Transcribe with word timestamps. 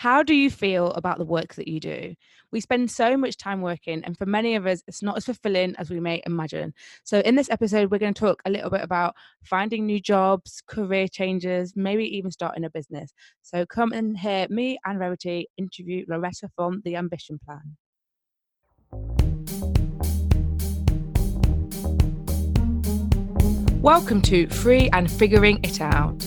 How 0.00 0.22
do 0.22 0.34
you 0.34 0.48
feel 0.48 0.92
about 0.92 1.18
the 1.18 1.26
work 1.26 1.56
that 1.56 1.68
you 1.68 1.78
do? 1.78 2.14
We 2.50 2.60
spend 2.62 2.90
so 2.90 3.18
much 3.18 3.36
time 3.36 3.60
working, 3.60 4.02
and 4.02 4.16
for 4.16 4.24
many 4.24 4.54
of 4.54 4.66
us, 4.66 4.82
it's 4.88 5.02
not 5.02 5.18
as 5.18 5.26
fulfilling 5.26 5.74
as 5.76 5.90
we 5.90 6.00
may 6.00 6.22
imagine. 6.24 6.72
So, 7.04 7.18
in 7.18 7.34
this 7.34 7.50
episode, 7.50 7.90
we're 7.90 7.98
going 7.98 8.14
to 8.14 8.18
talk 8.18 8.40
a 8.46 8.50
little 8.50 8.70
bit 8.70 8.80
about 8.80 9.14
finding 9.44 9.84
new 9.84 10.00
jobs, 10.00 10.62
career 10.66 11.06
changes, 11.06 11.74
maybe 11.76 12.04
even 12.16 12.30
starting 12.30 12.64
a 12.64 12.70
business. 12.70 13.12
So, 13.42 13.66
come 13.66 13.92
and 13.92 14.16
hear 14.16 14.46
me 14.48 14.78
and 14.86 14.98
Verity 14.98 15.48
interview 15.58 16.06
Loretta 16.08 16.48
from 16.56 16.80
The 16.82 16.96
Ambition 16.96 17.38
Plan. 17.44 17.76
Welcome 23.82 24.22
to 24.22 24.46
Free 24.46 24.88
and 24.94 25.10
Figuring 25.10 25.60
It 25.62 25.82
Out, 25.82 26.26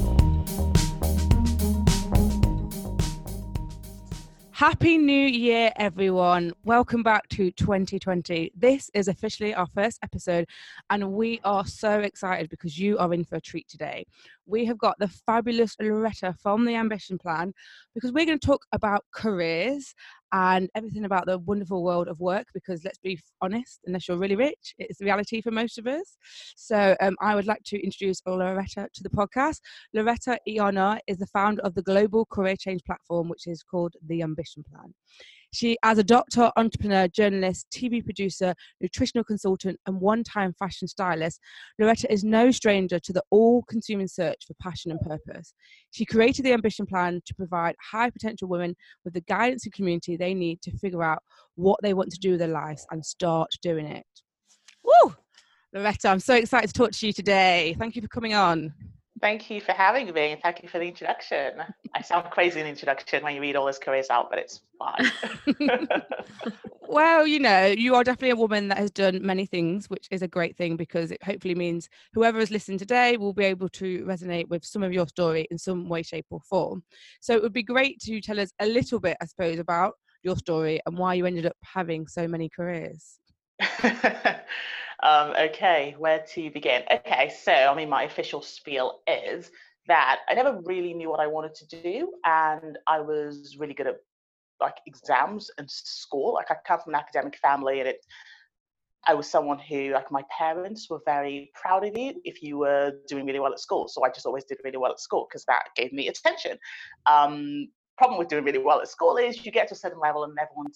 Happy 4.61 4.95
New 4.99 5.27
Year, 5.27 5.71
everyone. 5.77 6.53
Welcome 6.63 7.01
back 7.01 7.27
to 7.29 7.49
2020. 7.49 8.51
This 8.55 8.91
is 8.93 9.07
officially 9.07 9.55
our 9.55 9.65
first 9.65 9.97
episode, 10.03 10.47
and 10.91 11.13
we 11.13 11.41
are 11.43 11.65
so 11.65 12.01
excited 12.01 12.47
because 12.51 12.77
you 12.77 12.95
are 12.99 13.11
in 13.11 13.23
for 13.23 13.37
a 13.37 13.41
treat 13.41 13.67
today. 13.67 14.05
We 14.45 14.65
have 14.65 14.77
got 14.77 14.99
the 14.99 15.07
fabulous 15.07 15.75
Loretta 15.81 16.35
from 16.43 16.65
the 16.65 16.75
Ambition 16.75 17.17
Plan 17.17 17.55
because 17.95 18.11
we're 18.11 18.27
going 18.27 18.37
to 18.37 18.45
talk 18.45 18.63
about 18.71 19.03
careers 19.11 19.95
and 20.33 20.69
everything 20.75 21.05
about 21.05 21.25
the 21.25 21.39
wonderful 21.39 21.83
world 21.83 22.07
of 22.07 22.19
work 22.19 22.47
because 22.53 22.83
let's 22.83 22.99
be 22.99 23.19
honest 23.41 23.79
unless 23.85 24.07
you're 24.07 24.17
really 24.17 24.35
rich 24.35 24.75
it's 24.77 24.99
the 24.99 25.05
reality 25.05 25.41
for 25.41 25.51
most 25.51 25.77
of 25.77 25.87
us. 25.87 26.17
So 26.55 26.95
um, 27.01 27.15
i 27.21 27.35
would 27.35 27.47
like 27.47 27.63
to 27.65 27.83
introduce 27.83 28.21
loretta 28.25 28.87
to 28.93 29.03
the 29.03 29.09
podcast. 29.09 29.59
Loretta 29.93 30.37
Ihonor 30.47 30.99
is 31.07 31.17
the 31.17 31.27
founder 31.27 31.61
of 31.63 31.75
the 31.75 31.81
global 31.81 32.25
career 32.25 32.55
change 32.55 32.83
platform 32.83 33.29
which 33.29 33.47
is 33.47 33.63
called 33.63 33.93
the 34.07 34.21
ambition 34.21 34.63
plan 34.69 34.93
she, 35.53 35.77
as 35.83 35.97
a 35.97 36.03
doctor, 36.03 36.51
entrepreneur, 36.55 37.07
journalist, 37.07 37.67
TV 37.71 38.03
producer, 38.03 38.53
nutritional 38.79 39.23
consultant, 39.23 39.79
and 39.85 39.99
one 39.99 40.23
time 40.23 40.53
fashion 40.57 40.87
stylist, 40.87 41.39
Loretta 41.77 42.11
is 42.11 42.23
no 42.23 42.51
stranger 42.51 42.99
to 42.99 43.13
the 43.13 43.23
all 43.31 43.63
consuming 43.63 44.07
search 44.07 44.45
for 44.47 44.53
passion 44.61 44.91
and 44.91 44.99
purpose. 45.01 45.53
She 45.91 46.05
created 46.05 46.45
the 46.45 46.53
Ambition 46.53 46.85
Plan 46.85 47.21
to 47.25 47.35
provide 47.35 47.75
high 47.91 48.09
potential 48.09 48.47
women 48.47 48.75
with 49.03 49.13
the 49.13 49.21
guidance 49.21 49.65
and 49.65 49.73
community 49.73 50.15
they 50.15 50.33
need 50.33 50.61
to 50.61 50.77
figure 50.77 51.03
out 51.03 51.21
what 51.55 51.79
they 51.83 51.93
want 51.93 52.11
to 52.11 52.19
do 52.19 52.31
with 52.31 52.39
their 52.39 52.47
lives 52.47 52.85
and 52.91 53.05
start 53.05 53.49
doing 53.61 53.85
it. 53.85 54.05
Woo! 54.83 55.15
Loretta, 55.73 56.09
I'm 56.09 56.19
so 56.19 56.35
excited 56.35 56.67
to 56.67 56.73
talk 56.73 56.91
to 56.91 57.07
you 57.07 57.13
today. 57.13 57.75
Thank 57.77 57.95
you 57.95 58.01
for 58.01 58.07
coming 58.07 58.33
on. 58.33 58.73
Thank 59.21 59.51
you 59.51 59.61
for 59.61 59.73
having 59.73 60.11
me 60.11 60.31
and 60.31 60.41
thank 60.41 60.63
you 60.63 60.69
for 60.69 60.79
the 60.79 60.87
introduction. 60.87 61.53
I 61.93 62.01
sound 62.01 62.31
crazy 62.31 62.59
in 62.59 62.65
the 62.65 62.71
introduction 62.71 63.23
when 63.23 63.35
you 63.35 63.41
read 63.41 63.55
all 63.55 63.65
those 63.65 63.77
careers 63.77 64.09
out, 64.09 64.31
but 64.31 64.39
it's 64.39 64.61
fine. 64.79 65.11
well, 66.87 67.27
you 67.27 67.39
know, 67.39 67.67
you 67.67 67.93
are 67.93 68.03
definitely 68.03 68.31
a 68.31 68.35
woman 68.35 68.67
that 68.69 68.79
has 68.79 68.89
done 68.89 69.23
many 69.23 69.45
things, 69.45 69.91
which 69.91 70.07
is 70.09 70.23
a 70.23 70.27
great 70.27 70.57
thing 70.57 70.75
because 70.75 71.11
it 71.11 71.21
hopefully 71.21 71.53
means 71.53 71.87
whoever 72.13 72.39
is 72.39 72.49
listening 72.49 72.79
today 72.79 73.15
will 73.15 73.33
be 73.33 73.45
able 73.45 73.69
to 73.69 74.03
resonate 74.05 74.47
with 74.47 74.65
some 74.65 74.81
of 74.81 74.91
your 74.91 75.07
story 75.07 75.47
in 75.51 75.57
some 75.59 75.87
way, 75.87 76.01
shape, 76.01 76.25
or 76.31 76.39
form. 76.41 76.83
So 77.19 77.35
it 77.35 77.43
would 77.43 77.53
be 77.53 77.63
great 77.63 77.99
to 78.01 78.21
tell 78.21 78.39
us 78.39 78.51
a 78.59 78.65
little 78.65 78.99
bit, 78.99 79.17
I 79.21 79.25
suppose, 79.25 79.59
about 79.59 79.93
your 80.23 80.35
story 80.35 80.79
and 80.87 80.97
why 80.97 81.13
you 81.13 81.27
ended 81.27 81.45
up 81.45 81.57
having 81.63 82.07
so 82.07 82.27
many 82.27 82.49
careers. 82.49 83.19
Um, 85.03 85.31
okay, 85.31 85.95
where 85.97 86.23
to 86.33 86.51
begin? 86.51 86.83
Okay, 86.91 87.33
so 87.43 87.51
I 87.51 87.75
mean, 87.75 87.89
my 87.89 88.03
official 88.03 88.41
spiel 88.41 88.99
is 89.07 89.51
that 89.87 90.19
I 90.29 90.33
never 90.35 90.61
really 90.63 90.93
knew 90.93 91.09
what 91.09 91.19
I 91.19 91.27
wanted 91.27 91.55
to 91.55 91.81
do, 91.81 92.13
and 92.23 92.77
I 92.87 92.99
was 92.99 93.57
really 93.59 93.73
good 93.73 93.87
at 93.87 93.97
like 94.59 94.75
exams 94.85 95.49
and 95.57 95.69
school. 95.69 96.33
Like 96.35 96.51
I 96.51 96.55
come 96.67 96.79
from 96.79 96.93
an 96.93 96.99
academic 96.99 97.37
family, 97.37 97.79
and 97.79 97.89
it. 97.89 98.05
I 99.07 99.15
was 99.15 99.27
someone 99.27 99.57
who, 99.57 99.93
like, 99.93 100.11
my 100.11 100.21
parents 100.37 100.87
were 100.87 101.01
very 101.05 101.51
proud 101.55 101.83
of 101.83 101.97
you 101.97 102.21
if 102.23 102.43
you 102.43 102.59
were 102.59 102.93
doing 103.07 103.25
really 103.25 103.39
well 103.39 103.51
at 103.51 103.59
school. 103.59 103.87
So 103.87 104.05
I 104.05 104.09
just 104.09 104.27
always 104.27 104.43
did 104.43 104.59
really 104.63 104.77
well 104.77 104.91
at 104.91 104.99
school 104.99 105.25
because 105.27 105.43
that 105.45 105.69
gave 105.75 105.91
me 105.91 106.07
attention. 106.07 106.59
Um, 107.07 107.69
problem 107.97 108.19
with 108.19 108.27
doing 108.27 108.43
really 108.43 108.59
well 108.59 108.79
at 108.79 108.87
school 108.87 109.17
is 109.17 109.43
you 109.43 109.51
get 109.51 109.69
to 109.69 109.73
a 109.73 109.77
certain 109.77 109.99
level 109.99 110.23
and 110.23 110.37
everyone 110.39 110.67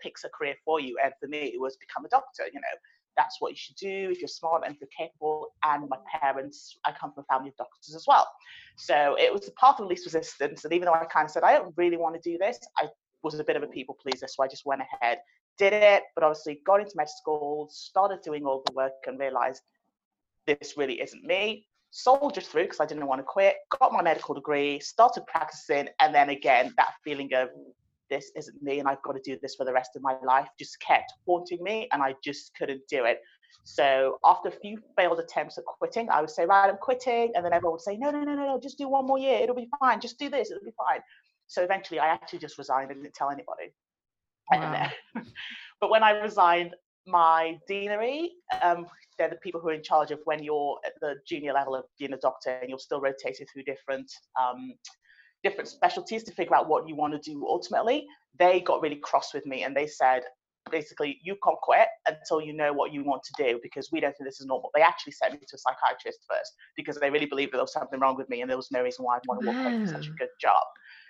picks 0.00 0.24
a 0.24 0.28
career 0.28 0.56
for 0.64 0.80
you. 0.80 0.98
And 1.02 1.12
for 1.20 1.28
me, 1.28 1.52
it 1.54 1.60
was 1.60 1.76
become 1.76 2.04
a 2.04 2.08
doctor. 2.08 2.44
You 2.52 2.60
know, 2.60 2.76
that's 3.18 3.40
what 3.40 3.50
you 3.50 3.56
should 3.56 3.76
do 3.76 4.08
if 4.10 4.20
you're 4.20 4.28
smart 4.28 4.62
and 4.64 4.76
you're 4.80 4.88
capable. 4.96 5.48
And 5.64 5.88
my 5.90 5.98
parents, 6.20 6.78
I 6.86 6.92
come 6.92 7.12
from 7.12 7.24
a 7.28 7.34
family 7.34 7.48
of 7.50 7.56
doctors 7.56 7.94
as 7.94 8.04
well. 8.06 8.26
So 8.76 9.16
it 9.18 9.30
was 9.30 9.42
the 9.42 9.52
path 9.60 9.80
of 9.80 9.88
least 9.88 10.06
resistance. 10.06 10.64
And 10.64 10.72
even 10.72 10.86
though 10.86 10.94
I 10.94 11.04
kind 11.04 11.26
of 11.26 11.30
said, 11.30 11.42
I 11.42 11.54
don't 11.54 11.74
really 11.76 11.96
want 11.96 12.14
to 12.14 12.30
do 12.30 12.38
this, 12.38 12.58
I 12.78 12.86
was 13.22 13.38
a 13.38 13.44
bit 13.44 13.56
of 13.56 13.64
a 13.64 13.66
people 13.66 13.98
pleaser. 14.00 14.28
So 14.28 14.42
I 14.42 14.48
just 14.48 14.64
went 14.64 14.80
ahead, 14.80 15.18
did 15.58 15.72
it, 15.72 16.04
but 16.14 16.22
obviously 16.22 16.60
got 16.64 16.80
into 16.80 16.92
med 16.96 17.10
school, 17.10 17.68
started 17.70 18.20
doing 18.22 18.46
all 18.46 18.62
the 18.64 18.72
work 18.72 18.92
and 19.06 19.18
realized 19.18 19.62
this 20.46 20.74
really 20.76 21.00
isn't 21.02 21.24
me. 21.24 21.66
Soldiered 21.90 22.44
through 22.44 22.64
because 22.64 22.80
I 22.80 22.86
didn't 22.86 23.06
want 23.06 23.18
to 23.18 23.24
quit, 23.24 23.56
got 23.80 23.92
my 23.92 24.02
medical 24.02 24.34
degree, 24.34 24.78
started 24.78 25.26
practicing, 25.26 25.88
and 26.00 26.14
then 26.14 26.28
again, 26.28 26.72
that 26.76 26.92
feeling 27.02 27.32
of 27.34 27.48
this 28.10 28.30
isn't 28.36 28.62
me 28.62 28.78
and 28.78 28.88
I've 28.88 29.02
got 29.02 29.12
to 29.12 29.20
do 29.24 29.38
this 29.40 29.54
for 29.54 29.64
the 29.64 29.72
rest 29.72 29.90
of 29.96 30.02
my 30.02 30.16
life 30.24 30.48
just 30.58 30.80
kept 30.80 31.12
haunting 31.26 31.62
me 31.62 31.88
and 31.92 32.02
I 32.02 32.14
just 32.22 32.52
couldn't 32.56 32.82
do 32.88 33.04
it. 33.04 33.20
So 33.64 34.18
after 34.24 34.48
a 34.48 34.52
few 34.52 34.78
failed 34.96 35.18
attempts 35.18 35.58
at 35.58 35.64
quitting, 35.64 36.08
I 36.10 36.20
would 36.20 36.30
say, 36.30 36.46
right, 36.46 36.68
I'm 36.68 36.76
quitting. 36.78 37.32
And 37.34 37.44
then 37.44 37.52
everyone 37.52 37.72
would 37.74 37.82
say, 37.82 37.96
no, 37.96 38.10
no, 38.10 38.20
no, 38.20 38.34
no, 38.34 38.46
no, 38.46 38.60
just 38.60 38.78
do 38.78 38.88
one 38.88 39.06
more 39.06 39.18
year. 39.18 39.40
It'll 39.40 39.54
be 39.54 39.68
fine. 39.78 40.00
Just 40.00 40.18
do 40.18 40.30
this. 40.30 40.50
It'll 40.50 40.64
be 40.64 40.72
fine. 40.76 41.00
So 41.48 41.62
eventually 41.62 42.00
I 42.00 42.06
actually 42.06 42.38
just 42.38 42.58
resigned 42.58 42.90
and 42.90 43.02
didn't 43.02 43.14
tell 43.14 43.30
anybody. 43.30 43.74
Wow. 44.50 44.88
but 45.78 45.90
when 45.90 46.02
I 46.02 46.12
resigned, 46.12 46.74
my 47.08 47.58
deanery, 47.66 48.32
um, 48.62 48.86
they're 49.18 49.30
the 49.30 49.36
people 49.36 49.60
who 49.60 49.68
are 49.68 49.74
in 49.74 49.82
charge 49.82 50.10
of 50.10 50.20
when 50.24 50.42
you're 50.42 50.78
at 50.86 50.92
the 51.00 51.16
junior 51.26 51.52
level 51.52 51.74
of 51.74 51.84
being 51.98 52.12
a 52.12 52.18
doctor 52.18 52.58
and 52.60 52.68
you're 52.68 52.78
still 52.78 53.00
rotated 53.00 53.48
through 53.52 53.64
different 53.64 54.10
um, 54.40 54.74
different 55.44 55.68
specialties 55.68 56.24
to 56.24 56.32
figure 56.32 56.54
out 56.54 56.68
what 56.68 56.88
you 56.88 56.94
want 56.94 57.12
to 57.20 57.30
do 57.30 57.46
ultimately, 57.46 58.06
they 58.38 58.60
got 58.60 58.82
really 58.82 58.96
cross 58.96 59.32
with 59.34 59.46
me 59.46 59.64
and 59.64 59.76
they 59.76 59.86
said, 59.86 60.22
basically, 60.70 61.18
you 61.22 61.36
can't 61.42 61.58
quit 61.62 61.88
until 62.06 62.40
you 62.40 62.52
know 62.52 62.72
what 62.72 62.92
you 62.92 63.02
want 63.04 63.22
to 63.22 63.42
do 63.42 63.58
because 63.62 63.90
we 63.90 64.00
don't 64.00 64.14
think 64.16 64.28
this 64.28 64.40
is 64.40 64.46
normal. 64.46 64.70
They 64.74 64.82
actually 64.82 65.12
sent 65.12 65.32
me 65.32 65.38
to 65.38 65.56
a 65.56 65.58
psychiatrist 65.58 66.20
first 66.28 66.52
because 66.76 66.96
they 66.96 67.10
really 67.10 67.26
believed 67.26 67.52
that 67.52 67.58
there 67.58 67.64
was 67.64 67.72
something 67.72 67.98
wrong 68.00 68.16
with 68.16 68.28
me 68.28 68.42
and 68.42 68.50
there 68.50 68.56
was 68.56 68.70
no 68.70 68.82
reason 68.82 69.04
why 69.04 69.16
I'd 69.16 69.22
want 69.26 69.42
to 69.42 69.48
away 69.48 69.78
from 69.78 69.86
such 69.86 70.08
a 70.08 70.12
good 70.12 70.28
job. 70.40 70.62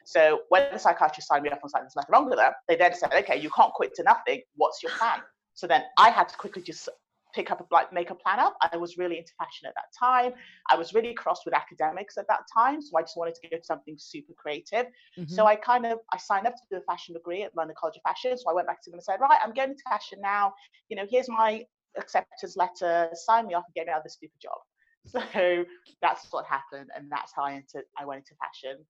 So 0.05 0.41
when 0.49 0.67
the 0.73 0.79
psychiatrist 0.79 1.29
signed 1.29 1.43
me 1.43 1.51
up 1.51 1.61
and 1.61 1.71
said 1.71 1.83
there's 1.83 1.97
nothing 1.97 2.13
wrong 2.13 2.29
with 2.29 2.39
them, 2.39 2.53
they 2.69 2.77
then 2.77 2.95
said, 2.95 3.13
okay, 3.13 3.41
you 3.41 3.51
can't 3.51 3.73
quit 3.73 3.95
to 3.97 4.03
nothing. 4.03 4.43
What's 4.55 4.83
your 4.83 4.93
plan? 4.93 5.21
So 5.55 5.67
then 5.67 5.83
I 5.99 6.11
had 6.11 6.29
to 6.29 6.37
quickly 6.37 6.63
just 6.63 6.89
pick 7.35 7.51
up 7.51 7.61
a 7.61 7.65
like 7.71 7.93
make 7.93 8.11
a 8.11 8.15
plan 8.15 8.39
up. 8.39 8.57
I 8.73 8.77
was 8.77 8.97
really 8.97 9.19
into 9.19 9.33
fashion 9.39 9.67
at 9.67 9.75
that 9.75 9.93
time. 9.99 10.33
I 10.71 10.77
was 10.77 10.95
really 10.95 11.15
cross 11.15 11.45
with 11.45 11.55
academics 11.55 12.17
at 12.17 12.27
that 12.29 12.41
time, 12.53 12.81
so 12.81 12.97
I 12.97 13.03
just 13.03 13.17
wanted 13.17 13.35
to 13.37 13.49
go 13.49 13.57
to 13.57 13.65
something 13.65 13.97
super 13.99 14.33
creative. 14.37 14.87
Mm-hmm. 15.19 15.35
So 15.35 15.47
I 15.47 15.57
kind 15.57 15.87
of 15.87 15.99
I 16.13 16.19
signed 16.19 16.47
up 16.47 16.55
to 16.55 16.63
do 16.71 16.77
a 16.77 16.81
fashion 16.83 17.15
degree 17.15 17.43
at 17.43 17.57
London 17.57 17.77
College 17.79 17.97
of 17.97 18.03
Fashion. 18.03 18.37
So 18.37 18.51
I 18.51 18.55
went 18.55 18.67
back 18.67 18.83
to 18.85 18.91
them 18.91 18.99
and 18.99 19.05
said, 19.05 19.21
right, 19.21 19.39
I'm 19.43 19.53
going 19.53 19.71
into 19.71 19.83
fashion 19.89 20.19
now. 20.23 20.55
You 20.89 20.97
know, 20.97 21.07
here's 21.09 21.29
my 21.29 21.65
acceptance 21.97 22.57
letter. 22.57 23.09
Sign 23.15 23.47
me 23.47 23.55
off 23.55 23.65
and 23.67 23.75
get 23.75 23.87
me 23.87 23.93
out 23.93 23.99
of 23.99 24.05
this 24.05 24.15
stupid 24.15 24.41
job. 24.41 24.59
So 25.07 25.65
that's 26.03 26.27
what 26.33 26.45
happened, 26.45 26.91
and 26.95 27.11
that's 27.11 27.33
how 27.35 27.45
I 27.45 27.55
entered. 27.55 27.85
I 27.99 28.05
went 28.05 28.19
into 28.19 28.35
fashion. 28.35 28.85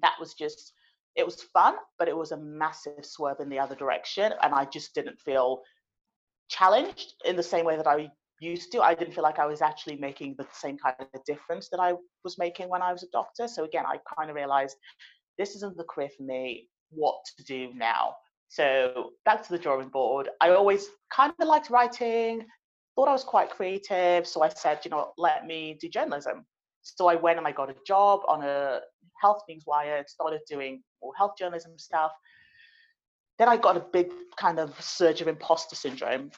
That 0.00 0.14
was 0.20 0.34
just 0.34 0.72
it 1.16 1.24
was 1.24 1.42
fun, 1.42 1.76
but 1.98 2.08
it 2.08 2.16
was 2.16 2.32
a 2.32 2.36
massive 2.36 3.04
swerve 3.04 3.40
in 3.40 3.48
the 3.48 3.58
other 3.58 3.74
direction, 3.74 4.32
and 4.42 4.54
I 4.54 4.64
just 4.64 4.94
didn't 4.94 5.20
feel 5.20 5.62
challenged 6.48 7.14
in 7.24 7.36
the 7.36 7.42
same 7.42 7.64
way 7.64 7.76
that 7.76 7.86
I 7.86 8.10
used 8.40 8.72
to. 8.72 8.82
I 8.82 8.94
didn't 8.94 9.14
feel 9.14 9.24
like 9.24 9.38
I 9.38 9.46
was 9.46 9.62
actually 9.62 9.96
making 9.96 10.36
the 10.38 10.46
same 10.52 10.76
kind 10.78 10.96
of 11.00 11.24
difference 11.24 11.68
that 11.70 11.80
I 11.80 11.94
was 12.24 12.38
making 12.38 12.68
when 12.68 12.82
I 12.82 12.92
was 12.92 13.02
a 13.02 13.08
doctor. 13.12 13.48
So 13.48 13.64
again, 13.64 13.84
I 13.86 13.98
kind 14.16 14.30
of 14.30 14.36
realized 14.36 14.76
this 15.38 15.54
isn't 15.56 15.76
the 15.76 15.84
career 15.84 16.10
for 16.16 16.22
me. 16.22 16.68
What 16.90 17.16
to 17.38 17.44
do 17.44 17.72
now? 17.74 18.16
So 18.48 19.10
back 19.24 19.42
to 19.44 19.50
the 19.50 19.58
drawing 19.58 19.88
board. 19.88 20.28
I 20.40 20.50
always 20.50 20.88
kind 21.12 21.32
of 21.38 21.48
liked 21.48 21.70
writing, 21.70 22.44
thought 22.94 23.08
I 23.08 23.12
was 23.12 23.24
quite 23.24 23.50
creative. 23.50 24.26
So 24.26 24.42
I 24.42 24.48
said, 24.50 24.80
you 24.84 24.90
know, 24.90 25.12
let 25.18 25.46
me 25.46 25.76
do 25.80 25.88
journalism. 25.88 26.44
So 26.82 27.08
I 27.08 27.14
went 27.14 27.38
and 27.38 27.46
I 27.46 27.52
got 27.52 27.70
a 27.70 27.76
job 27.86 28.20
on 28.28 28.42
a 28.42 28.80
health 29.20 29.42
news 29.48 29.64
wire, 29.66 30.04
started 30.06 30.40
doing 30.48 30.82
more 31.02 31.12
health 31.16 31.32
journalism 31.38 31.78
stuff 31.78 32.12
then 33.38 33.48
I 33.48 33.56
got 33.56 33.76
a 33.76 33.80
big 33.80 34.10
kind 34.38 34.58
of 34.58 34.80
surge 34.80 35.20
of 35.20 35.28
imposter 35.28 35.76
syndrome. 35.76 36.30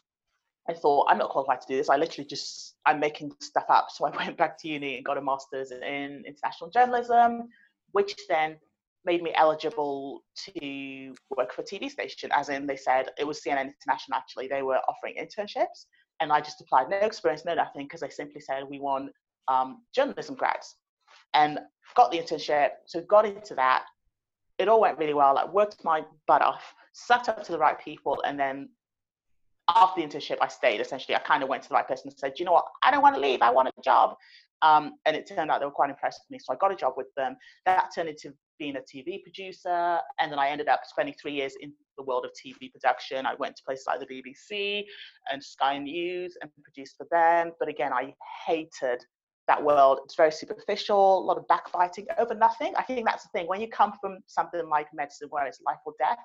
I 0.69 0.73
thought, 0.73 1.07
I'm 1.09 1.19
not 1.19 1.31
qualified 1.31 1.61
to 1.61 1.67
do 1.69 1.77
this. 1.77 1.89
I 1.89 1.97
literally 1.97 2.27
just, 2.27 2.75
I'm 2.87 2.99
making 2.99 3.33
stuff 3.41 3.67
up. 3.69 3.89
So 3.91 4.07
I 4.07 4.17
went 4.17 4.37
back 4.37 4.59
to 4.59 4.69
uni 4.69 4.97
and 4.97 5.05
got 5.05 5.19
a 5.19 5.23
master's 5.23 5.71
in 5.71 6.25
international 6.27 6.71
journalism, 6.71 7.49
which 7.93 8.17
then 8.29 8.57
made 9.07 9.23
me 9.23 9.33
eligible 9.35 10.25
to 10.37 11.15
work 11.37 11.55
for 11.55 11.63
a 11.63 11.65
TV 11.65 11.89
station, 11.89 12.31
as 12.35 12.49
in 12.49 12.67
they 12.67 12.77
said 12.77 13.11
it 13.19 13.27
was 13.27 13.41
CNN 13.41 13.73
International 13.73 14.17
actually. 14.17 14.49
They 14.49 14.63
were 14.63 14.81
offering 14.89 15.15
internships, 15.17 15.87
and 16.21 16.33
I 16.33 16.41
just 16.41 16.61
applied, 16.61 16.91
no 16.91 16.97
experience, 16.97 17.45
no 17.45 17.55
nothing, 17.55 17.85
because 17.85 18.01
they 18.01 18.11
simply 18.11 18.41
said 18.41 18.65
we 18.69 18.81
want 18.81 19.13
um, 19.49 19.83
journalism 19.95 20.35
grads, 20.35 20.75
and 21.35 21.61
got 21.95 22.11
the 22.11 22.19
internship. 22.19 22.71
So 22.87 23.01
got 23.03 23.25
into 23.25 23.55
that. 23.55 23.85
It 24.59 24.69
all 24.69 24.81
went 24.81 24.99
really 24.99 25.15
well. 25.15 25.35
Like 25.35 25.53
worked 25.53 25.85
my 25.85 26.05
butt 26.27 26.43
off, 26.43 26.75
sucked 26.93 27.29
up 27.29 27.43
to 27.45 27.53
the 27.53 27.59
right 27.59 27.79
people, 27.79 28.23
and 28.27 28.39
then 28.39 28.69
after 29.69 30.01
the 30.01 30.07
internship, 30.07 30.39
I 30.41 30.49
stayed. 30.49 30.81
Essentially, 30.81 31.17
I 31.17 31.21
kind 31.21 31.43
of 31.43 31.49
went 31.49 31.63
to 31.65 31.69
the 31.69 31.75
right 31.75 31.87
person 31.87 32.09
and 32.09 32.19
said, 32.19 32.35
you 32.39 32.45
know 32.45 32.53
what, 32.53 32.67
I 32.83 32.91
don't 32.91 33.03
want 33.03 33.17
to 33.17 33.21
leave. 33.21 33.43
I 33.43 33.51
want 33.51 33.69
a 33.69 33.83
job. 33.83 34.17
Um, 34.63 34.95
and 35.05 35.15
it 35.17 35.27
turned 35.27 35.51
out 35.51 35.61
they 35.61 35.67
were 35.67 35.73
quite 35.73 35.91
impressed 35.91 36.23
with 36.25 36.31
me. 36.31 36.39
So 36.43 36.53
I 36.53 36.57
got 36.57 36.73
a 36.73 36.77
job 36.77 36.95
with 36.97 37.09
them. 37.17 37.37
That 37.67 37.91
turned 37.95 38.09
into 38.09 38.33
being 38.59 38.77
a 38.77 38.81
TV 38.81 39.23
producer. 39.23 39.99
And 40.19 40.33
then 40.33 40.39
I 40.39 40.49
ended 40.49 40.69
up 40.69 40.81
spending 40.85 41.15
three 41.21 41.33
years 41.33 41.55
in 41.61 41.73
the 41.99 42.05
world 42.05 42.25
of 42.25 42.31
TV 42.33 42.73
production. 42.73 43.27
I 43.27 43.35
went 43.35 43.57
to 43.57 43.63
places 43.65 43.87
like 43.87 44.01
the 44.01 44.07
BBC 44.07 44.85
and 45.31 45.43
Sky 45.43 45.79
News 45.79 46.37
and 46.41 46.51
produced 46.63 46.97
for 46.97 47.07
them. 47.11 47.53
But 47.59 47.69
again, 47.69 47.93
I 47.93 48.15
hated 48.47 49.05
that 49.49 49.63
world. 49.63 50.01
It's 50.05 50.15
very 50.17 50.33
superficial, 50.33 51.19
a 51.19 51.25
lot 51.25 51.39
of 51.39 51.47
backbiting 51.49 52.07
over 52.19 52.35
nothing. 52.35 52.73
I 52.77 52.83
think 52.83 53.07
that's 53.07 53.23
the 53.25 53.31
thing. 53.33 53.47
When 53.47 53.61
you 53.61 53.69
come 53.69 53.93
from 54.01 54.19
something 54.27 54.69
like 54.69 54.89
medicine 54.93 55.29
where 55.31 55.47
it's 55.47 55.61
life 55.67 55.79
or 55.85 55.95
death, 55.99 56.19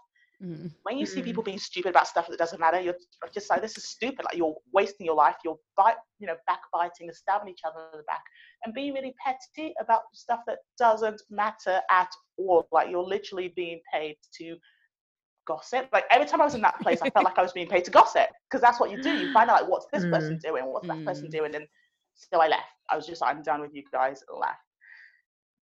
Mm. 0.44 0.72
When 0.84 0.98
you 0.98 1.06
mm. 1.06 1.10
see 1.10 1.22
people 1.22 1.44
being 1.44 1.60
stupid 1.60 1.90
about 1.90 2.08
stuff 2.08 2.28
that 2.28 2.40
doesn't 2.40 2.60
matter, 2.60 2.80
you're 2.80 2.96
just 3.34 3.50
like, 3.50 3.62
this 3.62 3.78
is 3.78 3.86
stupid. 3.86 4.26
Like 4.26 4.38
you're 4.38 4.56
wasting 4.74 5.06
your 5.06 5.16
life. 5.16 5.36
You're 5.46 5.58
bite, 5.78 5.96
you 6.20 6.28
know, 6.28 6.36
backbiting 6.48 7.08
and 7.08 7.16
stabbing 7.16 7.50
each 7.50 7.62
other 7.66 7.80
in 7.94 8.00
the 8.00 8.04
back 8.04 8.24
and 8.66 8.74
being 8.74 8.94
really 8.94 9.14
petty 9.24 9.74
about 9.80 10.02
stuff 10.14 10.40
that 10.48 10.60
doesn't 10.80 11.22
matter 11.30 11.80
at 11.92 12.10
all. 12.38 12.68
Like 12.72 12.90
you're 12.90 13.04
literally 13.04 13.54
being 13.56 13.82
paid 13.94 14.16
to 14.40 14.56
gossip. 15.46 15.90
Like 15.94 16.06
every 16.10 16.28
time 16.28 16.42
I 16.42 16.46
was 16.46 16.56
in 16.56 16.62
that 16.62 16.80
place, 16.80 17.02
I 17.04 17.10
felt 17.12 17.26
like 17.26 17.38
I 17.38 17.44
was 17.44 17.54
being 17.54 17.68
paid 17.68 17.86
to 17.86 17.92
gossip 17.92 18.28
because 18.50 18.62
that's 18.62 18.80
what 18.80 18.90
you 18.90 19.02
do. 19.02 19.12
You 19.12 19.32
find 19.34 19.50
out 19.50 19.62
like 19.62 19.70
what's 19.70 19.88
this 19.94 20.06
mm. 20.06 20.12
person 20.12 20.40
doing, 20.44 20.66
what's 20.66 20.88
that 20.88 21.06
person 21.06 21.30
doing, 21.30 21.54
and 21.54 21.68
so 22.14 22.40
I 22.42 22.48
left. 22.48 22.64
I 22.90 22.96
was 22.96 23.08
just 23.08 23.22
like, 23.22 23.36
I'm 23.36 23.44
done 23.44 23.62
with 23.62 23.74
you 23.74 23.84
guys, 23.92 24.24
left. 24.34 24.60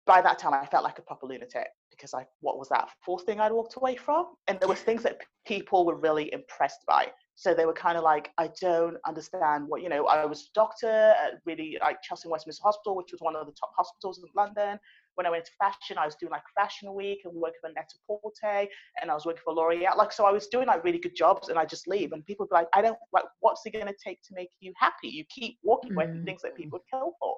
By 0.06 0.20
that 0.22 0.38
time, 0.38 0.54
I 0.54 0.66
felt 0.66 0.84
like 0.84 0.98
a 0.98 1.02
proper 1.02 1.26
lunatic 1.26 1.68
because 1.90 2.14
I 2.14 2.24
what 2.40 2.58
was 2.58 2.68
that 2.70 2.88
fourth 3.04 3.24
thing 3.24 3.40
I'd 3.40 3.52
walked 3.52 3.76
away 3.76 3.96
from, 3.96 4.26
and 4.48 4.58
there 4.58 4.68
was 4.68 4.80
things 4.80 5.02
that 5.02 5.18
people 5.46 5.84
were 5.84 5.96
really 5.96 6.32
impressed 6.32 6.80
by. 6.86 7.08
So 7.34 7.54
they 7.54 7.66
were 7.66 7.74
kind 7.74 7.96
of 7.96 8.04
like, 8.04 8.30
I 8.38 8.50
don't 8.60 8.96
understand 9.06 9.64
what 9.68 9.82
you 9.82 9.88
know. 9.88 10.06
I 10.06 10.24
was 10.24 10.42
a 10.42 10.52
doctor 10.54 10.88
at 10.88 11.40
really 11.44 11.78
like 11.80 12.02
Chelsea 12.02 12.28
Westminster 12.28 12.62
Hospital, 12.64 12.96
which 12.96 13.12
was 13.12 13.20
one 13.20 13.36
of 13.36 13.46
the 13.46 13.52
top 13.52 13.72
hospitals 13.76 14.18
in 14.18 14.24
London. 14.34 14.78
When 15.20 15.26
I 15.26 15.30
went 15.30 15.44
to 15.44 15.50
fashion, 15.58 15.98
I 15.98 16.06
was 16.06 16.14
doing 16.14 16.32
like 16.32 16.44
Fashion 16.56 16.94
Week 16.94 17.20
and 17.26 17.34
working 17.34 17.58
for 17.60 17.68
Net-a-Porter, 17.68 18.66
and 19.02 19.10
I 19.10 19.12
was 19.12 19.26
working 19.26 19.42
for 19.44 19.52
L'Oreal. 19.52 19.94
Like, 19.94 20.12
so 20.12 20.24
I 20.24 20.30
was 20.30 20.46
doing 20.46 20.66
like 20.66 20.82
really 20.82 20.96
good 20.96 21.14
jobs, 21.14 21.50
and 21.50 21.58
I 21.58 21.66
just 21.66 21.86
leave, 21.86 22.12
and 22.12 22.24
people 22.24 22.46
be 22.46 22.54
like, 22.54 22.68
I 22.74 22.80
don't 22.80 22.96
like, 23.12 23.24
what's 23.40 23.60
it 23.66 23.74
going 23.74 23.86
to 23.86 23.94
take 24.02 24.22
to 24.28 24.34
make 24.34 24.48
you 24.60 24.72
happy? 24.78 25.08
You 25.08 25.24
keep 25.28 25.58
walking 25.62 25.92
away 25.92 26.06
from 26.06 26.22
mm. 26.22 26.24
things 26.24 26.40
that 26.40 26.56
people 26.56 26.82
kill 26.90 27.12
for. 27.20 27.36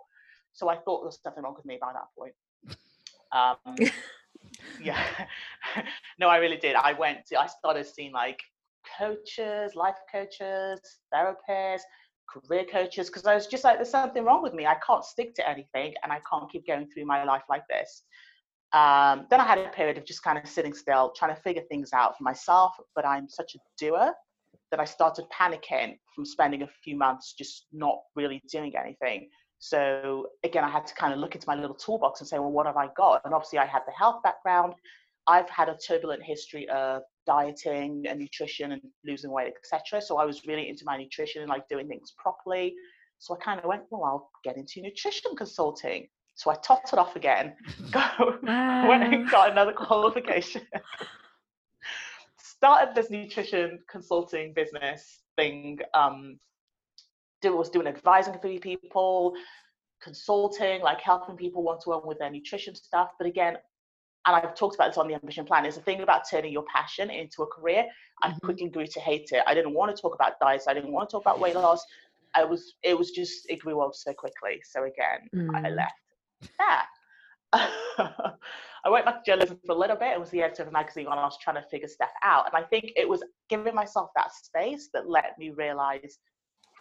So 0.53 0.69
I 0.69 0.77
thought 0.77 1.01
there 1.01 1.07
was 1.07 1.19
something 1.21 1.43
wrong 1.43 1.57
with 1.57 1.65
me 1.65 1.79
by 1.81 1.93
that 1.93 2.07
point. 2.17 2.35
Um, 3.33 3.91
yeah 4.83 5.03
no 6.19 6.29
i 6.29 6.37
really 6.37 6.57
did 6.57 6.75
i 6.77 6.93
went 6.93 7.25
to 7.27 7.41
i 7.41 7.47
started 7.47 7.87
seeing 7.87 8.13
like 8.13 8.41
coaches 8.99 9.75
life 9.75 9.97
coaches 10.11 10.81
therapists 11.15 11.83
career 12.33 12.65
coaches 12.65 13.09
because 13.09 13.27
i 13.27 13.35
was 13.35 13.47
just 13.47 13.65
like 13.65 13.77
there's 13.77 13.91
something 13.91 14.25
wrong 14.25 14.43
with 14.43 14.55
me 14.55 14.67
i 14.67 14.77
can't 14.87 15.05
stick 15.05 15.35
to 15.35 15.49
anything 15.49 15.95
and 16.03 16.13
i 16.13 16.21
can't 16.31 16.51
keep 16.51 16.67
going 16.67 16.89
through 16.89 17.05
my 17.05 17.25
life 17.25 17.43
like 17.49 17.63
this 17.69 18.03
um, 18.73 19.27
then 19.31 19.41
i 19.41 19.45
had 19.45 19.59
a 19.59 19.69
period 19.69 19.99
of 19.99 20.05
just 20.05 20.23
kind 20.23 20.39
of 20.39 20.49
sitting 20.49 20.73
still 20.73 21.13
trying 21.17 21.35
to 21.35 21.41
figure 21.43 21.63
things 21.71 21.93
out 21.93 22.17
for 22.17 22.25
myself 22.25 22.73
but 22.95 23.07
i'm 23.07 23.29
such 23.29 23.55
a 23.55 23.59
doer 23.79 24.13
that 24.71 24.81
i 24.81 24.85
started 24.85 25.25
panicking 25.33 25.97
from 26.15 26.25
spending 26.25 26.63
a 26.63 26.69
few 26.83 26.97
months 26.97 27.35
just 27.37 27.67
not 27.73 27.99
really 28.17 28.43
doing 28.51 28.73
anything 28.77 29.29
so 29.63 30.27
again, 30.43 30.65
I 30.65 30.69
had 30.69 30.89
to 30.89 30.95
kind 30.95 31.15
of 31.15 31.21
look 31.21 31.37
into 31.37 31.47
my 31.47 31.55
little 31.55 31.77
toolbox 31.77 32.19
and 32.19 32.29
say, 32.29 32.37
well, 32.41 32.51
what 32.51 32.67
have 32.67 32.77
I 32.77 32.89
got? 32.97 33.21
And 33.25 33.33
obviously, 33.33 33.61
I 33.61 33.65
had 33.65 33.83
the 33.87 33.93
health 33.93 34.21
background. 34.25 34.75
I've 35.29 35.49
had 35.49 35.69
a 35.69 35.77
turbulent 35.77 36.21
history 36.21 36.69
of 36.69 37.03
dieting 37.27 38.05
and 38.09 38.19
nutrition 38.19 38.73
and 38.73 38.83
losing 39.05 39.31
weight, 39.31 39.53
etc. 39.57 40.01
So 40.01 40.19
I 40.19 40.25
was 40.25 40.47
really 40.47 40.69
into 40.69 40.85
my 40.85 40.97
nutrition 40.97 41.43
and 41.43 41.49
like 41.49 41.69
doing 41.69 41.89
things 41.89 42.13
properly. 42.17 42.75
So 43.19 43.35
I 43.35 43.45
kind 43.45 43.61
of 43.61 43.67
went, 43.67 43.83
well, 43.91 44.05
I'll 44.05 44.31
get 44.43 44.57
into 44.57 44.81
nutrition 44.81 45.37
consulting. 45.37 46.09
So 46.35 46.51
I 46.51 46.57
topped 46.57 46.93
it 46.93 46.99
off 46.99 47.15
again, 47.15 47.55
go, 47.91 48.01
wow. 48.43 48.89
went 48.89 49.15
and 49.15 49.31
got 49.31 49.53
another 49.53 49.73
qualification. 49.73 50.63
Started 52.39 52.95
this 52.95 53.11
nutrition 53.11 53.79
consulting 53.91 54.53
business 54.55 55.21
thing 55.37 55.79
um, 55.95 56.39
do, 57.43 57.57
was 57.57 57.69
doing 57.69 57.87
advising 57.87 58.33
for 58.35 58.59
people, 58.59 59.35
consulting, 60.03 60.81
like 60.81 61.01
helping 61.01 61.37
people 61.37 61.63
one 61.63 61.79
to 61.81 61.91
one 61.91 62.07
with 62.07 62.19
their 62.19 62.31
nutrition 62.31 62.75
stuff. 62.75 63.11
But 63.19 63.27
again, 63.27 63.57
and 64.27 64.37
I've 64.37 64.55
talked 64.55 64.75
about 64.77 64.89
this 64.89 64.99
on 64.99 65.09
the 65.09 65.15
ambition 65.15 65.45
plan, 65.45 65.67
is 65.67 65.75
the 65.75 65.83
thing 65.83 66.01
about 66.01 66.23
turning 66.31 66.53
your 66.53 66.65
passion 66.73 67.11
into 67.11 67.43
a 67.43 67.47
career. 67.47 67.87
I 68.23 68.29
mm-hmm. 68.29 68.47
quickly 68.47 68.69
grew 68.69 68.87
to 68.87 69.01
hate 69.01 69.29
it. 69.33 69.43
I 69.47 69.55
didn't 69.55 69.75
want 69.75 69.95
to 69.95 70.01
talk 70.01 70.15
about 70.15 70.39
diets. 70.41 70.69
I 70.69 70.75
didn't 70.75 70.93
want 70.93 71.09
to 71.09 71.13
talk 71.15 71.23
about 71.23 71.41
weight 71.41 71.55
loss. 71.55 71.85
I 72.35 72.45
was, 72.45 72.75
it 72.83 72.97
was 72.97 73.11
just, 73.11 73.51
it 73.51 73.61
grew 73.61 73.81
up 73.81 73.95
so 73.95 74.13
quickly. 74.15 74.63
So 74.65 74.85
again, 74.85 75.29
mm. 75.35 75.55
I 75.55 75.71
left. 75.71 75.93
Yeah. 76.61 76.83
I 78.85 78.91
went 78.91 79.05
back 79.05 79.25
to 79.25 79.31
journalism 79.31 79.59
for 79.67 79.73
a 79.73 79.79
little 79.79 79.97
bit. 79.97 80.15
I 80.15 80.19
was 80.19 80.31
the 80.31 80.43
editor 80.43 80.63
of 80.63 80.69
a 80.69 80.73
magazine 80.73 81.07
and 81.07 81.15
I 81.15 81.25
was 81.25 81.39
trying 81.43 81.57
to 81.57 81.69
figure 81.69 81.89
stuff 81.89 82.11
out. 82.25 82.47
And 82.47 82.65
I 82.65 82.67
think 82.67 82.93
it 82.97 83.09
was 83.09 83.23
giving 83.49 83.75
myself 83.75 84.11
that 84.17 84.33
space 84.33 84.89
that 84.95 85.09
let 85.09 85.39
me 85.39 85.51
realize 85.51 86.19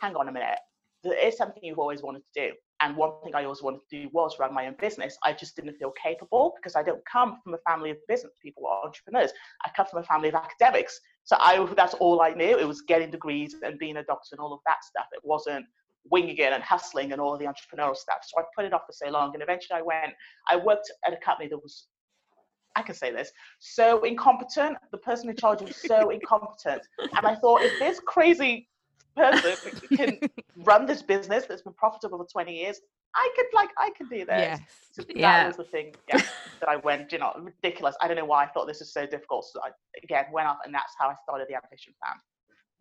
hang 0.01 0.15
on 0.15 0.27
a 0.27 0.31
minute, 0.31 0.57
there 1.03 1.27
is 1.27 1.37
something 1.37 1.63
you've 1.63 1.79
always 1.79 2.01
wanted 2.01 2.23
to 2.33 2.49
do. 2.49 2.55
And 2.81 2.95
one 2.95 3.11
thing 3.23 3.35
I 3.35 3.43
always 3.43 3.61
wanted 3.61 3.81
to 3.89 4.03
do 4.03 4.09
was 4.11 4.37
run 4.39 4.53
my 4.53 4.67
own 4.67 4.75
business. 4.79 5.17
I 5.23 5.33
just 5.33 5.55
didn't 5.55 5.75
feel 5.77 5.91
capable 5.91 6.53
because 6.57 6.75
I 6.75 6.83
don't 6.83 7.03
come 7.05 7.39
from 7.43 7.53
a 7.53 7.57
family 7.69 7.91
of 7.91 7.97
business 8.07 8.33
people 8.41 8.63
or 8.65 8.85
entrepreneurs. 8.85 9.31
I 9.65 9.69
come 9.75 9.85
from 9.85 9.99
a 9.99 10.05
family 10.05 10.29
of 10.29 10.35
academics. 10.35 10.99
So 11.23 11.35
I 11.39 11.65
that's 11.75 11.93
all 11.95 12.21
I 12.21 12.31
knew. 12.31 12.57
It 12.57 12.67
was 12.67 12.81
getting 12.81 13.11
degrees 13.11 13.55
and 13.63 13.77
being 13.77 13.97
a 13.97 14.03
doctor 14.03 14.29
and 14.33 14.39
all 14.39 14.53
of 14.53 14.59
that 14.65 14.83
stuff. 14.83 15.05
It 15.11 15.21
wasn't 15.23 15.65
winging 16.09 16.37
it 16.37 16.51
and 16.53 16.63
hustling 16.63 17.11
and 17.11 17.21
all 17.21 17.37
the 17.37 17.45
entrepreneurial 17.45 17.95
stuff. 17.95 18.17
So 18.23 18.41
I 18.41 18.43
put 18.55 18.65
it 18.65 18.73
off 18.73 18.81
for 18.87 18.93
so 18.93 19.11
long. 19.11 19.31
And 19.33 19.43
eventually 19.43 19.77
I 19.77 19.83
went, 19.83 20.13
I 20.49 20.55
worked 20.55 20.91
at 21.05 21.13
a 21.13 21.17
company 21.17 21.49
that 21.49 21.57
was 21.57 21.87
I 22.75 22.81
can 22.81 22.95
say 22.95 23.11
this, 23.11 23.31
so 23.59 24.03
incompetent. 24.03 24.77
The 24.91 24.97
person 24.97 25.29
in 25.29 25.35
charge 25.35 25.61
was 25.61 25.75
so 25.75 26.09
incompetent. 26.11 26.81
And 26.99 27.27
I 27.27 27.35
thought, 27.35 27.61
if 27.61 27.77
this 27.79 27.99
crazy 28.07 28.69
person 29.15 29.79
can 29.97 30.19
run 30.57 30.85
this 30.85 31.01
business 31.01 31.45
that's 31.45 31.61
been 31.61 31.73
profitable 31.73 32.17
for 32.17 32.25
20 32.25 32.55
years 32.55 32.79
i 33.15 33.29
could 33.35 33.45
like 33.53 33.69
i 33.77 33.89
could 33.97 34.09
do 34.09 34.19
this 34.19 34.27
yes. 34.27 34.59
so 34.91 35.01
that 35.01 35.17
yeah. 35.17 35.47
was 35.47 35.57
the 35.57 35.63
thing 35.63 35.93
yeah, 36.07 36.21
that 36.59 36.69
i 36.69 36.75
went 36.77 37.11
you 37.11 37.19
know 37.19 37.33
ridiculous. 37.37 37.95
I 38.01 38.07
don't 38.07 38.17
know 38.17 38.25
why 38.25 38.43
i 38.43 38.47
thought 38.47 38.67
this 38.67 38.79
was 38.79 38.93
so 38.93 39.05
difficult 39.05 39.45
so 39.45 39.59
i 39.61 39.69
again 40.03 40.25
went 40.31 40.47
off 40.47 40.57
and 40.65 40.73
that's 40.73 40.93
how 40.97 41.09
i 41.09 41.15
started 41.23 41.47
the 41.49 41.55
ambition 41.55 41.93
plan. 42.03 42.17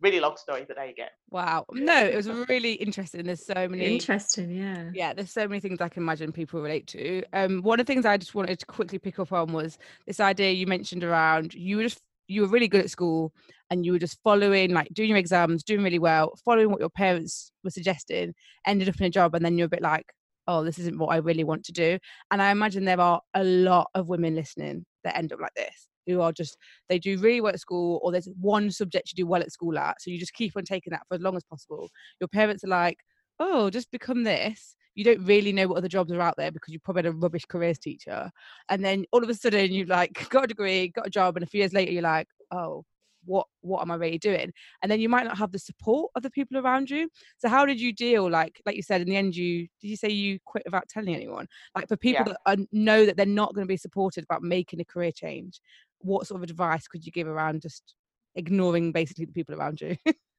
Really 0.01 0.19
long 0.19 0.35
story 0.35 0.65
but 0.67 0.77
there 0.77 0.87
you 0.87 0.95
go. 0.95 1.05
Wow. 1.29 1.65
No 1.71 1.95
it 1.95 2.15
was 2.15 2.27
really 2.27 2.73
interesting. 2.73 3.23
There's 3.23 3.45
so 3.45 3.67
many 3.67 3.85
interesting 3.85 4.49
yeah. 4.49 4.89
Yeah 4.93 5.13
there's 5.13 5.31
so 5.31 5.47
many 5.47 5.59
things 5.59 5.79
i 5.79 5.89
can 5.89 6.01
imagine 6.01 6.31
people 6.31 6.61
relate 6.61 6.87
to. 6.87 7.23
Um 7.33 7.61
one 7.61 7.79
of 7.79 7.85
the 7.85 7.93
things 7.93 8.05
i 8.05 8.17
just 8.17 8.33
wanted 8.33 8.57
to 8.59 8.65
quickly 8.65 8.97
pick 8.97 9.19
up 9.19 9.31
on 9.31 9.53
was 9.53 9.77
this 10.07 10.19
idea 10.19 10.51
you 10.51 10.65
mentioned 10.65 11.03
around 11.03 11.53
you 11.53 11.77
were 11.77 11.83
just 11.83 12.01
you 12.27 12.41
were 12.41 12.47
really 12.47 12.67
good 12.67 12.81
at 12.81 12.89
school 12.89 13.33
and 13.71 13.85
you 13.85 13.93
were 13.93 13.99
just 13.99 14.19
following 14.23 14.71
like 14.71 14.89
doing 14.93 15.09
your 15.09 15.17
exams 15.17 15.63
doing 15.63 15.81
really 15.83 15.97
well 15.97 16.37
following 16.45 16.69
what 16.69 16.79
your 16.79 16.89
parents 16.89 17.51
were 17.63 17.71
suggesting 17.71 18.33
ended 18.67 18.87
up 18.87 18.99
in 18.99 19.05
a 19.05 19.09
job 19.09 19.33
and 19.33 19.43
then 19.43 19.57
you're 19.57 19.65
a 19.65 19.69
bit 19.69 19.81
like 19.81 20.13
oh 20.47 20.63
this 20.63 20.77
isn't 20.77 20.99
what 20.99 21.07
i 21.07 21.17
really 21.17 21.43
want 21.43 21.63
to 21.63 21.71
do. 21.71 21.97
And 22.29 22.41
i 22.41 22.51
imagine 22.51 22.85
there 22.85 22.99
are 22.99 23.21
a 23.33 23.43
lot 23.43 23.87
of 23.95 24.07
women 24.07 24.35
listening 24.35 24.85
that 25.03 25.17
end 25.17 25.33
up 25.33 25.39
like 25.39 25.53
this 25.55 25.87
who 26.05 26.21
are 26.21 26.31
just 26.31 26.57
they 26.89 26.99
do 26.99 27.17
really 27.17 27.41
well 27.41 27.53
at 27.53 27.59
school 27.59 27.99
or 28.03 28.11
there's 28.11 28.29
one 28.39 28.71
subject 28.71 29.11
you 29.11 29.23
do 29.23 29.27
well 29.27 29.41
at 29.41 29.51
school 29.51 29.77
at 29.77 30.01
so 30.01 30.11
you 30.11 30.19
just 30.19 30.33
keep 30.33 30.55
on 30.57 30.63
taking 30.63 30.91
that 30.91 31.03
for 31.07 31.15
as 31.15 31.21
long 31.21 31.35
as 31.35 31.43
possible. 31.43 31.89
Your 32.19 32.27
parents 32.27 32.63
are 32.63 32.67
like 32.67 32.97
oh 33.39 33.69
just 33.69 33.91
become 33.91 34.23
this. 34.23 34.75
You 34.93 35.05
don't 35.05 35.25
really 35.25 35.53
know 35.53 35.67
what 35.67 35.77
other 35.77 35.87
jobs 35.87 36.11
are 36.11 36.19
out 36.19 36.35
there 36.37 36.51
because 36.51 36.73
you 36.73 36.79
probably 36.79 37.03
had 37.03 37.13
a 37.13 37.17
rubbish 37.17 37.45
careers 37.47 37.79
teacher. 37.79 38.29
And 38.67 38.83
then 38.83 39.05
all 39.13 39.23
of 39.23 39.29
a 39.29 39.33
sudden 39.33 39.71
you've 39.71 39.87
like 39.87 40.27
got 40.29 40.43
a 40.45 40.47
degree, 40.47 40.89
got 40.89 41.07
a 41.07 41.09
job, 41.09 41.37
and 41.37 41.43
a 41.43 41.47
few 41.47 41.59
years 41.59 41.71
later 41.71 41.93
you're 41.93 42.01
like, 42.01 42.27
oh, 42.51 42.83
what 43.25 43.47
what 43.61 43.81
am 43.81 43.91
I 43.91 43.95
really 43.95 44.17
doing? 44.17 44.51
And 44.81 44.91
then 44.91 44.99
you 44.99 45.09
might 45.09 45.25
not 45.25 45.37
have 45.37 45.51
the 45.51 45.59
support 45.59 46.11
of 46.15 46.23
the 46.23 46.29
people 46.29 46.57
around 46.57 46.89
you. 46.89 47.09
So 47.37 47.49
how 47.49 47.65
did 47.65 47.79
you 47.79 47.93
deal? 47.93 48.29
Like 48.29 48.61
like 48.65 48.75
you 48.75 48.83
said, 48.83 49.01
in 49.01 49.07
the 49.07 49.17
end, 49.17 49.35
you 49.35 49.67
did 49.79 49.87
you 49.87 49.97
say 49.97 50.09
you 50.09 50.39
quit 50.45 50.63
without 50.65 50.89
telling 50.89 51.15
anyone? 51.15 51.47
Like 51.75 51.87
for 51.87 51.97
people 51.97 52.25
yeah. 52.27 52.33
that 52.45 52.59
are, 52.59 52.65
know 52.71 53.05
that 53.05 53.17
they're 53.17 53.25
not 53.25 53.53
going 53.53 53.65
to 53.65 53.71
be 53.71 53.77
supported 53.77 54.23
about 54.23 54.43
making 54.43 54.79
a 54.79 54.85
career 54.85 55.11
change, 55.11 55.61
what 55.99 56.27
sort 56.27 56.41
of 56.41 56.49
advice 56.49 56.87
could 56.87 57.05
you 57.05 57.11
give 57.11 57.27
around 57.27 57.61
just 57.61 57.95
ignoring 58.35 58.91
basically 58.91 59.25
the 59.25 59.33
people 59.33 59.55
around 59.55 59.81
you? 59.81 59.97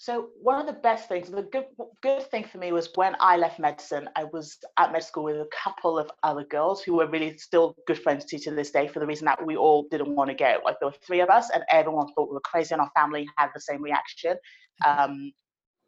So 0.00 0.28
one 0.40 0.60
of 0.60 0.66
the 0.66 0.80
best 0.80 1.08
things, 1.08 1.28
the 1.28 1.42
good 1.42 1.66
good 2.02 2.22
thing 2.30 2.44
for 2.44 2.58
me 2.58 2.70
was 2.70 2.88
when 2.94 3.16
I 3.18 3.36
left 3.36 3.58
medicine, 3.58 4.08
I 4.14 4.24
was 4.24 4.56
at 4.78 4.92
med 4.92 5.02
school 5.02 5.24
with 5.24 5.36
a 5.36 5.48
couple 5.52 5.98
of 5.98 6.08
other 6.22 6.44
girls 6.44 6.84
who 6.84 6.94
were 6.94 7.08
really 7.08 7.36
still 7.36 7.74
good 7.88 8.00
friends 8.00 8.24
to 8.26 8.38
to 8.38 8.52
this 8.52 8.70
day 8.70 8.86
for 8.86 9.00
the 9.00 9.06
reason 9.06 9.24
that 9.24 9.44
we 9.44 9.56
all 9.56 9.88
didn't 9.90 10.14
want 10.14 10.30
to 10.30 10.34
go. 10.34 10.60
Like 10.64 10.76
there 10.78 10.88
were 10.88 10.94
three 11.04 11.18
of 11.18 11.30
us, 11.30 11.50
and 11.50 11.64
everyone 11.68 12.06
thought 12.14 12.28
we 12.28 12.34
were 12.34 12.40
crazy, 12.40 12.72
and 12.74 12.80
our 12.80 12.90
family 12.94 13.26
had 13.36 13.50
the 13.54 13.60
same 13.60 13.82
reaction. 13.82 14.36
Mm-hmm. 14.84 15.00
Um, 15.00 15.32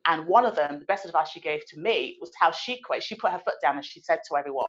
and 0.06 0.26
one 0.26 0.44
of 0.44 0.56
them, 0.56 0.80
the 0.80 0.86
best 0.86 1.04
advice 1.04 1.28
she 1.28 1.40
gave 1.40 1.64
to 1.66 1.78
me 1.78 2.18
was 2.20 2.32
how 2.38 2.50
she 2.50 2.80
quit. 2.80 3.04
She 3.04 3.14
put 3.14 3.30
her 3.30 3.38
foot 3.38 3.54
down 3.62 3.76
and 3.76 3.84
she 3.84 4.00
said 4.00 4.20
to 4.28 4.36
everyone, 4.36 4.66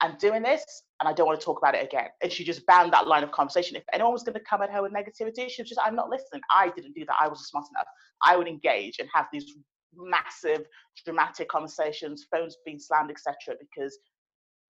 I'm 0.00 0.16
doing 0.18 0.42
this 0.42 0.62
and 1.00 1.08
I 1.08 1.12
don't 1.12 1.26
want 1.26 1.40
to 1.40 1.44
talk 1.44 1.58
about 1.58 1.74
it 1.74 1.82
again. 1.82 2.08
And 2.22 2.30
she 2.30 2.44
just 2.44 2.66
banned 2.66 2.92
that 2.92 3.06
line 3.06 3.22
of 3.22 3.32
conversation. 3.32 3.76
If 3.76 3.84
anyone 3.92 4.12
was 4.12 4.22
going 4.22 4.34
to 4.34 4.40
come 4.40 4.60
at 4.60 4.70
her 4.70 4.82
with 4.82 4.92
negativity, 4.92 5.48
she 5.48 5.62
was 5.62 5.70
just, 5.70 5.80
I'm 5.82 5.96
not 5.96 6.10
listening. 6.10 6.42
I 6.50 6.70
didn't 6.76 6.94
do 6.94 7.04
that. 7.06 7.16
I 7.18 7.28
wasn't 7.28 7.48
smart 7.48 7.66
enough. 7.70 7.86
I 8.24 8.36
would 8.36 8.48
engage 8.48 8.98
and 8.98 9.08
have 9.14 9.26
these 9.32 9.54
massive, 9.94 10.66
dramatic 11.04 11.48
conversations, 11.48 12.26
phones 12.30 12.56
being 12.64 12.78
slammed, 12.78 13.10
etc. 13.10 13.56
Because 13.58 13.98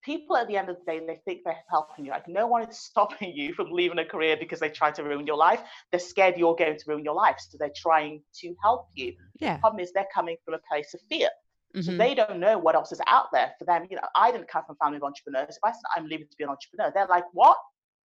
people 0.04 0.38
at 0.38 0.48
the 0.48 0.58
end 0.58 0.70
of 0.70 0.78
the 0.78 0.92
day, 0.92 1.00
they 1.06 1.20
think 1.26 1.42
they're 1.44 1.56
helping 1.70 2.06
you. 2.06 2.12
Like 2.12 2.28
no 2.28 2.48
one 2.48 2.68
is 2.68 2.78
stopping 2.90 3.34
you 3.36 3.54
from 3.54 3.72
leaving 3.72 4.00
a 4.00 4.06
career 4.06 4.38
because 4.40 4.60
they 4.60 4.70
try 4.70 4.92
to 4.92 5.04
ruin 5.04 5.28
your 5.28 5.38
life. 5.38 5.62
They're 5.92 6.00
scared 6.00 6.36
you're 6.38 6.56
going 6.56 6.78
to 6.78 6.84
ruin 6.88 7.04
your 7.04 7.16
life. 7.16 7.38
So 7.40 7.58
they're 7.60 7.72
trying 7.76 8.22
to 8.42 8.56
help 8.64 8.88
you. 8.94 9.14
Yeah. 9.40 9.56
The 9.56 9.60
problem 9.60 9.82
is 9.82 9.92
they're 9.94 10.08
coming 10.14 10.38
from 10.46 10.56
a 10.56 10.60
place 10.72 10.94
of 10.94 11.02
fear. 11.10 11.30
Mm-hmm. 11.76 11.82
So 11.84 11.98
they 11.98 12.16
don't 12.16 12.40
know 12.40 12.58
what 12.58 12.76
else 12.76 12.92
is 12.92 13.02
out 13.06 13.28
there 13.32 13.54
for 13.60 13.66
them. 13.66 13.86
You 13.90 13.98
know, 13.98 14.08
I 14.16 14.32
didn't 14.32 14.48
come 14.48 14.64
from 14.66 14.76
a 14.80 14.84
family 14.84 14.98
of 14.98 15.04
entrepreneurs. 15.04 15.56
If 15.56 15.64
I 15.64 15.72
said 15.72 15.82
I'm 15.96 16.08
leaving 16.08 16.28
to 16.28 16.36
be 16.38 16.44
an 16.44 16.50
entrepreneur, 16.50 16.92
they're 16.94 17.08
like, 17.08 17.26
what? 17.34 17.58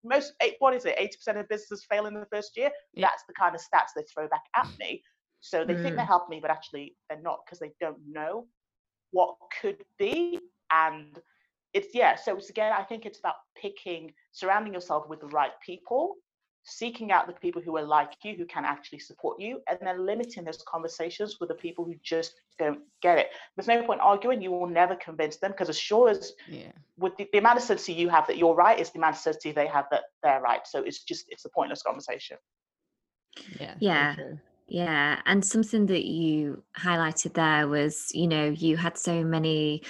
Most 0.04 0.34
eight, 0.42 0.56
what 0.58 0.74
is 0.74 0.86
it? 0.86 0.96
Eighty 0.98 1.16
percent 1.16 1.38
of 1.38 1.48
businesses 1.48 1.86
fail 1.88 2.08
in 2.08 2.16
the 2.16 2.26
first 2.32 2.58
year. 2.58 2.72
Yeah. 2.96 3.06
That's 3.06 3.24
the 3.28 3.34
kind 3.34 3.54
of 3.54 3.62
stats 3.62 3.90
they 3.96 4.02
throw 4.12 4.28
back 4.28 4.42
at 4.56 4.68
me. 4.80 5.04
So 5.42 5.66
they 5.66 5.74
mm. 5.74 5.84
think 5.84 5.96
they're 5.96 6.06
helping 6.06 6.38
me, 6.38 6.40
but 6.40 6.52
actually 6.52 6.96
they're 7.10 7.22
not 7.22 7.40
because 7.46 7.60
they 7.60 7.72
don't 7.80 7.98
know 8.10 8.48
what 9.12 9.36
could 9.62 9.84
be. 9.98 10.40
And 10.72 11.20
it's 11.74 11.94
yeah. 11.94 12.16
So 12.16 12.38
it's 12.38 12.50
again, 12.50 12.72
I 12.72 12.84
think 12.84 13.06
it's 13.06 13.20
about 13.20 13.36
picking, 13.56 14.14
surrounding 14.32 14.74
yourself 14.74 15.10
with 15.10 15.20
the 15.20 15.28
right 15.28 15.52
people 15.66 16.16
seeking 16.64 17.12
out 17.12 17.28
the 17.28 17.34
people 17.34 17.62
who 17.62 17.76
are 17.78 17.84
like 17.84 18.12
you, 18.24 18.36
who 18.36 18.46
can 18.46 18.66
actually 18.66 19.00
support 19.00 19.40
you, 19.40 19.62
and 19.68 19.80
then 19.82 20.06
limiting 20.06 20.44
those 20.44 20.64
conversations 20.68 21.38
with 21.40 21.50
the 21.50 21.56
people 21.56 21.84
who 21.84 21.96
just 22.04 22.36
don't 22.60 22.82
get 23.02 23.18
it. 23.18 23.30
There's 23.56 23.68
no 23.68 23.84
point 23.84 24.02
arguing, 24.02 24.42
you 24.42 24.52
will 24.52 24.68
never 24.68 24.96
convince 24.96 25.38
them 25.38 25.52
because 25.52 25.70
as 25.70 25.80
sure 25.80 26.10
as 26.10 26.34
yeah. 26.48 26.72
with 26.98 27.16
the, 27.18 27.28
the, 27.32 27.40
amount 27.40 27.58
of 27.58 27.64
certainty 27.64 27.94
you 27.94 28.10
have 28.10 28.28
that 28.28 28.38
you're 28.38 28.54
right 28.54 28.80
is 28.80 28.92
the 28.92 29.00
amount 29.00 29.16
of 29.16 29.22
certainty 29.22 29.52
they 29.52 29.68
have 29.68 29.86
that 29.92 30.04
they're 30.22 30.42
right. 30.42 30.62
So 30.66 30.84
it's 30.84 31.04
just 31.04 31.26
it's 31.30 31.46
a 31.46 31.50
pointless 31.50 31.82
conversation. 31.82 32.38
Yeah. 33.60 33.76
Yeah. 33.80 34.16
Yeah. 34.72 35.20
And 35.26 35.44
something 35.44 35.88
that 35.88 36.06
you 36.06 36.64
highlighted 36.80 37.34
there 37.34 37.68
was, 37.68 38.08
you 38.14 38.26
know, 38.26 38.46
you 38.46 38.78
had 38.78 38.98
so 38.98 39.22
many 39.22 39.84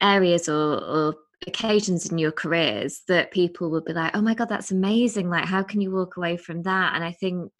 areas 0.00 0.48
or, 0.48 0.82
or 0.82 1.16
occasions 1.46 2.10
in 2.10 2.16
your 2.16 2.32
careers 2.32 3.02
that 3.08 3.30
people 3.30 3.70
would 3.70 3.84
be 3.84 3.92
like, 3.92 4.16
oh 4.16 4.22
my 4.22 4.32
God, 4.32 4.48
that's 4.48 4.70
amazing. 4.70 5.28
Like, 5.28 5.44
how 5.44 5.62
can 5.62 5.82
you 5.82 5.90
walk 5.90 6.16
away 6.16 6.38
from 6.38 6.62
that? 6.62 6.94
And 6.94 7.04
I 7.04 7.12
think 7.12 7.52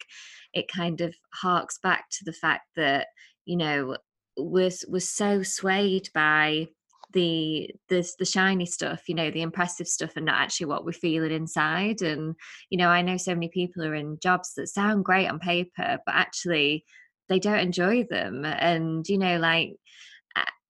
it 0.51 0.67
kind 0.67 0.99
of 1.01 1.13
harks 1.31 1.77
back 1.77 2.09
to 2.13 2.25
the 2.25 2.33
fact 2.33 2.63
that, 2.75 3.05
you 3.45 3.55
know, 3.55 3.95
we're, 4.35 4.71
we're 4.87 4.99
so 4.99 5.43
swayed 5.43 6.09
by 6.15 6.69
the 7.13 7.69
the 7.89 8.07
the 8.19 8.25
shiny 8.25 8.65
stuff 8.65 9.07
you 9.07 9.15
know 9.15 9.31
the 9.31 9.41
impressive 9.41 9.87
stuff 9.87 10.11
and 10.17 10.25
not 10.25 10.41
actually 10.41 10.65
what 10.65 10.85
we're 10.85 10.91
feeling 10.91 11.31
inside. 11.31 12.01
And 12.01 12.35
you 12.69 12.77
know 12.77 12.89
i 12.89 13.01
know 13.01 13.17
so 13.17 13.33
many 13.33 13.49
people 13.49 13.83
are 13.83 13.95
in 13.95 14.17
jobs 14.21 14.53
that 14.55 14.67
sound 14.67 15.05
great 15.05 15.27
on 15.27 15.39
paper 15.39 15.99
but 16.05 16.15
actually 16.15 16.85
they 17.29 17.39
don't 17.39 17.59
enjoy 17.59 18.05
them. 18.09 18.45
And 18.45 19.07
you 19.07 19.17
know 19.17 19.37
like 19.37 19.71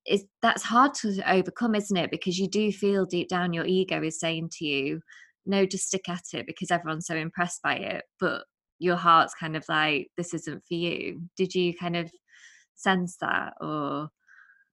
is 0.06 0.26
that's 0.42 0.64
hard 0.64 0.94
to 0.96 1.22
overcome 1.30 1.76
isn't 1.76 1.98
it? 1.98 2.12
Because 2.12 2.40
you 2.40 2.48
do 2.48 2.72
feel 2.72 3.06
deep 3.06 3.28
down 3.30 3.54
your 3.54 3.66
ego 3.66 4.02
is 4.02 4.20
saying 4.20 4.50
to 4.54 4.66
you 4.66 5.02
no 5.46 5.66
just 5.66 5.88
stick 5.88 6.08
at 6.10 6.24
it 6.34 6.46
because 6.46 6.72
everyone's 6.72 7.08
so 7.08 7.16
impressed 7.16 7.62
by 7.62 7.76
it. 7.76 8.04
But 8.20 8.44
your 8.80 8.96
heart's 8.96 9.34
kind 9.34 9.56
of 9.56 9.66
like 9.70 10.10
this 10.18 10.34
isn't 10.34 10.64
for 10.68 10.74
you. 10.76 11.22
Did 11.36 11.56
you 11.56 11.74
kind 11.76 11.96
of 11.96 12.12
sense 12.76 13.18
that 13.22 13.54
or 13.60 14.10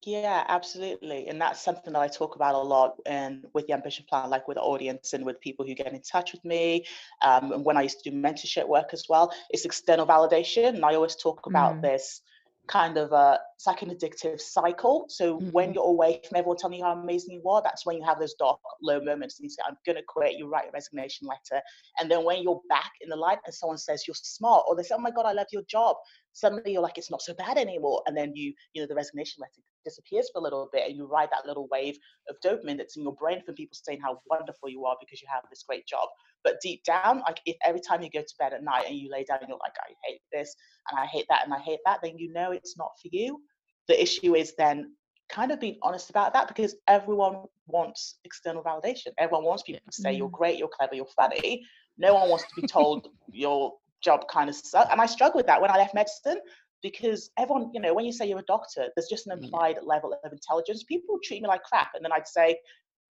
yeah 0.07 0.45
absolutely 0.49 1.29
and 1.29 1.41
that's 1.41 1.61
something 1.61 1.93
that 1.93 2.03
i 2.03 2.09
talk 2.09 2.37
about 2.37 2.55
a 2.55 2.59
lot 2.59 2.97
and 3.07 3.47
with 3.55 3.67
the 3.67 3.73
ambition 3.73 4.05
plan 4.09 4.31
like 4.31 4.47
with 4.49 4.57
the 4.57 4.63
audience 4.63 5.13
and 5.13 5.25
with 5.25 5.41
people 5.41 5.65
who 5.67 5.75
get 5.75 5.93
in 5.93 6.01
touch 6.01 6.33
with 6.33 6.45
me 6.45 6.85
um, 7.23 7.53
and 7.53 7.65
when 7.65 7.77
i 7.77 7.83
used 7.83 8.03
to 8.03 8.11
do 8.11 8.17
mentorship 8.17 8.67
work 8.67 8.91
as 8.93 9.07
well 9.09 9.33
it's 9.51 9.65
external 9.65 10.07
validation 10.07 10.69
and 10.69 10.85
i 10.85 10.95
always 10.95 11.17
talk 11.17 11.47
about 11.47 11.77
mm. 11.77 11.83
this 11.83 12.23
kind 12.67 12.97
of 12.97 13.13
a 13.13 13.39
it's 13.57 13.67
like 13.67 13.83
an 13.83 13.91
addictive 13.91 14.41
cycle. 14.41 15.07
So 15.09 15.39
mm-hmm. 15.39 15.51
when 15.51 15.75
you're 15.75 15.85
away 15.85 16.21
from 16.29 16.39
everyone 16.39 16.57
telling 16.57 16.79
you 16.79 16.85
how 16.85 16.93
amazing 16.93 17.35
you 17.35 17.49
are, 17.49 17.63
that's 17.63 17.87
when 17.87 17.97
you 17.97 18.05
have 18.05 18.19
those 18.19 18.35
dark, 18.35 18.59
low 18.83 19.01
moments 19.01 19.39
and 19.39 19.45
you 19.45 19.51
say, 19.51 19.63
I'm 19.67 19.77
gonna 19.87 20.01
quit, 20.07 20.35
you 20.37 20.49
write 20.49 20.69
a 20.69 20.73
resignation 20.73 21.29
letter. 21.29 21.63
And 21.99 22.11
then 22.11 22.25
when 22.25 22.43
you're 22.43 22.61
back 22.69 22.91
in 23.01 23.09
the 23.09 23.17
light 23.17 23.39
and 23.45 23.55
someone 23.55 23.79
says 23.79 24.05
you're 24.07 24.15
smart, 24.15 24.65
or 24.67 24.77
they 24.77 24.83
say, 24.83 24.95
Oh 24.97 25.01
my 25.01 25.11
god, 25.11 25.27
I 25.27 25.33
love 25.33 25.47
your 25.53 25.63
job, 25.69 25.97
suddenly 26.33 26.73
you're 26.73 26.83
like, 26.83 26.99
it's 26.99 27.11
not 27.11 27.23
so 27.23 27.35
bad 27.35 27.57
anymore. 27.59 28.03
And 28.07 28.17
then 28.17 28.33
you, 28.35 28.53
you 28.73 28.83
know, 28.83 28.89
the 28.89 28.95
resignation 28.95 29.41
letter 29.41 29.63
disappears 29.85 30.31
for 30.33 30.41
a 30.41 30.43
little 30.43 30.69
bit 30.73 30.89
and 30.89 30.97
you 30.97 31.07
ride 31.07 31.29
that 31.31 31.47
little 31.47 31.69
wave 31.71 31.97
of 32.29 32.37
dopamine 32.45 32.79
that's 32.79 32.97
in 32.97 33.03
your 33.03 33.15
brain 33.15 33.43
from 33.45 33.55
people 33.55 33.77
saying 33.81 34.01
how 34.03 34.21
wonderful 34.29 34.69
you 34.69 34.85
are 34.85 34.97
because 35.01 35.21
you 35.21 35.29
have 35.31 35.43
this 35.51 35.65
great 35.67 35.87
job. 35.87 36.09
But 36.45 36.61
deep 36.63 36.85
down, 36.85 37.23
like 37.27 37.41
if 37.47 37.57
every 37.65 37.81
time 37.81 38.03
you 38.03 38.11
go 38.11 38.21
to 38.21 38.35
bed 38.39 38.53
at 38.53 38.63
night 38.63 38.85
and 38.87 38.97
you 38.97 39.11
lay 39.11 39.25
down 39.25 39.39
you're 39.49 39.59
like, 39.59 39.73
I 39.81 39.93
hate 40.07 40.21
this 40.33 40.55
and 40.91 41.01
I 41.01 41.07
hate 41.07 41.27
that 41.31 41.45
and 41.45 41.55
I 41.55 41.59
hate 41.59 41.81
that, 41.87 42.01
then 42.03 42.19
you 42.19 42.33
know 42.33 42.53
it's 42.53 42.77
not 42.77 42.91
for 43.01 43.09
you. 43.11 43.41
The 43.89 44.01
issue 44.01 44.35
is 44.35 44.55
then 44.57 44.93
kind 45.29 45.51
of 45.51 45.61
being 45.61 45.79
honest 45.83 46.11
about 46.11 46.33
that 46.35 46.49
because 46.49 46.77
everyone 46.87 47.45
wants 47.67 48.19
external 48.25 48.63
validation. 48.63 49.09
Everyone 49.19 49.45
wants 49.45 49.63
people 49.63 49.81
to 49.87 49.93
say 49.93 50.13
you're 50.13 50.29
mm-hmm. 50.29 50.37
great, 50.37 50.59
you're 50.59 50.69
clever, 50.69 50.95
you're 50.95 51.07
funny. 51.17 51.65
No 51.99 52.15
one 52.15 52.29
wants 52.29 52.45
to 52.45 52.61
be 52.61 52.67
told 52.67 53.09
your 53.31 53.73
job 54.03 54.29
kind 54.29 54.51
of 54.51 54.55
sucks. 54.55 54.91
And 54.91 55.01
I 55.01 55.07
struggled 55.07 55.37
with 55.37 55.47
that 55.47 55.61
when 55.61 55.71
I 55.71 55.77
left 55.77 55.95
medicine 55.95 56.41
because 56.83 57.31
everyone, 57.39 57.71
you 57.73 57.81
know, 57.81 57.95
when 57.95 58.05
you 58.05 58.13
say 58.13 58.29
you're 58.29 58.41
a 58.41 58.45
doctor, 58.47 58.89
there's 58.95 59.09
just 59.09 59.27
an 59.27 59.39
mm. 59.39 59.45
implied 59.45 59.79
level 59.83 60.15
of 60.23 60.33
intelligence. 60.33 60.85
People 60.85 61.19
treat 61.25 61.43
me 61.43 61.49
like 61.49 61.63
crap. 61.63 61.89
And 61.95 62.05
then 62.05 62.13
I'd 62.13 62.29
say, 62.29 62.59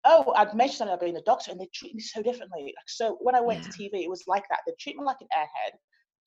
oh, 0.07 0.33
I'd 0.35 0.55
mentioned 0.55 0.89
about 0.89 1.01
being 1.01 1.17
a 1.17 1.21
doctor 1.21 1.51
and 1.51 1.59
they 1.59 1.69
treat 1.73 1.93
me 1.93 2.01
so 2.01 2.23
differently. 2.23 2.63
Like, 2.63 2.87
so 2.87 3.17
when 3.21 3.35
I 3.35 3.41
went 3.41 3.63
yeah. 3.63 3.69
to 3.69 3.77
TV, 3.77 4.03
it 4.03 4.09
was 4.09 4.23
like 4.25 4.43
that. 4.49 4.61
They 4.65 4.73
treat 4.79 4.97
me 4.97 5.03
like 5.03 5.17
an 5.21 5.27
airhead. 5.37 5.77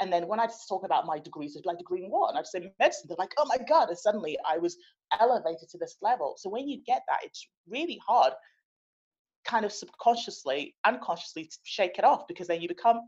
And 0.01 0.13
then 0.13 0.29
when 0.29 0.41
I 0.41 0.47
just 0.47 0.69
talk 0.69 0.85
about 0.85 1.07
my 1.07 1.19
degrees, 1.19 1.55
be 1.57 1.63
like, 1.65 1.79
degree 1.79 2.05
in 2.05 2.11
what? 2.11 2.31
And 2.31 2.39
I'd 2.39 2.47
say 2.47 2.73
medicine. 2.79 3.07
They're 3.09 3.17
like, 3.19 3.35
oh 3.39 3.47
my 3.47 3.59
God. 3.69 3.89
And 3.89 3.99
suddenly 3.99 4.39
I 4.49 4.59
was 4.59 4.77
elevated 5.19 5.69
to 5.71 5.79
this 5.79 5.97
level. 6.01 6.35
So 6.39 6.49
when 6.49 6.69
you 6.69 6.81
get 6.87 7.03
that, 7.09 7.21
it's 7.23 7.47
really 7.69 8.01
hard 8.07 8.33
kind 9.47 9.65
of 9.65 9.73
subconsciously, 9.73 10.75
unconsciously 10.87 11.45
to 11.45 11.57
shake 11.65 11.99
it 11.99 12.05
off 12.05 12.27
because 12.29 12.47
then 12.47 12.61
you 12.61 12.69
become 12.69 13.01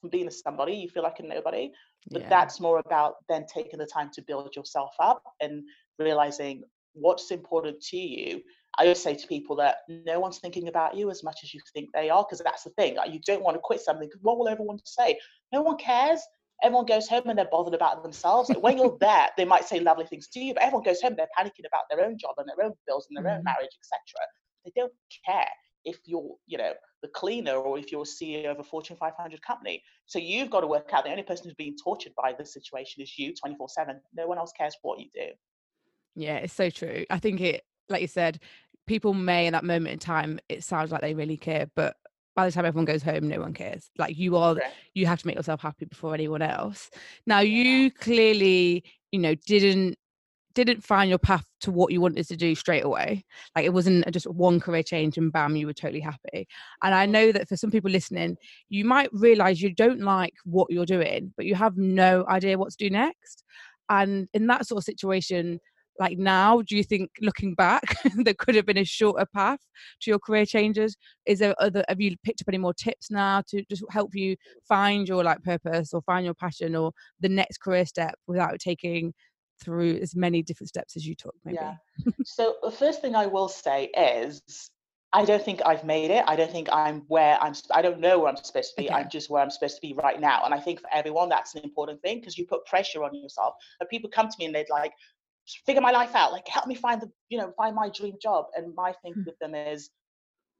from 0.00 0.10
being 0.10 0.28
a 0.28 0.30
somebody, 0.30 0.74
you 0.74 0.88
feel 0.88 1.02
like 1.02 1.20
a 1.20 1.22
nobody. 1.22 1.70
But 2.10 2.22
yeah. 2.22 2.28
that's 2.28 2.60
more 2.60 2.78
about 2.78 3.14
then 3.28 3.46
taking 3.52 3.78
the 3.78 3.86
time 3.86 4.10
to 4.14 4.22
build 4.22 4.54
yourself 4.54 4.94
up 5.00 5.22
and 5.40 5.64
realizing 5.98 6.62
what's 6.92 7.30
important 7.30 7.80
to 7.80 7.96
you. 7.96 8.42
I 8.78 8.82
always 8.82 9.02
say 9.02 9.14
to 9.14 9.26
people 9.26 9.56
that 9.56 9.78
no 9.88 10.20
one's 10.20 10.38
thinking 10.38 10.68
about 10.68 10.96
you 10.96 11.10
as 11.10 11.24
much 11.24 11.40
as 11.42 11.54
you 11.54 11.60
think 11.72 11.90
they 11.94 12.10
are, 12.10 12.24
because 12.24 12.42
that's 12.44 12.64
the 12.64 12.70
thing. 12.70 12.96
Like 12.96 13.12
you 13.12 13.20
don't 13.20 13.42
want 13.42 13.56
to 13.56 13.60
quit 13.62 13.80
something 13.80 14.08
because 14.08 14.22
what 14.22 14.38
will 14.38 14.48
everyone 14.48 14.78
say? 14.84 15.18
No 15.52 15.62
one 15.62 15.76
cares. 15.78 16.20
Everyone 16.62 16.86
goes 16.86 17.08
home 17.08 17.24
and 17.26 17.38
they're 17.38 17.48
bothered 17.50 17.74
about 17.74 18.02
themselves. 18.02 18.50
when 18.60 18.78
you're 18.78 18.96
there, 19.00 19.28
they 19.36 19.44
might 19.44 19.64
say 19.64 19.80
lovely 19.80 20.06
things 20.06 20.28
to 20.28 20.40
you, 20.40 20.54
but 20.54 20.62
everyone 20.62 20.84
goes 20.84 21.02
home 21.02 21.14
they're 21.16 21.28
panicking 21.38 21.66
about 21.66 21.84
their 21.90 22.04
own 22.04 22.16
job 22.18 22.34
and 22.38 22.48
their 22.48 22.64
own 22.64 22.72
bills 22.86 23.06
and 23.08 23.16
their 23.16 23.32
mm. 23.32 23.38
own 23.38 23.44
marriage, 23.44 23.70
etc. 23.78 24.26
They 24.64 24.72
don't 24.74 24.92
care 25.26 25.48
if 25.86 25.98
you're, 26.04 26.34
you 26.46 26.58
know, 26.58 26.72
the 27.02 27.08
cleaner 27.08 27.54
or 27.54 27.78
if 27.78 27.92
you're 27.92 28.02
a 28.02 28.04
CEO 28.04 28.50
of 28.50 28.58
a 28.58 28.64
Fortune 28.64 28.96
500 28.96 29.40
company. 29.42 29.82
So 30.06 30.18
you've 30.18 30.50
got 30.50 30.60
to 30.60 30.66
work 30.66 30.90
out 30.92 31.04
the 31.04 31.10
only 31.10 31.22
person 31.22 31.44
who's 31.44 31.54
being 31.54 31.76
tortured 31.82 32.12
by 32.20 32.34
this 32.36 32.52
situation 32.52 33.02
is 33.02 33.16
you 33.16 33.32
24 33.34 33.68
7. 33.68 34.00
No 34.14 34.26
one 34.26 34.38
else 34.38 34.52
cares 34.52 34.76
what 34.82 34.98
you 34.98 35.06
do. 35.14 35.28
Yeah, 36.16 36.36
it's 36.36 36.52
so 36.52 36.70
true. 36.70 37.04
I 37.10 37.18
think 37.18 37.40
it, 37.40 37.62
like 37.88 38.00
you 38.00 38.08
said, 38.08 38.40
people 38.86 39.14
may 39.14 39.46
in 39.46 39.52
that 39.52 39.64
moment 39.64 39.92
in 39.92 39.98
time, 39.98 40.38
it 40.48 40.64
sounds 40.64 40.92
like 40.92 41.00
they 41.00 41.14
really 41.14 41.36
care, 41.36 41.66
but 41.74 41.96
by 42.34 42.46
the 42.46 42.52
time 42.52 42.66
everyone 42.66 42.84
goes 42.84 43.02
home, 43.02 43.28
no 43.28 43.40
one 43.40 43.54
cares. 43.54 43.90
Like 43.98 44.16
you 44.16 44.36
are, 44.36 44.56
you 44.94 45.06
have 45.06 45.20
to 45.20 45.26
make 45.26 45.36
yourself 45.36 45.62
happy 45.62 45.86
before 45.86 46.14
anyone 46.14 46.42
else. 46.42 46.90
Now, 47.26 47.40
you 47.40 47.90
clearly, 47.90 48.84
you 49.10 49.18
know, 49.18 49.34
didn't 49.46 49.96
didn't 50.56 50.82
find 50.82 51.10
your 51.10 51.18
path 51.18 51.44
to 51.60 51.70
what 51.70 51.92
you 51.92 52.00
wanted 52.00 52.26
to 52.26 52.36
do 52.36 52.54
straight 52.54 52.82
away. 52.82 53.22
Like 53.54 53.66
it 53.66 53.74
wasn't 53.74 54.10
just 54.10 54.26
one 54.26 54.58
career 54.58 54.82
change 54.82 55.18
and 55.18 55.30
bam, 55.30 55.54
you 55.54 55.66
were 55.66 55.74
totally 55.74 56.00
happy. 56.00 56.48
And 56.82 56.94
I 56.94 57.04
mm-hmm. 57.04 57.12
know 57.12 57.32
that 57.32 57.46
for 57.46 57.58
some 57.58 57.70
people 57.70 57.90
listening, 57.90 58.38
you 58.70 58.86
might 58.86 59.10
realize 59.12 59.60
you 59.60 59.74
don't 59.74 60.00
like 60.00 60.32
what 60.44 60.70
you're 60.70 60.86
doing, 60.86 61.34
but 61.36 61.44
you 61.44 61.54
have 61.54 61.76
no 61.76 62.24
idea 62.26 62.56
what 62.56 62.70
to 62.70 62.76
do 62.78 62.88
next. 62.88 63.44
And 63.90 64.28
in 64.32 64.46
that 64.46 64.66
sort 64.66 64.78
of 64.78 64.84
situation, 64.84 65.60
like 65.98 66.18
now 66.18 66.62
do 66.62 66.76
you 66.76 66.82
think 66.82 67.10
looking 67.20 67.54
back 67.54 67.82
there 68.16 68.34
could 68.34 68.54
have 68.54 68.66
been 68.66 68.78
a 68.78 68.84
shorter 68.84 69.26
path 69.34 69.60
to 70.00 70.10
your 70.10 70.18
career 70.18 70.46
changes 70.46 70.96
is 71.26 71.38
there 71.38 71.54
other 71.60 71.84
have 71.88 72.00
you 72.00 72.16
picked 72.24 72.42
up 72.42 72.48
any 72.48 72.58
more 72.58 72.74
tips 72.74 73.10
now 73.10 73.42
to 73.48 73.64
just 73.70 73.84
help 73.90 74.14
you 74.14 74.36
find 74.68 75.08
your 75.08 75.24
like 75.24 75.42
purpose 75.42 75.92
or 75.92 76.02
find 76.02 76.24
your 76.24 76.34
passion 76.34 76.74
or 76.74 76.92
the 77.20 77.28
next 77.28 77.58
career 77.58 77.86
step 77.86 78.14
without 78.26 78.58
taking 78.58 79.12
through 79.62 79.96
as 79.96 80.14
many 80.14 80.42
different 80.42 80.68
steps 80.68 80.96
as 80.96 81.06
you 81.06 81.14
took 81.14 81.34
maybe 81.44 81.58
yeah 81.60 81.74
so 82.24 82.56
the 82.62 82.70
first 82.70 83.00
thing 83.00 83.14
i 83.14 83.26
will 83.26 83.48
say 83.48 83.84
is 83.96 84.70
I 85.12 85.24
don't 85.24 85.42
think 85.42 85.62
I've 85.64 85.82
made 85.82 86.10
it. 86.10 86.24
I 86.26 86.36
don't 86.36 86.50
think 86.50 86.68
I'm 86.72 87.00
where 87.08 87.38
I'm. 87.40 87.54
I 87.72 87.80
don't 87.80 88.00
know 88.00 88.18
where 88.18 88.28
I'm 88.28 88.36
supposed 88.36 88.74
to 88.76 88.82
be. 88.82 88.88
Okay. 88.90 88.94
I'm 88.94 89.08
just 89.08 89.30
where 89.30 89.42
I'm 89.42 89.48
supposed 89.48 89.76
to 89.76 89.80
be 89.80 89.94
right 89.94 90.20
now. 90.20 90.42
And 90.44 90.52
I 90.52 90.60
think 90.60 90.80
for 90.82 90.90
everyone, 90.92 91.30
that's 91.30 91.54
an 91.54 91.62
important 91.64 92.02
thing 92.02 92.20
because 92.20 92.36
you 92.36 92.44
put 92.44 92.66
pressure 92.66 93.02
on 93.02 93.14
yourself. 93.14 93.54
And 93.80 93.88
people 93.88 94.10
come 94.10 94.28
to 94.28 94.34
me 94.38 94.44
and 94.44 94.54
they'd 94.54 94.68
like, 94.68 94.92
figure 95.64 95.80
my 95.80 95.90
life 95.90 96.14
out. 96.14 96.32
Like, 96.32 96.48
help 96.48 96.66
me 96.66 96.74
find 96.74 97.00
the, 97.00 97.10
you 97.28 97.38
know, 97.38 97.52
find 97.56 97.74
my 97.74 97.88
dream 97.88 98.14
job. 98.20 98.46
And 98.56 98.74
my 98.74 98.92
thing 99.02 99.12
mm-hmm. 99.12 99.24
with 99.26 99.38
them 99.38 99.54
is, 99.54 99.90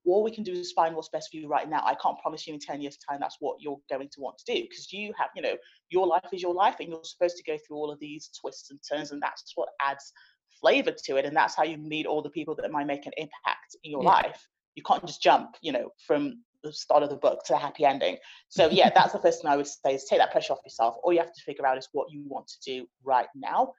all 0.07 0.23
we 0.23 0.31
can 0.31 0.45
do 0.45 0.53
is 0.53 0.73
find 0.73 0.95
what's 0.95 1.09
best 1.09 1.31
for 1.31 1.37
you 1.37 1.49
right 1.49 1.69
now. 1.69 1.83
I 1.85 1.97
can't 2.01 2.19
promise 2.21 2.47
you 2.47 2.55
in 2.55 2.61
10 2.61 2.81
years' 2.81 2.97
time 2.97 3.19
that's 3.21 3.37
what 3.41 3.57
you're 3.61 3.81
going 3.91 4.09
to 4.09 4.21
want 4.21 4.39
to 4.39 4.55
do 4.55 4.63
because 4.63 4.93
you 4.93 5.13
have, 5.19 5.31
you 5.35 5.43
know, 5.43 5.57
your 5.91 6.07
life 6.07 6.29
is 6.33 6.41
your 6.41 6.55
life 6.55 6.77
and 6.81 6.89
you're 6.89 7.01
supposed 7.03 7.37
to 7.37 7.43
go 7.43 7.59
through 7.67 7.77
all 7.77 7.91
of 7.91 7.99
these 7.99 8.31
twists 8.41 8.71
and 8.71 8.79
turns, 8.89 9.11
and 9.11 9.21
that's 9.21 9.53
what 9.57 9.69
adds 9.83 10.13
flavor 10.61 10.93
to 10.93 11.17
it. 11.17 11.25
And 11.25 11.37
that's 11.37 11.57
how 11.57 11.65
you 11.65 11.77
meet 11.77 12.07
all 12.07 12.23
the 12.23 12.31
people 12.31 12.55
that 12.55 12.71
might 12.71 12.87
make 12.87 13.07
an 13.07 13.13
impact 13.17 13.77
in 13.83 13.91
your 13.91 14.03
yeah. 14.03 14.11
life. 14.11 14.49
You 14.77 14.83
can't 14.85 15.05
just 15.05 15.23
jump, 15.23 15.57
you 15.61 15.73
know, 15.73 15.91
from 16.07 16.43
the 16.63 16.73
start 16.73 17.03
of 17.03 17.11
the 17.11 17.17
book 17.17 17.43
to 17.45 17.53
the 17.53 17.59
happy 17.59 17.85
ending. 17.85 18.17
So 18.49 18.69
yeah, 18.69 18.91
that's 18.95 19.13
the 19.13 19.19
first 19.19 19.43
thing 19.43 19.51
I 19.51 19.57
would 19.57 19.67
say 19.67 19.95
is 19.95 20.05
take 20.05 20.19
that 20.19 20.33
pressure 20.33 20.53
off 20.53 20.61
yourself. 20.65 20.97
All 21.03 21.13
you 21.13 21.19
have 21.19 21.33
to 21.33 21.43
figure 21.45 21.67
out 21.67 21.79
is 21.79 21.89
what 21.93 22.11
you 22.11 22.25
want 22.27 22.47
to 22.49 22.57
do 22.65 22.87
right 23.05 23.29
now 23.35 23.73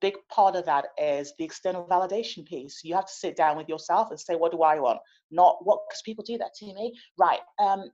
big 0.00 0.14
part 0.30 0.56
of 0.56 0.64
that 0.66 0.86
is 0.98 1.32
the 1.38 1.44
external 1.44 1.86
validation 1.86 2.44
piece. 2.44 2.80
You 2.82 2.94
have 2.94 3.06
to 3.06 3.12
sit 3.12 3.36
down 3.36 3.56
with 3.56 3.68
yourself 3.68 4.10
and 4.10 4.18
say, 4.18 4.34
what 4.34 4.52
do 4.52 4.62
I 4.62 4.78
want? 4.78 5.00
Not 5.30 5.58
what, 5.62 5.80
because 5.88 6.02
people 6.02 6.24
do 6.24 6.38
that 6.38 6.54
to 6.56 6.66
me. 6.66 6.94
Right. 7.18 7.40
Um, 7.58 7.84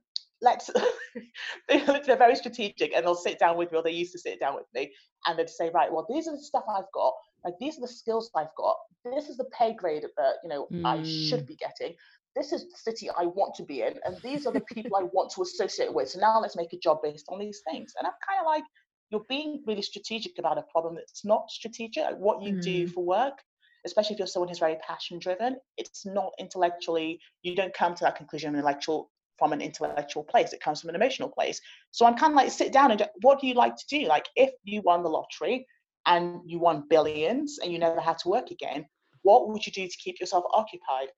let's, 0.41 0.69
they're 1.69 2.17
very 2.17 2.35
strategic 2.35 2.93
and 2.93 3.05
they'll 3.05 3.15
sit 3.15 3.39
down 3.39 3.57
with 3.57 3.71
me, 3.71 3.77
or 3.77 3.83
they 3.83 3.91
used 3.91 4.13
to 4.13 4.19
sit 4.19 4.39
down 4.39 4.55
with 4.55 4.65
me, 4.73 4.91
and 5.25 5.37
they'd 5.37 5.49
say, 5.49 5.69
right, 5.73 5.91
well, 5.91 6.05
these 6.09 6.27
are 6.27 6.35
the 6.35 6.43
stuff 6.43 6.63
I've 6.69 6.91
got. 6.93 7.13
Like, 7.43 7.55
these 7.59 7.77
are 7.77 7.81
the 7.81 7.87
skills 7.87 8.29
I've 8.35 8.55
got. 8.57 8.77
This 9.05 9.29
is 9.29 9.37
the 9.37 9.45
pay 9.57 9.73
grade 9.73 10.03
that, 10.17 10.33
you 10.43 10.49
know, 10.49 10.67
mm. 10.71 10.85
I 10.85 11.03
should 11.03 11.43
mm. 11.43 11.47
be 11.47 11.55
getting. 11.55 11.95
This 12.35 12.51
is 12.53 12.65
the 12.69 12.77
city 12.77 13.09
I 13.09 13.25
want 13.25 13.55
to 13.55 13.63
be 13.63 13.81
in, 13.81 13.95
and 14.05 14.17
these 14.23 14.45
are 14.45 14.53
the 14.53 14.61
people 14.61 14.95
I 14.95 15.03
want 15.03 15.31
to 15.31 15.41
associate 15.41 15.93
with. 15.93 16.09
So 16.09 16.19
now 16.19 16.39
let's 16.39 16.55
make 16.55 16.71
a 16.73 16.77
job 16.77 16.99
based 17.01 17.25
on 17.29 17.39
these 17.39 17.61
things. 17.69 17.93
And 17.97 18.05
I'm 18.05 18.13
kind 18.27 18.39
of 18.39 18.45
like, 18.45 18.63
you're 19.09 19.25
being 19.29 19.63
really 19.65 19.81
strategic 19.81 20.37
about 20.39 20.57
a 20.57 20.63
problem 20.63 20.95
that's 20.95 21.23
not 21.23 21.49
strategic. 21.49 22.03
Like 22.03 22.17
what 22.17 22.41
you 22.41 22.53
mm. 22.53 22.61
do 22.61 22.87
for 22.87 23.03
work, 23.03 23.39
especially 23.85 24.15
if 24.15 24.19
you're 24.19 24.27
someone 24.27 24.49
who's 24.49 24.59
very 24.59 24.77
passion 24.85 25.19
driven, 25.19 25.57
it's 25.77 26.05
not 26.05 26.33
intellectually, 26.39 27.19
you 27.41 27.55
don't 27.55 27.73
come 27.73 27.95
to 27.95 28.03
that 28.03 28.15
conclusion 28.15 28.53
intellectual 28.53 29.09
from 29.37 29.53
an 29.53 29.61
intellectual 29.61 30.23
place. 30.23 30.51
It 30.51 30.61
comes 30.61 30.81
from 30.81 30.89
an 30.89 30.95
emotional 30.95 31.29
place. 31.29 31.61
So 31.91 32.05
I'm 32.05 32.17
kind 32.17 32.33
of 32.33 32.37
like, 32.37 32.51
sit 32.51 32.73
down 32.73 32.91
and 32.91 33.07
what 33.21 33.39
do 33.39 33.47
you 33.47 33.53
like 33.53 33.75
to 33.75 33.85
do? 33.89 34.07
Like 34.07 34.27
if 34.35 34.51
you 34.63 34.81
won 34.81 35.03
the 35.03 35.09
lottery 35.09 35.65
and 36.05 36.41
you 36.45 36.59
won 36.59 36.85
billions 36.89 37.59
and 37.59 37.71
you 37.71 37.79
never 37.79 38.01
had 38.01 38.17
to 38.19 38.29
work 38.29 38.51
again, 38.51 38.85
what 39.21 39.49
would 39.49 39.65
you 39.65 39.71
do 39.71 39.87
to 39.87 39.97
keep 39.97 40.19
yourself 40.19 40.43
occupied? 40.53 41.09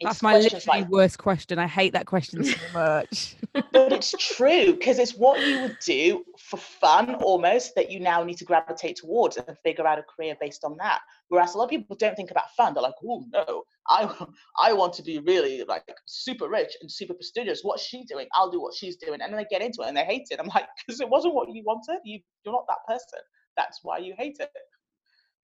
That's 0.00 0.22
my 0.22 0.38
literally 0.38 0.62
like, 0.66 0.88
worst 0.88 1.18
question. 1.18 1.58
I 1.58 1.66
hate 1.66 1.92
that 1.92 2.06
question 2.06 2.42
so 2.44 2.56
much. 2.74 3.36
but 3.52 3.64
it's 3.92 4.12
true 4.12 4.72
because 4.72 4.98
it's 4.98 5.14
what 5.14 5.44
you 5.46 5.60
would 5.62 5.76
do 5.84 6.24
for 6.38 6.56
fun 6.56 7.16
almost 7.16 7.74
that 7.74 7.90
you 7.90 8.00
now 8.00 8.22
need 8.22 8.38
to 8.38 8.44
gravitate 8.44 8.96
towards 8.96 9.36
and 9.36 9.56
figure 9.62 9.86
out 9.86 9.98
a 9.98 10.02
career 10.02 10.36
based 10.40 10.64
on 10.64 10.76
that. 10.78 11.00
Whereas 11.28 11.54
a 11.54 11.58
lot 11.58 11.64
of 11.64 11.70
people 11.70 11.96
don't 11.96 12.16
think 12.16 12.30
about 12.30 12.50
fun. 12.56 12.72
They're 12.72 12.82
like, 12.82 12.94
oh 13.04 13.24
no, 13.32 13.64
I 13.88 14.26
I 14.58 14.72
want 14.72 14.94
to 14.94 15.02
be 15.02 15.18
really 15.18 15.64
like 15.64 15.84
super 16.06 16.48
rich 16.48 16.72
and 16.80 16.90
super 16.90 17.14
prestigious. 17.14 17.60
What's 17.62 17.84
she 17.84 18.04
doing? 18.04 18.26
I'll 18.34 18.50
do 18.50 18.60
what 18.60 18.74
she's 18.74 18.96
doing. 18.96 19.20
And 19.20 19.32
then 19.32 19.36
they 19.36 19.46
get 19.50 19.62
into 19.62 19.82
it 19.82 19.88
and 19.88 19.96
they 19.96 20.04
hate 20.04 20.28
it. 20.30 20.40
I'm 20.40 20.48
like, 20.48 20.66
because 20.86 21.00
it 21.00 21.08
wasn't 21.08 21.34
what 21.34 21.48
you 21.52 21.62
wanted. 21.64 22.00
You 22.04 22.20
you're 22.44 22.54
not 22.54 22.66
that 22.68 22.86
person. 22.88 23.20
That's 23.56 23.80
why 23.82 23.98
you 23.98 24.14
hate 24.16 24.38
it. 24.40 24.50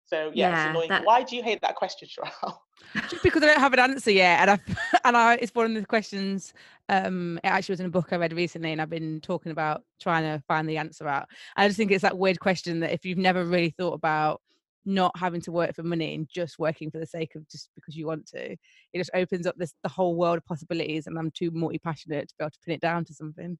So 0.06 0.32
yeah, 0.34 0.50
yeah 0.50 0.62
it's 0.62 0.70
annoying. 0.70 0.90
That... 0.90 1.06
Why 1.06 1.24
do 1.24 1.36
you 1.36 1.44
hate 1.44 1.62
that 1.62 1.76
question, 1.76 2.08
Sherelle? 2.08 2.58
Just 3.10 3.24
because 3.24 3.42
I 3.42 3.48
don't 3.48 3.60
have 3.60 3.74
an 3.74 3.80
answer 3.80 4.12
yet, 4.12 4.42
and 4.42 4.52
I 4.52 4.60
and 5.06 5.18
I 5.18 5.36
it's 5.36 5.54
one 5.54 5.66
of 5.66 5.74
the 5.74 5.86
questions. 5.86 6.54
Um, 6.88 7.40
it 7.44 7.48
actually 7.48 7.74
was 7.74 7.80
in 7.80 7.88
a 7.88 7.90
book 7.90 8.10
I 8.12 8.18
read 8.18 8.34
recently, 8.34 8.72
and 8.72 8.82
I've 8.82 8.90
been 8.90 9.20
talking 9.22 9.52
about 9.52 9.84
trying 10.00 10.24
to 10.24 10.44
find 10.48 10.70
the 10.70 10.78
answer 10.78 11.08
out. 11.08 11.28
I 11.58 11.68
just 11.68 11.78
think 11.78 11.92
it's 11.92 12.04
that 12.04 12.18
weird 12.18 12.40
question 12.40 12.80
that 12.82 12.94
if 12.94 13.06
you've 13.06 13.18
never 13.18 13.44
really 13.44 13.72
thought 13.72 13.94
about 13.94 14.42
not 14.88 15.18
having 15.18 15.42
to 15.42 15.52
work 15.52 15.76
for 15.76 15.82
money 15.82 16.14
and 16.14 16.30
just 16.32 16.60
working 16.60 16.92
for 16.92 17.00
the 17.00 17.08
sake 17.08 17.34
of 17.34 17.48
just 17.50 17.70
because 17.74 17.96
you 17.96 18.06
want 18.06 18.28
to, 18.28 18.52
it 18.52 18.98
just 18.98 19.10
opens 19.16 19.48
up 19.48 19.56
this 19.58 19.74
the 19.82 19.90
whole 19.90 20.16
world 20.16 20.38
of 20.38 20.46
possibilities. 20.46 21.08
And 21.08 21.18
I'm 21.18 21.32
too 21.32 21.50
multi 21.52 21.80
passionate 21.80 22.30
to 22.30 22.36
be 22.38 22.44
able 22.44 22.52
to 22.52 22.60
pin 22.64 22.76
it 22.76 22.82
down 22.82 23.04
to 23.06 23.14
something. 23.14 23.58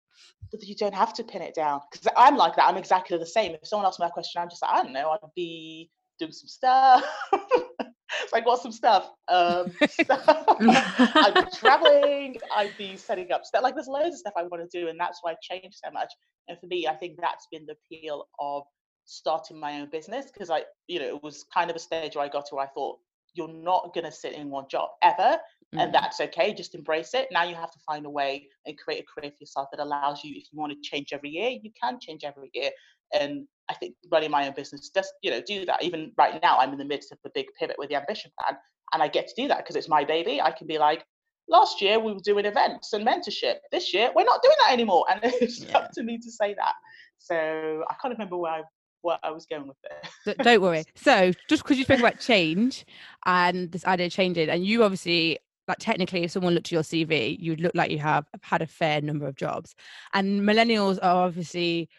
But 0.52 0.64
you 0.64 0.76
don't 0.76 0.94
have 0.94 1.14
to 1.16 1.24
pin 1.24 1.42
it 1.42 1.56
down 1.56 1.82
because 1.92 2.08
I'm 2.16 2.38
like 2.38 2.56
that. 2.58 2.68
I'm 2.68 2.78
exactly 2.78 3.18
the 3.18 3.26
same. 3.26 3.54
If 3.54 3.68
someone 3.68 3.88
asked 3.88 4.00
me 4.00 4.06
that 4.06 4.14
question, 4.14 4.42
I'm 4.42 4.50
just 4.50 4.62
like, 4.62 4.72
I 4.72 4.84
don't 4.84 4.94
know. 4.94 5.10
I'd 5.10 5.20
be 5.36 5.90
doing 6.20 6.32
some 6.32 6.48
stuff. 6.48 7.04
like, 8.34 8.46
what's 8.46 8.64
some 8.64 8.72
stuff? 8.72 9.10
Um, 9.28 9.72
I'd 10.10 11.34
be 11.36 11.58
traveling. 11.58 12.38
I'd 12.56 12.78
be 12.78 12.96
setting 12.98 13.32
up 13.32 13.46
stuff. 13.46 13.64
Like, 13.64 13.76
there's 13.76 13.88
loads 13.88 14.16
of 14.16 14.20
stuff 14.20 14.34
I 14.38 14.44
want 14.44 14.70
to 14.70 14.80
do, 14.80 14.90
and 14.90 15.00
that's 15.00 15.20
why 15.22 15.32
I 15.32 15.36
changed 15.42 15.80
so 15.84 15.92
much. 15.92 16.12
And 16.48 16.60
for 16.60 16.68
me, 16.68 16.88
I 16.88 16.96
think 16.96 17.18
that's 17.20 17.48
been 17.52 17.66
the 17.66 17.74
appeal 17.74 18.28
of 18.40 18.64
starting 19.06 19.60
my 19.60 19.80
own 19.80 19.90
business 19.90 20.32
because 20.32 20.50
I, 20.50 20.64
you 20.88 21.00
know, 21.00 21.08
it 21.08 21.24
was 21.24 21.46
kind 21.54 21.70
of 21.70 21.76
a 21.76 21.80
stage 21.80 22.16
where 22.16 22.26
I 22.26 22.30
got 22.30 22.48
to 22.48 22.56
where 22.56 22.66
I 22.66 22.70
thought 22.70 22.98
you're 23.36 23.48
not 23.48 23.94
going 23.94 24.06
to 24.06 24.12
sit 24.12 24.34
in 24.34 24.50
one 24.50 24.66
job 24.70 24.90
ever 25.04 25.38
mm. 25.76 25.82
and 25.82 25.94
that's 25.94 26.20
okay 26.22 26.54
just 26.54 26.74
embrace 26.74 27.14
it 27.14 27.28
now 27.32 27.44
you 27.44 27.54
have 27.54 27.72
to 27.72 27.80
find 27.86 28.06
a 28.06 28.10
way 28.10 28.48
and 28.66 28.78
create 28.78 29.04
a 29.04 29.06
career 29.06 29.30
for 29.30 29.38
yourself 29.42 29.68
that 29.72 29.82
allows 29.82 30.24
you 30.24 30.34
if 30.36 30.46
you 30.52 30.58
want 30.58 30.72
to 30.72 30.90
change 30.90 31.10
every 31.12 31.30
year 31.30 31.50
you 31.50 31.70
can 31.80 32.00
change 32.00 32.24
every 32.24 32.50
year 32.54 32.72
and 33.14 33.46
I 33.70 33.74
think 33.74 33.96
running 34.12 34.32
my 34.32 34.48
own 34.48 34.54
business 34.54 34.90
does, 34.90 35.12
you 35.22 35.32
know, 35.32 35.42
do 35.42 35.66
that. 35.66 35.84
Even 35.84 36.12
right 36.18 36.40
now, 36.42 36.58
I'm 36.58 36.72
in 36.72 36.78
the 36.78 36.86
midst 36.86 37.12
of 37.12 37.18
a 37.26 37.30
big 37.34 37.48
pivot 37.60 37.78
with 37.80 37.90
the 37.90 37.96
ambition 37.96 38.32
plan, 38.40 38.58
and 38.94 39.02
I 39.02 39.08
get 39.08 39.28
to 39.28 39.34
do 39.36 39.48
that 39.48 39.60
because 39.60 39.76
it's 39.76 39.90
my 39.90 40.04
baby. 40.04 40.42
I 40.42 40.52
can 40.52 40.68
be 40.68 40.78
like, 40.78 41.04
last 41.48 41.82
year 41.82 42.00
we 42.00 42.14
were 42.14 42.20
doing 42.24 42.46
events 42.46 42.94
and 42.94 43.06
mentorship. 43.06 43.56
This 43.72 43.94
year 43.94 44.12
we're 44.16 44.26
not 44.26 44.42
doing 44.44 44.56
that 44.66 44.74
anymore, 44.74 45.06
and 45.10 45.20
it's 45.42 45.62
yeah. 45.62 45.78
up 45.78 45.92
to 45.94 46.04
me 46.04 46.18
to 46.18 46.32
say 46.32 46.54
that. 46.54 46.74
So 47.18 47.84
I 47.90 47.96
can't 48.02 48.14
remember 48.14 48.38
where 48.38 48.52
I 48.52 48.62
what 49.02 49.20
I 49.22 49.30
was 49.32 49.46
going 49.46 49.68
with 49.68 49.78
it. 50.26 50.38
Don't 50.40 50.62
worry. 50.62 50.84
So 50.96 51.32
just 51.48 51.64
because 51.64 51.78
you 51.78 51.84
spoke 51.84 52.00
about 52.00 52.20
change 52.20 52.86
and 53.26 53.72
this 53.72 53.86
idea 53.86 54.08
of 54.08 54.12
changing, 54.12 54.50
and 54.50 54.66
you 54.66 54.84
obviously 54.84 55.40
like 55.68 55.78
technically 55.80 56.24
if 56.24 56.32
someone 56.32 56.54
looked 56.54 56.68
at 56.68 56.72
your 56.72 56.84
cv 56.84 57.40
you'd 57.40 57.60
look 57.60 57.74
like 57.74 57.90
you 57.90 57.98
have 57.98 58.28
had 58.44 58.62
a 58.62 58.68
fair 58.68 59.02
number 59.02 59.26
of 59.28 59.36
jobs 59.36 59.74
and 60.14 60.42
millennials 60.42 61.00
are 61.02 61.26
obviously 61.26 61.90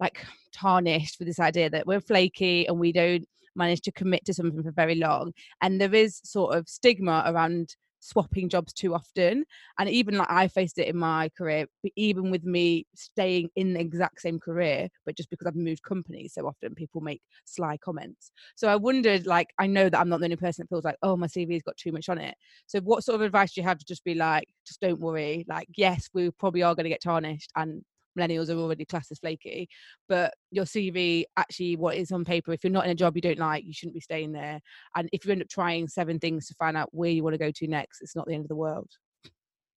like 0.00 0.24
tarnished 0.52 1.18
with 1.18 1.28
this 1.28 1.40
idea 1.40 1.70
that 1.70 1.86
we're 1.86 2.00
flaky 2.00 2.66
and 2.66 2.78
we 2.78 2.92
don't 2.92 3.26
manage 3.54 3.80
to 3.80 3.92
commit 3.92 4.24
to 4.24 4.34
something 4.34 4.62
for 4.62 4.70
very 4.70 4.96
long 4.96 5.32
and 5.62 5.80
there 5.80 5.94
is 5.94 6.20
sort 6.24 6.54
of 6.54 6.68
stigma 6.68 7.22
around 7.26 7.74
swapping 8.00 8.48
jobs 8.48 8.72
too 8.72 8.94
often 8.94 9.44
and 9.78 9.88
even 9.88 10.16
like 10.16 10.30
i 10.30 10.46
faced 10.46 10.78
it 10.78 10.86
in 10.86 10.96
my 10.96 11.28
career 11.36 11.66
even 11.96 12.30
with 12.30 12.44
me 12.44 12.86
staying 12.94 13.48
in 13.56 13.72
the 13.72 13.80
exact 13.80 14.20
same 14.20 14.38
career 14.38 14.88
but 15.04 15.16
just 15.16 15.28
because 15.30 15.46
i've 15.46 15.56
moved 15.56 15.82
companies 15.82 16.32
so 16.34 16.46
often 16.46 16.74
people 16.74 17.00
make 17.00 17.20
sly 17.44 17.76
comments. 17.78 18.30
So 18.54 18.68
i 18.68 18.76
wondered 18.76 19.26
like 19.26 19.48
i 19.58 19.66
know 19.66 19.88
that 19.88 19.98
i'm 19.98 20.08
not 20.08 20.20
the 20.20 20.26
only 20.26 20.36
person 20.36 20.62
that 20.62 20.68
feels 20.68 20.84
like 20.84 20.96
oh 21.02 21.16
my 21.16 21.26
cv's 21.26 21.62
got 21.62 21.76
too 21.76 21.90
much 21.90 22.08
on 22.08 22.18
it. 22.18 22.34
So 22.66 22.80
what 22.80 23.02
sort 23.02 23.16
of 23.16 23.22
advice 23.22 23.54
do 23.54 23.60
you 23.60 23.66
have 23.66 23.78
to 23.78 23.84
just 23.84 24.04
be 24.04 24.14
like 24.14 24.46
just 24.66 24.80
don't 24.80 25.00
worry 25.00 25.44
like 25.48 25.66
yes 25.76 26.08
we 26.14 26.30
probably 26.30 26.62
are 26.62 26.74
going 26.74 26.84
to 26.84 26.90
get 26.90 27.02
tarnished 27.02 27.50
and 27.56 27.82
millennials 28.16 28.50
are 28.50 28.58
already 28.58 28.84
classed 28.84 29.10
as 29.10 29.18
flaky 29.18 29.68
but 30.08 30.34
your 30.50 30.64
cv 30.64 31.24
actually 31.36 31.76
what 31.76 31.96
is 31.96 32.12
on 32.12 32.24
paper 32.24 32.52
if 32.52 32.62
you're 32.64 32.72
not 32.72 32.84
in 32.84 32.90
a 32.90 32.94
job 32.94 33.16
you 33.16 33.22
don't 33.22 33.38
like 33.38 33.64
you 33.64 33.72
shouldn't 33.72 33.94
be 33.94 34.00
staying 34.00 34.32
there 34.32 34.60
and 34.96 35.08
if 35.12 35.24
you 35.24 35.32
end 35.32 35.42
up 35.42 35.48
trying 35.48 35.86
seven 35.86 36.18
things 36.18 36.46
to 36.46 36.54
find 36.54 36.76
out 36.76 36.88
where 36.92 37.10
you 37.10 37.22
want 37.22 37.34
to 37.34 37.38
go 37.38 37.50
to 37.50 37.66
next 37.66 38.00
it's 38.00 38.16
not 38.16 38.26
the 38.26 38.34
end 38.34 38.44
of 38.44 38.48
the 38.48 38.56
world 38.56 38.90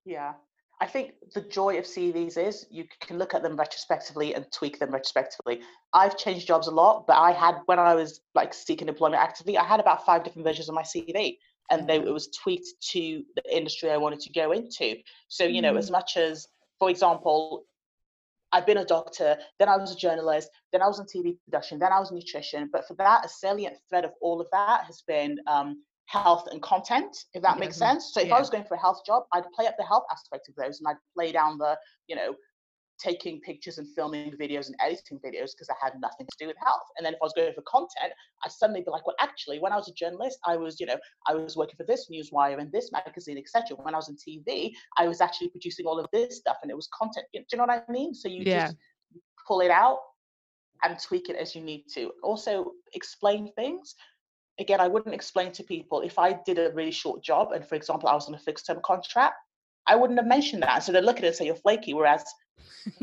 yeah 0.04 0.32
I 0.82 0.86
think 0.86 1.12
the 1.34 1.42
joy 1.42 1.76
of 1.76 1.84
CVs 1.84 2.38
is 2.38 2.66
you 2.70 2.84
can 3.00 3.18
look 3.18 3.34
at 3.34 3.42
them 3.42 3.54
retrospectively 3.54 4.34
and 4.34 4.50
tweak 4.50 4.78
them 4.78 4.90
retrospectively. 4.90 5.60
I've 5.92 6.16
changed 6.16 6.46
jobs 6.46 6.68
a 6.68 6.70
lot, 6.70 7.06
but 7.06 7.18
I 7.18 7.32
had 7.32 7.56
when 7.66 7.78
I 7.78 7.94
was 7.94 8.20
like 8.34 8.54
seeking 8.54 8.88
employment 8.88 9.22
actively, 9.22 9.58
I 9.58 9.64
had 9.64 9.78
about 9.78 10.06
five 10.06 10.24
different 10.24 10.46
versions 10.46 10.70
of 10.70 10.74
my 10.74 10.82
CV, 10.82 11.36
and 11.70 11.86
they, 11.86 11.96
it 11.96 12.04
mm-hmm. 12.04 12.14
was 12.14 12.28
tweaked 12.28 12.68
to 12.92 13.22
the 13.36 13.56
industry 13.56 13.90
I 13.90 13.98
wanted 13.98 14.20
to 14.20 14.32
go 14.32 14.52
into. 14.52 14.96
So 15.28 15.44
you 15.44 15.60
know, 15.60 15.76
as 15.76 15.86
mm-hmm. 15.86 15.92
much 15.92 16.16
as, 16.16 16.46
for 16.78 16.88
example, 16.88 17.64
I've 18.52 18.66
been 18.66 18.78
a 18.78 18.84
doctor, 18.84 19.36
then 19.58 19.68
I 19.68 19.76
was 19.76 19.92
a 19.92 19.96
journalist, 19.96 20.50
then 20.72 20.82
I 20.82 20.86
was 20.86 20.98
in 20.98 21.06
TV 21.06 21.36
production, 21.44 21.78
then 21.78 21.92
I 21.92 22.00
was 22.00 22.10
nutrition. 22.10 22.68
But 22.72 22.86
for 22.86 22.94
that, 22.94 23.24
a 23.24 23.28
salient 23.28 23.76
thread 23.88 24.04
of 24.04 24.12
all 24.20 24.40
of 24.40 24.48
that 24.52 24.84
has 24.84 25.02
been 25.06 25.38
um, 25.46 25.82
health 26.06 26.48
and 26.50 26.60
content, 26.60 27.16
if 27.34 27.42
that 27.42 27.56
yeah. 27.56 27.60
makes 27.60 27.76
sense. 27.76 28.12
So 28.12 28.20
if 28.20 28.28
yeah. 28.28 28.34
I 28.34 28.40
was 28.40 28.50
going 28.50 28.64
for 28.64 28.74
a 28.74 28.80
health 28.80 29.02
job, 29.06 29.24
I'd 29.32 29.50
play 29.54 29.66
up 29.66 29.76
the 29.78 29.84
health 29.84 30.04
aspect 30.10 30.48
of 30.48 30.56
those 30.56 30.80
and 30.80 30.88
I'd 30.88 30.96
play 31.16 31.30
down 31.30 31.58
the, 31.58 31.78
you 32.08 32.16
know, 32.16 32.34
taking 33.02 33.40
pictures 33.40 33.78
and 33.78 33.88
filming 33.94 34.32
videos 34.32 34.66
and 34.66 34.76
editing 34.80 35.18
videos 35.18 35.52
because 35.52 35.68
I 35.70 35.74
had 35.82 35.94
nothing 36.00 36.26
to 36.26 36.36
do 36.38 36.46
with 36.46 36.56
health. 36.62 36.82
And 36.96 37.06
then 37.06 37.14
if 37.14 37.18
I 37.22 37.24
was 37.24 37.32
going 37.34 37.52
for 37.54 37.62
content, 37.62 38.12
I'd 38.44 38.52
suddenly 38.52 38.82
be 38.82 38.90
like, 38.90 39.06
well, 39.06 39.16
actually, 39.20 39.58
when 39.58 39.72
I 39.72 39.76
was 39.76 39.88
a 39.88 39.94
journalist, 39.94 40.38
I 40.44 40.56
was, 40.56 40.78
you 40.78 40.86
know, 40.86 40.98
I 41.26 41.34
was 41.34 41.56
working 41.56 41.76
for 41.76 41.84
this 41.84 42.10
newswire 42.12 42.60
and 42.60 42.70
this 42.72 42.90
magazine, 42.92 43.38
etc. 43.38 43.76
When 43.82 43.94
I 43.94 43.98
was 43.98 44.08
on 44.08 44.16
TV, 44.16 44.72
I 44.98 45.08
was 45.08 45.20
actually 45.20 45.48
producing 45.48 45.86
all 45.86 45.98
of 45.98 46.06
this 46.12 46.36
stuff 46.36 46.58
and 46.62 46.70
it 46.70 46.76
was 46.76 46.88
content. 46.96 47.26
Do 47.32 47.40
you 47.50 47.58
know 47.58 47.64
what 47.64 47.84
I 47.88 47.92
mean? 47.92 48.14
So 48.14 48.28
you 48.28 48.42
yeah. 48.44 48.66
just 48.66 48.76
pull 49.46 49.60
it 49.60 49.70
out 49.70 49.98
and 50.82 50.98
tweak 50.98 51.28
it 51.28 51.36
as 51.36 51.54
you 51.54 51.62
need 51.62 51.84
to. 51.94 52.12
Also, 52.22 52.72
explain 52.94 53.50
things. 53.54 53.94
Again, 54.58 54.80
I 54.80 54.88
wouldn't 54.88 55.14
explain 55.14 55.52
to 55.52 55.62
people 55.62 56.00
if 56.02 56.18
I 56.18 56.38
did 56.44 56.58
a 56.58 56.70
really 56.72 56.90
short 56.90 57.22
job 57.22 57.52
and, 57.52 57.66
for 57.66 57.74
example, 57.76 58.08
I 58.08 58.14
was 58.14 58.28
on 58.28 58.34
a 58.34 58.38
fixed 58.38 58.66
term 58.66 58.80
contract, 58.84 59.36
I 59.86 59.96
wouldn't 59.96 60.18
have 60.18 60.28
mentioned 60.28 60.62
that. 60.62 60.82
So 60.82 60.92
they 60.92 61.00
look 61.00 61.16
at 61.18 61.24
it 61.24 61.28
and 61.28 61.36
say, 61.36 61.46
You're 61.46 61.56
flaky. 61.56 61.94
Whereas 61.94 62.24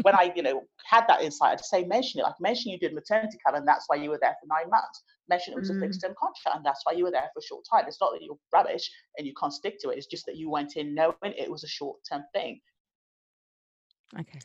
when 0.02 0.16
I, 0.16 0.32
you 0.36 0.44
know, 0.44 0.64
had 0.86 1.06
that 1.08 1.22
insight, 1.22 1.54
I'd 1.54 1.66
say, 1.66 1.84
mention 1.84 2.20
it. 2.20 2.24
Like, 2.24 2.40
mention 2.40 2.72
you 2.72 2.80
did 2.80 2.94
maternity 2.94 3.38
cover 3.46 3.58
and 3.58 3.68
that's 3.68 3.86
why 3.88 3.98
you 3.98 4.10
were 4.10 4.20
there 4.22 4.36
for 4.42 4.48
nine 4.48 4.70
months. 4.70 5.04
Mention 5.30 5.54
it 5.54 5.60
was 5.60 5.72
mm. 5.72 5.78
a 5.78 5.80
fixed 5.82 6.02
term 6.02 6.14
contract 6.20 6.58
and 6.58 6.66
that's 6.66 6.82
why 6.84 6.94
you 6.94 7.04
were 7.04 7.12
there 7.12 7.30
for 7.34 7.40
a 7.40 7.44
short 7.44 7.66
time. 7.70 7.86
It's 7.88 8.02
not 8.02 8.12
that 8.14 8.24
you're 8.24 8.38
rubbish 8.54 8.90
and 9.18 9.28
you 9.28 9.34
can't 9.40 9.54
stick 9.54 9.78
to 9.82 9.90
it. 9.90 9.98
It's 9.98 10.08
just 10.08 10.26
that 10.26 10.38
you 10.38 10.50
went 10.50 10.76
in 10.76 10.96
knowing 10.96 11.16
it 11.24 11.52
was 11.52 11.64
a 11.64 11.68
short 11.68 11.98
term 12.10 12.24
thing. 12.34 12.60
Okay. 14.20 14.40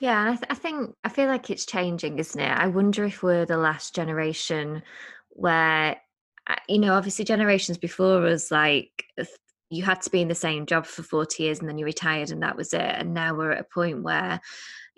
Yeah, 0.00 0.30
I, 0.30 0.36
th- 0.36 0.46
I 0.50 0.54
think 0.54 0.94
I 1.04 1.08
feel 1.08 1.26
like 1.26 1.50
it's 1.50 1.66
changing, 1.66 2.18
isn't 2.18 2.40
it? 2.40 2.50
I 2.50 2.68
wonder 2.68 3.04
if 3.04 3.22
we're 3.22 3.46
the 3.46 3.56
last 3.56 3.94
generation 3.94 4.82
where, 5.30 5.96
uh, 6.46 6.56
you 6.68 6.78
know, 6.78 6.94
obviously 6.94 7.24
generations 7.24 7.78
before 7.78 8.26
us, 8.26 8.50
like 8.50 9.04
you 9.70 9.82
had 9.82 10.00
to 10.02 10.10
be 10.10 10.22
in 10.22 10.28
the 10.28 10.34
same 10.34 10.66
job 10.66 10.86
for 10.86 11.02
40 11.02 11.42
years 11.42 11.60
and 11.60 11.68
then 11.68 11.78
you 11.78 11.84
retired 11.84 12.30
and 12.30 12.42
that 12.42 12.56
was 12.56 12.72
it. 12.72 12.80
And 12.80 13.14
now 13.14 13.34
we're 13.34 13.52
at 13.52 13.60
a 13.60 13.74
point 13.74 14.02
where 14.02 14.40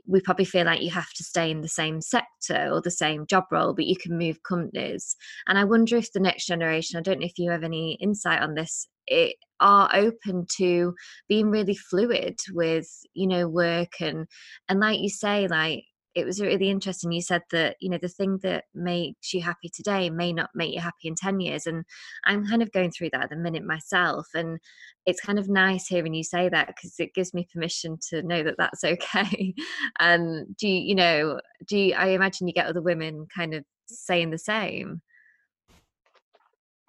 we 0.07 0.21
probably 0.21 0.45
feel 0.45 0.65
like 0.65 0.83
you 0.83 0.91
have 0.91 1.13
to 1.15 1.25
stay 1.25 1.51
in 1.51 1.61
the 1.61 1.69
same 1.69 2.01
sector 2.01 2.69
or 2.71 2.81
the 2.81 2.91
same 2.91 3.27
job 3.27 3.45
role, 3.51 3.75
but 3.75 3.87
you 3.87 3.97
can 3.97 4.17
move 4.19 4.43
companies. 4.43 5.17
And 5.47 5.59
I 5.59 5.65
wonder 5.65 5.97
if 5.97 6.13
the 6.13 6.21
next 6.21 6.47
generation, 6.47 6.99
I 6.99 7.03
don't 7.03 7.21
know 7.21 7.27
if 7.27 7.39
you 7.39 7.51
have 7.51 7.65
any 7.65 7.99
insight 8.01 8.43
on 8.43 8.55
this, 8.55 8.89
it 9.07 9.37
are 9.61 9.91
open 9.93 10.47
to 10.57 10.95
being 11.29 11.51
really 11.51 11.75
fluid 11.75 12.39
with, 12.53 12.89
you 13.13 13.27
know, 13.27 13.49
work 13.49 14.01
and 14.01 14.27
and 14.69 14.81
like 14.81 15.01
you 15.01 15.11
say, 15.11 15.49
like 15.49 15.85
it 16.15 16.27
was 16.27 16.41
really 16.41 16.71
interesting. 16.71 17.13
You 17.13 17.23
said 17.23 17.43
that, 17.53 17.77
you 17.81 17.89
know, 17.89 17.99
the 18.01 18.09
thing 18.09 18.39
that 18.43 18.65
makes 18.75 19.33
you 19.33 19.43
happy 19.43 19.69
today 19.69 20.11
may 20.11 20.33
not 20.33 20.51
make 20.55 20.75
you 20.75 20.81
happy 20.81 21.07
in 21.09 21.15
10 21.15 21.41
years. 21.41 21.67
And 21.67 21.85
I'm 22.25 22.47
kind 22.47 22.63
of 22.63 22.73
going 22.73 22.91
through 22.91 23.11
that 23.13 23.25
at 23.25 23.31
the 23.31 23.37
minute 23.37 23.65
myself. 23.65 24.27
And 24.35 24.59
it's 25.07 25.21
kind 25.21 25.39
of 25.39 25.49
nice 25.49 25.87
hearing 25.87 26.15
you 26.15 26.25
say 26.25 26.49
that 26.49 26.67
because 26.67 26.95
it 26.99 27.15
gives 27.15 27.33
me 27.33 27.47
permission 27.53 27.97
to 28.11 28.23
know 28.23 28.43
that 28.43 28.57
that's 28.59 28.83
okay. 28.85 29.55
um, 30.01 30.47
do 30.59 30.69
you, 30.69 30.89
you 30.89 30.95
know, 30.95 31.41
do 31.69 31.79
you, 31.79 31.95
I 31.95 32.09
imagine 32.09 32.49
you 32.49 32.55
get 32.55 32.67
other 32.67 32.83
women 32.83 33.27
kind 33.35 33.55
of 33.55 33.65
saying 33.87 34.31
the 34.31 34.39
same? 34.39 35.03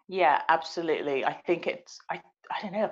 Yeah, 0.07 0.41
absolutely. 0.49 1.23
I 1.23 1.33
think 1.33 1.67
it's, 1.67 1.99
I, 2.09 2.21
I 2.49 2.61
don't 2.61 2.73
know. 2.73 2.91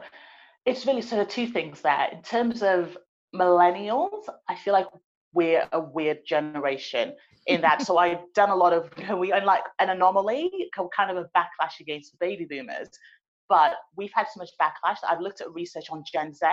It's 0.65 0.85
really 0.85 1.01
sort 1.01 1.21
of 1.21 1.27
two 1.27 1.47
things 1.47 1.81
there. 1.81 2.09
In 2.11 2.21
terms 2.21 2.61
of 2.61 2.95
millennials, 3.35 4.23
I 4.47 4.55
feel 4.55 4.73
like 4.73 4.87
we're 5.33 5.67
a 5.71 5.79
weird 5.79 6.19
generation 6.25 7.13
in 7.47 7.61
that. 7.61 7.81
so 7.85 7.97
I've 7.97 8.31
done 8.33 8.49
a 8.49 8.55
lot 8.55 8.73
of 8.73 8.89
you 8.97 9.07
know, 9.07 9.17
we 9.17 9.31
and 9.31 9.45
like 9.45 9.63
an 9.79 9.89
anomaly, 9.89 10.51
kind 10.95 11.11
of 11.11 11.17
a 11.17 11.29
backlash 11.37 11.79
against 11.79 12.17
baby 12.19 12.45
boomers. 12.45 12.89
But 13.47 13.77
we've 13.95 14.11
had 14.13 14.27
so 14.31 14.39
much 14.39 14.51
backlash. 14.61 15.01
that 15.01 15.09
I've 15.09 15.21
looked 15.21 15.41
at 15.41 15.51
research 15.51 15.89
on 15.89 16.03
Gen 16.11 16.33
Z 16.33 16.45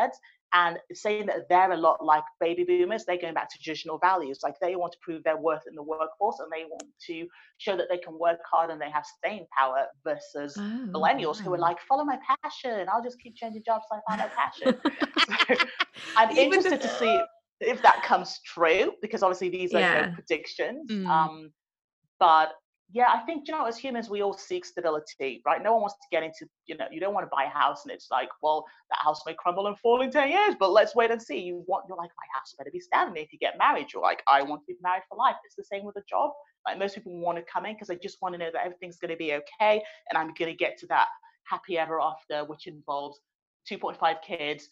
and 0.54 0.78
saying 0.94 1.26
that 1.26 1.46
they're 1.50 1.72
a 1.72 1.76
lot 1.76 2.02
like 2.02 2.22
baby 2.40 2.64
boomers. 2.64 3.04
They're 3.04 3.20
going 3.20 3.34
back 3.34 3.50
to 3.50 3.58
traditional 3.58 3.98
values. 3.98 4.38
Like 4.42 4.54
they 4.60 4.76
want 4.76 4.92
to 4.92 4.98
prove 5.02 5.22
their 5.22 5.36
worth 5.36 5.62
in 5.68 5.74
the 5.74 5.82
workforce 5.82 6.38
and 6.38 6.50
they 6.50 6.64
want 6.64 6.84
to 7.08 7.26
show 7.58 7.76
that 7.76 7.88
they 7.90 7.98
can 7.98 8.18
work 8.18 8.38
hard 8.50 8.70
and 8.70 8.80
they 8.80 8.90
have 8.90 9.04
staying 9.04 9.46
power 9.58 9.84
versus 10.04 10.54
oh, 10.58 10.86
millennials 10.88 11.38
wow. 11.40 11.44
who 11.44 11.54
are 11.54 11.58
like, 11.58 11.76
follow 11.86 12.04
my 12.04 12.18
passion. 12.42 12.86
I'll 12.90 13.02
just 13.02 13.20
keep 13.20 13.36
changing 13.36 13.64
jobs 13.66 13.84
till 13.90 14.00
I 14.08 14.16
find 14.16 14.30
my 14.30 14.34
passion. 14.34 15.46
so 15.58 15.66
I'm 16.16 16.30
Even 16.30 16.44
interested 16.44 16.80
the- 16.80 16.88
to 16.88 16.94
see 16.94 17.20
if 17.60 17.82
that 17.82 18.02
comes 18.02 18.40
true 18.44 18.92
because 19.00 19.22
obviously 19.22 19.48
these 19.48 19.74
are 19.74 19.80
yeah. 19.80 20.10
predictions 20.10 20.90
mm. 20.90 21.06
um 21.06 21.50
but 22.20 22.52
yeah 22.92 23.06
i 23.08 23.18
think 23.20 23.48
you 23.48 23.54
know 23.54 23.64
as 23.64 23.76
humans 23.76 24.08
we 24.08 24.22
all 24.22 24.32
seek 24.32 24.64
stability 24.64 25.42
right? 25.44 25.62
No 25.62 25.72
one 25.72 25.80
wants 25.82 25.94
to 25.94 26.06
get 26.10 26.22
into 26.22 26.46
you 26.66 26.76
know 26.76 26.86
you 26.90 27.00
don't 27.00 27.14
want 27.14 27.24
to 27.24 27.30
buy 27.34 27.44
a 27.44 27.48
house 27.48 27.84
and 27.84 27.92
it's 27.92 28.08
like 28.10 28.28
well 28.42 28.64
that 28.90 28.98
house 29.00 29.22
may 29.26 29.34
crumble 29.34 29.66
and 29.66 29.78
fall 29.78 30.02
in 30.02 30.10
10 30.10 30.28
years 30.28 30.54
but 30.58 30.70
let's 30.70 30.94
wait 30.94 31.10
and 31.10 31.20
see. 31.20 31.38
You 31.38 31.64
want 31.66 31.86
you're 31.88 31.96
like 31.96 32.10
my 32.16 32.38
house 32.38 32.54
better 32.56 32.70
be 32.70 32.80
standing 32.80 33.22
if 33.22 33.32
you 33.32 33.38
get 33.38 33.58
married. 33.58 33.88
You're 33.92 34.02
like 34.02 34.22
i 34.28 34.42
want 34.42 34.62
to 34.62 34.66
be 34.66 34.76
married 34.82 35.02
for 35.08 35.16
life. 35.16 35.34
It's 35.44 35.56
the 35.56 35.64
same 35.64 35.84
with 35.84 35.96
a 35.96 36.02
job. 36.08 36.30
Like 36.66 36.78
most 36.78 36.94
people 36.94 37.18
want 37.18 37.38
to 37.38 37.44
come 37.52 37.66
in 37.66 37.74
because 37.74 37.88
they 37.88 37.96
just 37.96 38.18
want 38.22 38.34
to 38.34 38.38
know 38.38 38.50
that 38.52 38.64
everything's 38.64 38.98
going 38.98 39.10
to 39.10 39.16
be 39.16 39.32
okay 39.34 39.82
and 40.10 40.16
i'm 40.16 40.32
going 40.38 40.50
to 40.50 40.56
get 40.56 40.78
to 40.78 40.86
that 40.88 41.08
happy 41.44 41.78
ever 41.78 42.00
after 42.00 42.44
which 42.44 42.66
involves 42.66 43.20
2.5 43.70 44.22
kids 44.22 44.68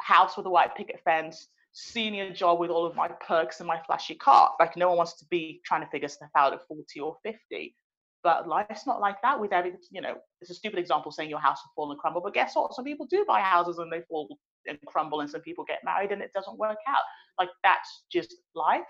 house 0.00 0.36
with 0.36 0.46
a 0.46 0.50
white 0.50 0.74
picket 0.74 1.00
fence 1.04 1.48
senior 1.78 2.32
job 2.32 2.58
with 2.58 2.70
all 2.70 2.86
of 2.86 2.96
my 2.96 3.06
perks 3.06 3.60
and 3.60 3.66
my 3.66 3.78
flashy 3.86 4.14
car. 4.14 4.52
Like 4.58 4.78
no 4.78 4.88
one 4.88 4.96
wants 4.96 5.18
to 5.18 5.26
be 5.30 5.60
trying 5.66 5.82
to 5.82 5.90
figure 5.90 6.08
stuff 6.08 6.30
out 6.34 6.54
at 6.54 6.66
40 6.66 7.00
or 7.00 7.16
50. 7.22 7.76
But 8.22 8.48
life's 8.48 8.86
not 8.86 8.98
like 8.98 9.20
that 9.20 9.38
with 9.38 9.52
every, 9.52 9.74
you 9.90 10.00
know, 10.00 10.14
it's 10.40 10.50
a 10.50 10.54
stupid 10.54 10.78
example 10.78 11.12
saying 11.12 11.28
your 11.28 11.38
house 11.38 11.58
will 11.62 11.72
fall 11.84 11.90
and 11.92 12.00
crumble. 12.00 12.22
But 12.22 12.32
guess 12.32 12.56
what? 12.56 12.72
Some 12.72 12.86
people 12.86 13.04
do 13.04 13.26
buy 13.28 13.40
houses 13.40 13.76
and 13.76 13.92
they 13.92 14.00
fall 14.08 14.38
and 14.66 14.78
crumble, 14.86 15.20
and 15.20 15.30
some 15.30 15.42
people 15.42 15.64
get 15.64 15.84
married 15.84 16.12
and 16.12 16.22
it 16.22 16.32
doesn't 16.32 16.58
work 16.58 16.78
out. 16.88 17.04
Like 17.38 17.50
that's 17.62 18.04
just 18.10 18.34
life. 18.54 18.80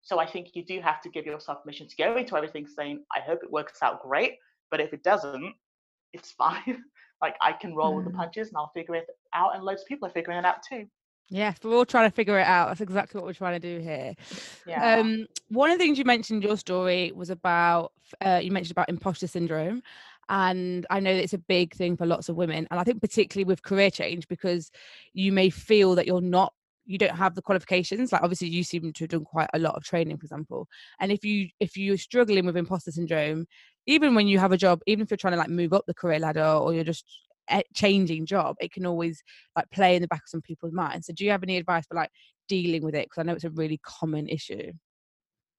So 0.00 0.18
I 0.18 0.26
think 0.26 0.48
you 0.54 0.64
do 0.64 0.80
have 0.80 1.02
to 1.02 1.10
give 1.10 1.26
yourself 1.26 1.62
permission 1.62 1.88
to 1.88 1.96
go 1.96 2.16
into 2.16 2.36
everything 2.36 2.66
saying, 2.66 3.04
I 3.14 3.20
hope 3.20 3.40
it 3.42 3.52
works 3.52 3.82
out 3.82 4.02
great. 4.02 4.36
But 4.70 4.80
if 4.80 4.94
it 4.94 5.02
doesn't, 5.02 5.54
it's 6.14 6.30
fine. 6.38 6.82
like 7.20 7.36
I 7.42 7.52
can 7.52 7.74
roll 7.74 7.92
mm. 7.92 7.96
with 7.96 8.06
the 8.06 8.12
mm. 8.12 8.16
punches 8.16 8.48
and 8.48 8.56
I'll 8.56 8.72
figure 8.74 8.94
it 8.94 9.06
out. 9.34 9.54
And 9.54 9.62
loads 9.62 9.82
of 9.82 9.88
people 9.88 10.08
are 10.08 10.12
figuring 10.12 10.38
it 10.38 10.46
out 10.46 10.62
too. 10.66 10.86
Yes, 11.28 11.58
we're 11.62 11.76
all 11.76 11.84
trying 11.84 12.10
to 12.10 12.14
figure 12.14 12.38
it 12.38 12.46
out. 12.46 12.68
That's 12.68 12.80
exactly 12.80 13.18
what 13.18 13.26
we're 13.26 13.34
trying 13.34 13.60
to 13.60 13.78
do 13.78 13.82
here. 13.82 14.14
Yeah. 14.66 14.96
Um, 14.98 15.26
one 15.48 15.70
of 15.70 15.78
the 15.78 15.84
things 15.84 15.98
you 15.98 16.04
mentioned 16.04 16.42
in 16.42 16.48
your 16.48 16.56
story 16.56 17.12
was 17.14 17.30
about 17.30 17.92
uh, 18.20 18.40
you 18.42 18.50
mentioned 18.50 18.72
about 18.72 18.88
imposter 18.88 19.28
syndrome, 19.28 19.82
and 20.28 20.86
I 20.90 20.98
know 20.98 21.14
that 21.14 21.22
it's 21.22 21.32
a 21.32 21.38
big 21.38 21.74
thing 21.74 21.96
for 21.96 22.06
lots 22.06 22.28
of 22.28 22.36
women, 22.36 22.66
and 22.70 22.80
I 22.80 22.84
think 22.84 23.00
particularly 23.00 23.44
with 23.44 23.62
career 23.62 23.90
change 23.90 24.26
because 24.26 24.70
you 25.12 25.30
may 25.30 25.50
feel 25.50 25.94
that 25.94 26.06
you're 26.06 26.20
not 26.20 26.52
you 26.86 26.98
don't 26.98 27.14
have 27.14 27.36
the 27.36 27.42
qualifications 27.42 28.10
like 28.10 28.22
obviously 28.22 28.48
you 28.48 28.64
seem 28.64 28.92
to 28.92 29.04
have 29.04 29.10
done 29.10 29.24
quite 29.24 29.48
a 29.54 29.58
lot 29.60 29.76
of 29.76 29.84
training 29.84 30.16
for 30.16 30.24
example 30.24 30.66
and 30.98 31.12
if 31.12 31.24
you 31.24 31.48
if 31.60 31.76
you're 31.76 31.96
struggling 31.96 32.44
with 32.44 32.56
imposter 32.56 32.90
syndrome 32.90 33.46
even 33.86 34.14
when 34.14 34.26
you 34.26 34.40
have 34.40 34.50
a 34.50 34.56
job 34.56 34.80
even 34.86 35.02
if 35.02 35.10
you're 35.10 35.16
trying 35.16 35.32
to 35.32 35.38
like 35.38 35.48
move 35.48 35.72
up 35.72 35.84
the 35.86 35.94
career 35.94 36.18
ladder 36.18 36.44
or 36.44 36.74
you're 36.74 36.82
just 36.82 37.04
changing 37.74 38.26
job, 38.26 38.56
it 38.60 38.72
can 38.72 38.86
always 38.86 39.22
like 39.56 39.70
play 39.70 39.96
in 39.96 40.02
the 40.02 40.08
back 40.08 40.22
of 40.22 40.28
some 40.28 40.42
people's 40.42 40.72
minds. 40.72 41.06
So 41.06 41.12
do 41.12 41.24
you 41.24 41.30
have 41.30 41.42
any 41.42 41.56
advice 41.56 41.84
for 41.86 41.94
like 41.94 42.10
dealing 42.48 42.82
with 42.82 42.94
it? 42.94 43.06
Because 43.06 43.18
I 43.18 43.24
know 43.24 43.34
it's 43.34 43.44
a 43.44 43.50
really 43.50 43.80
common 43.82 44.28
issue. 44.28 44.72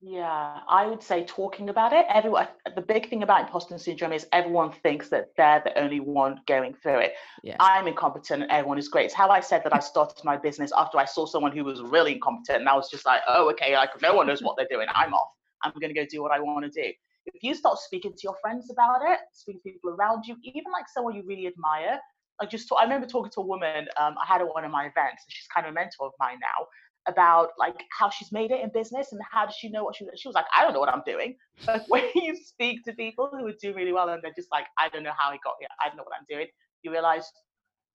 Yeah, 0.04 0.62
I 0.68 0.88
would 0.88 1.04
say 1.04 1.26
talking 1.26 1.70
about 1.70 1.94
it. 1.94 2.08
Everyone, 2.10 2.48
the 2.76 2.82
big 2.82 3.08
thing 3.08 3.22
about 3.22 3.42
imposter 3.42 3.78
syndrome 3.78 4.14
is 4.14 4.26
everyone 4.32 4.72
thinks 4.72 5.10
that 5.10 5.28
they're 5.38 5.62
the 5.64 5.78
only 5.78 6.00
one 6.00 6.42
going 6.48 6.74
through 6.74 6.98
it. 6.98 7.14
Yeah. 7.44 7.58
I'm 7.60 7.88
incompetent 7.88 8.42
and 8.42 8.52
everyone 8.52 8.80
is 8.80 8.88
great. 8.88 9.06
It's 9.06 9.14
how 9.14 9.30
I 9.30 9.42
said 9.42 9.64
that 9.64 9.76
I 9.76 9.80
started 9.80 10.26
my 10.26 10.38
business 10.38 10.72
after 10.76 10.98
I 10.98 11.06
saw 11.06 11.28
someone 11.28 11.52
who 11.52 11.64
was 11.64 11.82
really 11.84 12.14
incompetent, 12.14 12.62
and 12.62 12.68
I 12.68 12.76
was 12.76 12.90
just 12.90 13.06
like, 13.06 13.22
oh, 13.28 13.48
okay, 13.52 13.76
like 13.76 13.90
no 14.02 14.16
one 14.16 14.26
knows 14.26 14.42
what 14.42 14.58
they're 14.58 14.68
doing. 14.72 14.88
I'm 14.92 15.14
off. 15.14 15.30
I'm 15.64 15.72
going 15.80 15.94
to 15.94 16.00
go 16.00 16.08
do 16.10 16.24
what 16.24 16.32
I 16.32 16.40
want 16.40 16.66
to 16.66 16.82
do 16.82 16.92
if 17.26 17.44
you 17.44 17.54
start 17.56 17.78
speaking 17.80 18.12
to 18.12 18.20
your 18.24 18.36
friends 18.42 18.70
about 18.72 19.02
it, 19.04 19.20
speaking 19.34 19.62
to 19.66 19.72
people 19.72 19.92
around 19.92 20.26
you, 20.26 20.36
even 20.44 20.72
like 20.72 20.86
someone 20.94 21.16
you 21.16 21.24
really 21.26 21.48
admire, 21.48 22.00
like 22.40 22.50
just 22.50 22.68
talk, 22.68 22.80
I 22.80 22.84
remember 22.84 23.08
talking 23.08 23.32
to 23.36 23.42
a 23.42 23.46
woman 23.46 23.88
um, 24.00 24.16
I 24.22 24.26
had 24.26 24.42
at 24.42 24.48
one 24.48 24.66
of 24.66 24.72
my 24.72 24.84
events, 24.84 25.24
and 25.26 25.30
she's 25.30 25.48
kind 25.54 25.68
of 25.68 25.72
a 25.72 25.74
mentor 25.74 26.08
of 26.08 26.14
mine 26.20 26.38
now, 26.42 26.66
about 27.08 27.50
like 27.58 27.84
how 27.98 28.10
she's 28.10 28.32
made 28.32 28.52
it 28.52 28.62
in 28.62 28.70
business 28.74 29.12
and 29.12 29.22
how 29.30 29.46
does 29.46 29.56
she 29.56 29.70
know 29.70 29.84
what 29.84 29.96
she 29.96 30.06
she 30.16 30.28
was 30.28 30.36
like 30.36 30.46
I 30.56 30.64
don't 30.64 30.74
know 30.74 30.80
what 30.80 30.94
I'm 30.94 31.04
doing. 31.06 31.36
But 31.66 31.86
when 31.88 32.06
you 32.16 32.36
speak 32.36 32.84
to 32.86 32.94
people 32.94 33.30
who 33.32 33.48
are 33.48 33.54
doing 33.62 33.76
really 33.76 33.94
well 33.94 34.10
and 34.10 34.22
they're 34.24 34.34
just 34.36 34.52
like 34.52 34.66
I 34.80 34.90
don't 34.90 35.04
know 35.04 35.14
how 35.18 35.30
I 35.30 35.38
got 35.44 35.56
here, 35.60 35.70
I 35.84 35.88
don't 35.88 35.98
know 35.98 36.04
what 36.04 36.16
I'm 36.18 36.26
doing, 36.30 36.48
you 36.84 36.92
realize 36.92 37.32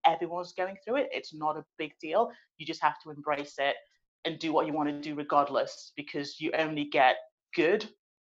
everyone's 0.04 0.52
going 0.52 0.76
through 0.84 0.96
it. 0.96 1.08
It's 1.12 1.34
not 1.34 1.56
a 1.56 1.64
big 1.78 1.92
deal. 2.00 2.30
You 2.58 2.66
just 2.66 2.82
have 2.82 3.00
to 3.04 3.10
embrace 3.10 3.54
it 3.58 3.76
and 4.24 4.38
do 4.38 4.52
what 4.52 4.66
you 4.66 4.72
want 4.72 4.88
to 4.88 5.00
do 5.00 5.14
regardless 5.14 5.92
because 5.96 6.40
you 6.40 6.52
only 6.58 6.84
get 6.84 7.16
good 7.54 7.88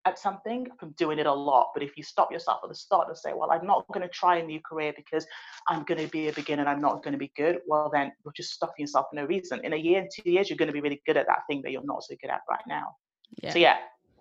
at 0.05 0.19
something 0.19 0.67
from 0.79 0.91
doing 0.93 1.19
it 1.19 1.27
a 1.27 1.33
lot. 1.33 1.71
But 1.75 1.83
if 1.83 1.97
you 1.97 2.03
stop 2.03 2.33
yourself 2.33 2.61
at 2.63 2.69
the 2.69 2.75
start 2.75 3.09
and 3.09 3.17
say, 3.17 3.33
well, 3.35 3.51
I'm 3.51 3.67
not 3.67 3.87
going 3.93 4.03
to 4.03 4.13
try 4.13 4.37
a 4.37 4.45
new 4.45 4.61
career 4.61 4.93
because 4.97 5.27
I'm 5.69 5.85
going 5.85 6.01
to 6.01 6.11
be 6.11 6.29
a 6.29 6.33
beginner 6.33 6.63
and 6.63 6.69
I'm 6.69 6.81
not 6.81 7.03
going 7.03 7.13
to 7.13 7.19
be 7.19 7.33
good, 7.37 7.59
well, 7.67 7.91
then 7.93 8.13
you're 8.25 8.33
just 8.33 8.53
stopping 8.53 8.83
yourself 8.83 9.07
for 9.11 9.17
no 9.17 9.25
reason. 9.25 9.61
In 9.65 9.73
a 9.73 9.77
year 9.77 10.01
and 10.01 10.11
two 10.13 10.31
years, 10.31 10.51
you're 10.51 10.57
going 10.57 10.69
to 10.69 10.73
be 10.73 10.81
really 10.81 11.03
good 11.07 11.17
at 11.17 11.27
that 11.27 11.41
thing 11.49 11.63
that 11.63 11.71
you're 11.71 11.85
not 11.85 12.03
so 12.03 12.15
good 12.21 12.31
at 12.31 12.41
right 12.51 12.65
now. 12.67 12.97
Yeah. 13.43 13.53
So, 13.53 13.59
yeah, 13.59 13.77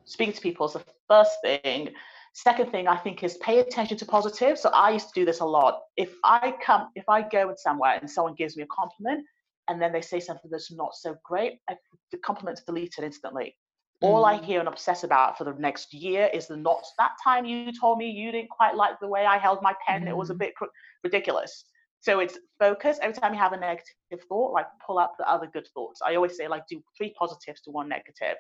speaking 0.06 0.34
to 0.34 0.42
people 0.42 0.68
is 0.68 0.74
the 0.74 0.84
first 1.08 1.38
thing. 1.44 1.90
Second 2.34 2.72
thing 2.72 2.88
I 2.88 2.96
think 2.98 3.24
is 3.24 3.38
pay 3.38 3.60
attention 3.60 3.98
to 3.98 4.06
positive. 4.06 4.58
So 4.58 4.70
I 4.70 4.92
used 4.92 5.08
to 5.10 5.14
do 5.14 5.26
this 5.26 5.42
a 5.42 5.46
lot. 5.46 5.82
If 5.98 6.14
I 6.24 6.54
come, 6.64 6.90
if 6.96 7.10
I 7.10 7.24
go 7.24 7.54
somewhere 7.58 7.98
and 8.00 8.10
someone 8.10 8.36
gives 8.36 8.56
me 8.56 8.64
a 8.64 8.68
compliment, 8.68 9.26
and 9.68 9.82
then 9.82 9.94
they 9.94 10.02
say 10.02 10.20
something 10.20 10.50
that's 10.52 10.72
not 10.72 10.96
so 10.96 11.16
great, 11.24 11.60
I, 11.70 11.76
the 12.12 12.18
compliment's 12.18 12.64
deleted 12.64 13.04
instantly. 13.04 13.56
All 14.02 14.26
I 14.26 14.38
mm. 14.38 14.44
hear 14.44 14.60
and 14.60 14.68
obsess 14.68 15.04
about 15.04 15.38
for 15.38 15.44
the 15.44 15.54
next 15.54 15.94
year 15.94 16.30
is 16.34 16.48
the 16.48 16.58
not 16.58 16.84
that 16.98 17.12
time 17.24 17.46
you 17.46 17.72
told 17.72 18.00
me 18.00 18.10
you 18.10 18.32
didn't 18.32 18.50
quite 18.50 18.76
like 18.76 19.00
the 19.00 19.08
way 19.08 19.26
I 19.26 19.38
held 19.38 19.62
my 19.62 19.74
pen. 19.86 20.06
Mm. 20.06 20.10
It 20.10 20.18
was 20.18 20.30
a 20.30 20.34
mm. 20.34 20.40
bit 20.40 20.56
cr- 20.56 20.66
ridiculous. 21.04 21.66
So 22.00 22.20
it's 22.20 22.40
focus. 22.58 22.98
Every 23.02 23.16
time 23.16 23.34
you 23.34 23.40
have 23.40 23.54
a 23.54 23.58
negative 23.58 24.26
thought, 24.28 24.54
like 24.54 24.66
pull 24.86 24.98
up 24.98 25.14
the 25.20 25.30
other 25.30 25.48
good 25.54 25.68
thoughts. 25.74 26.02
I 26.04 26.16
always 26.16 26.36
say 26.36 26.48
like 26.48 26.66
do 26.68 26.82
three 26.98 27.14
positives 27.18 27.62
to 27.62 27.72
one 27.72 27.88
negative. 27.88 28.38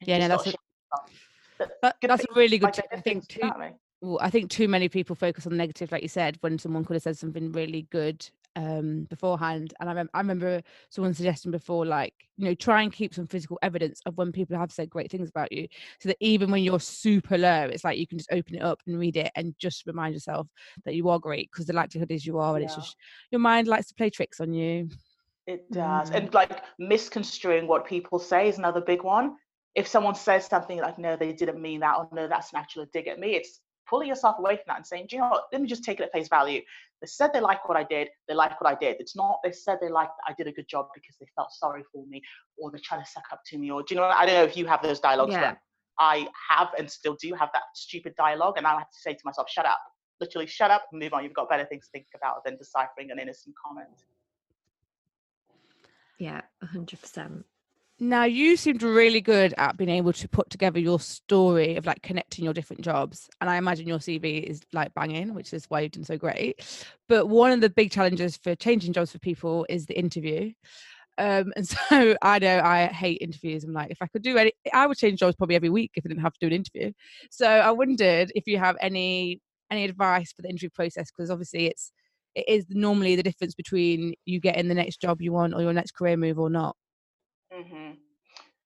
Yeah, 0.00 0.18
no, 0.18 0.28
that's 0.28 0.46
a, 0.46 0.54
that, 1.82 1.96
that's 2.00 2.24
a 2.24 2.34
really 2.34 2.56
good. 2.56 2.76
Like, 2.76 2.86
I 2.90 3.00
think 3.00 3.28
too. 3.28 3.50
Well, 4.00 4.18
I 4.22 4.30
think 4.30 4.48
too 4.48 4.68
many 4.68 4.88
people 4.88 5.16
focus 5.16 5.44
on 5.46 5.52
the 5.52 5.58
negative, 5.58 5.90
like 5.90 6.02
you 6.02 6.08
said, 6.08 6.38
when 6.40 6.58
someone 6.58 6.84
could 6.84 6.94
have 6.94 7.02
said 7.02 7.18
something 7.18 7.50
really 7.52 7.82
good 7.90 8.28
um 8.56 9.04
beforehand 9.04 9.74
and 9.78 9.88
I, 9.88 9.94
rem- 9.94 10.10
I 10.14 10.18
remember 10.18 10.62
someone 10.90 11.14
suggesting 11.14 11.50
before 11.50 11.86
like 11.86 12.14
you 12.36 12.46
know 12.46 12.54
try 12.54 12.82
and 12.82 12.92
keep 12.92 13.14
some 13.14 13.26
physical 13.26 13.58
evidence 13.62 14.00
of 14.06 14.16
when 14.16 14.32
people 14.32 14.56
have 14.58 14.72
said 14.72 14.90
great 14.90 15.10
things 15.10 15.28
about 15.28 15.52
you 15.52 15.68
so 16.00 16.08
that 16.08 16.16
even 16.20 16.50
when 16.50 16.64
you're 16.64 16.80
super 16.80 17.38
low 17.38 17.64
it's 17.64 17.84
like 17.84 17.98
you 17.98 18.06
can 18.06 18.18
just 18.18 18.32
open 18.32 18.56
it 18.56 18.62
up 18.62 18.80
and 18.86 18.98
read 18.98 19.16
it 19.16 19.30
and 19.36 19.54
just 19.58 19.86
remind 19.86 20.14
yourself 20.14 20.48
that 20.84 20.94
you 20.94 21.08
are 21.08 21.18
great 21.18 21.50
because 21.52 21.66
the 21.66 21.72
likelihood 21.72 22.10
is 22.10 22.26
you 22.26 22.38
are 22.38 22.54
and 22.54 22.62
yeah. 22.62 22.66
it's 22.66 22.76
just 22.76 22.96
your 23.30 23.40
mind 23.40 23.68
likes 23.68 23.88
to 23.88 23.94
play 23.94 24.10
tricks 24.10 24.40
on 24.40 24.52
you 24.52 24.88
it 25.46 25.70
does 25.70 26.10
mm. 26.10 26.16
and 26.16 26.34
like 26.34 26.62
misconstruing 26.78 27.66
what 27.66 27.86
people 27.86 28.18
say 28.18 28.48
is 28.48 28.58
another 28.58 28.80
big 28.80 29.02
one 29.02 29.36
if 29.74 29.86
someone 29.86 30.14
says 30.14 30.46
something 30.46 30.78
like 30.78 30.98
no 30.98 31.16
they 31.16 31.32
didn't 31.32 31.60
mean 31.60 31.80
that 31.80 31.96
or 31.96 32.08
no 32.12 32.26
that's 32.26 32.52
an 32.52 32.58
actual 32.58 32.86
dig 32.92 33.06
at 33.06 33.18
me 33.18 33.34
it's 33.34 33.60
pulling 33.88 34.08
yourself 34.08 34.38
away 34.38 34.56
from 34.56 34.64
that 34.68 34.76
and 34.76 34.86
saying, 34.86 35.06
do 35.08 35.16
you 35.16 35.22
know 35.22 35.28
what, 35.28 35.44
let 35.52 35.62
me 35.62 35.68
just 35.68 35.84
take 35.84 36.00
it 36.00 36.04
at 36.04 36.12
face 36.12 36.28
value. 36.28 36.60
They 37.00 37.06
said 37.06 37.30
they 37.32 37.40
like 37.40 37.68
what 37.68 37.78
I 37.78 37.84
did, 37.84 38.08
they 38.26 38.34
like 38.34 38.60
what 38.60 38.70
I 38.70 38.74
did. 38.74 38.96
It's 38.98 39.14
not 39.16 39.38
they 39.44 39.52
said 39.52 39.78
they 39.80 39.88
liked 39.88 40.12
I 40.26 40.32
did 40.36 40.46
a 40.46 40.52
good 40.52 40.68
job 40.68 40.88
because 40.94 41.16
they 41.20 41.26
felt 41.36 41.52
sorry 41.52 41.84
for 41.92 42.04
me 42.06 42.20
or 42.56 42.70
they're 42.70 42.80
trying 42.82 43.04
to 43.04 43.10
suck 43.10 43.24
up 43.32 43.40
to 43.46 43.58
me 43.58 43.70
or 43.70 43.82
do 43.82 43.94
you 43.94 44.00
know 44.00 44.06
I 44.06 44.26
don't 44.26 44.34
know 44.34 44.44
if 44.44 44.56
you 44.56 44.66
have 44.66 44.82
those 44.82 44.98
dialogues 44.98 45.32
yeah. 45.32 45.54
I 45.98 46.28
have 46.48 46.68
and 46.78 46.90
still 46.90 47.16
do 47.20 47.34
have 47.34 47.50
that 47.52 47.62
stupid 47.74 48.14
dialogue 48.16 48.54
and 48.56 48.66
I 48.66 48.78
have 48.78 48.90
to 48.90 49.00
say 49.00 49.12
to 49.12 49.20
myself, 49.24 49.48
shut 49.50 49.66
up. 49.66 49.80
Literally 50.20 50.46
shut 50.46 50.70
up 50.70 50.86
and 50.92 51.00
move 51.00 51.12
on. 51.12 51.24
You've 51.24 51.34
got 51.34 51.48
better 51.48 51.64
things 51.64 51.86
to 51.86 51.90
think 51.92 52.06
about 52.14 52.44
than 52.44 52.56
deciphering 52.56 53.10
an 53.10 53.18
innocent 53.18 53.54
comment. 53.64 53.88
Yeah, 56.18 56.40
hundred 56.62 57.00
percent. 57.00 57.44
Now 58.00 58.24
you 58.24 58.56
seemed 58.56 58.84
really 58.84 59.20
good 59.20 59.54
at 59.58 59.76
being 59.76 59.90
able 59.90 60.12
to 60.12 60.28
put 60.28 60.50
together 60.50 60.78
your 60.78 61.00
story 61.00 61.74
of 61.74 61.84
like 61.84 62.00
connecting 62.00 62.44
your 62.44 62.54
different 62.54 62.82
jobs. 62.82 63.28
And 63.40 63.50
I 63.50 63.56
imagine 63.56 63.88
your 63.88 63.98
CV 63.98 64.44
is 64.44 64.62
like 64.72 64.94
banging, 64.94 65.34
which 65.34 65.52
is 65.52 65.64
why 65.68 65.80
you've 65.80 65.92
done 65.92 66.04
so 66.04 66.16
great. 66.16 66.64
But 67.08 67.26
one 67.26 67.50
of 67.50 67.60
the 67.60 67.70
big 67.70 67.90
challenges 67.90 68.36
for 68.36 68.54
changing 68.54 68.92
jobs 68.92 69.10
for 69.10 69.18
people 69.18 69.66
is 69.68 69.86
the 69.86 69.98
interview. 69.98 70.52
Um, 71.18 71.52
and 71.56 71.66
so 71.90 72.16
I 72.22 72.38
know 72.38 72.60
I 72.60 72.86
hate 72.86 73.18
interviews. 73.20 73.64
I'm 73.64 73.72
like, 73.72 73.90
if 73.90 73.98
I 74.00 74.06
could 74.06 74.22
do 74.22 74.38
any, 74.38 74.52
I 74.72 74.86
would 74.86 74.96
change 74.96 75.18
jobs 75.18 75.34
probably 75.34 75.56
every 75.56 75.70
week 75.70 75.90
if 75.96 76.06
I 76.06 76.08
didn't 76.08 76.22
have 76.22 76.34
to 76.34 76.40
do 76.40 76.46
an 76.46 76.52
interview. 76.52 76.92
So 77.32 77.48
I 77.48 77.72
wondered 77.72 78.30
if 78.36 78.46
you 78.46 78.58
have 78.58 78.76
any 78.80 79.40
any 79.70 79.84
advice 79.84 80.32
for 80.32 80.42
the 80.42 80.48
interview 80.48 80.70
process 80.70 81.10
because 81.10 81.30
obviously 81.30 81.66
it's 81.66 81.92
it 82.34 82.44
is 82.48 82.64
normally 82.70 83.16
the 83.16 83.22
difference 83.22 83.54
between 83.54 84.14
you 84.24 84.40
getting 84.40 84.68
the 84.68 84.74
next 84.74 85.00
job 85.00 85.20
you 85.20 85.32
want 85.32 85.52
or 85.54 85.62
your 85.62 85.72
next 85.72 85.92
career 85.96 86.16
move 86.16 86.38
or 86.38 86.48
not. 86.48 86.76
Mm-hmm. 87.52 87.92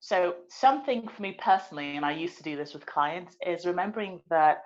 So, 0.00 0.34
something 0.48 1.08
for 1.08 1.22
me 1.22 1.36
personally, 1.40 1.96
and 1.96 2.04
I 2.04 2.12
used 2.12 2.36
to 2.38 2.42
do 2.42 2.56
this 2.56 2.74
with 2.74 2.84
clients, 2.86 3.36
is 3.46 3.66
remembering 3.66 4.20
that 4.30 4.58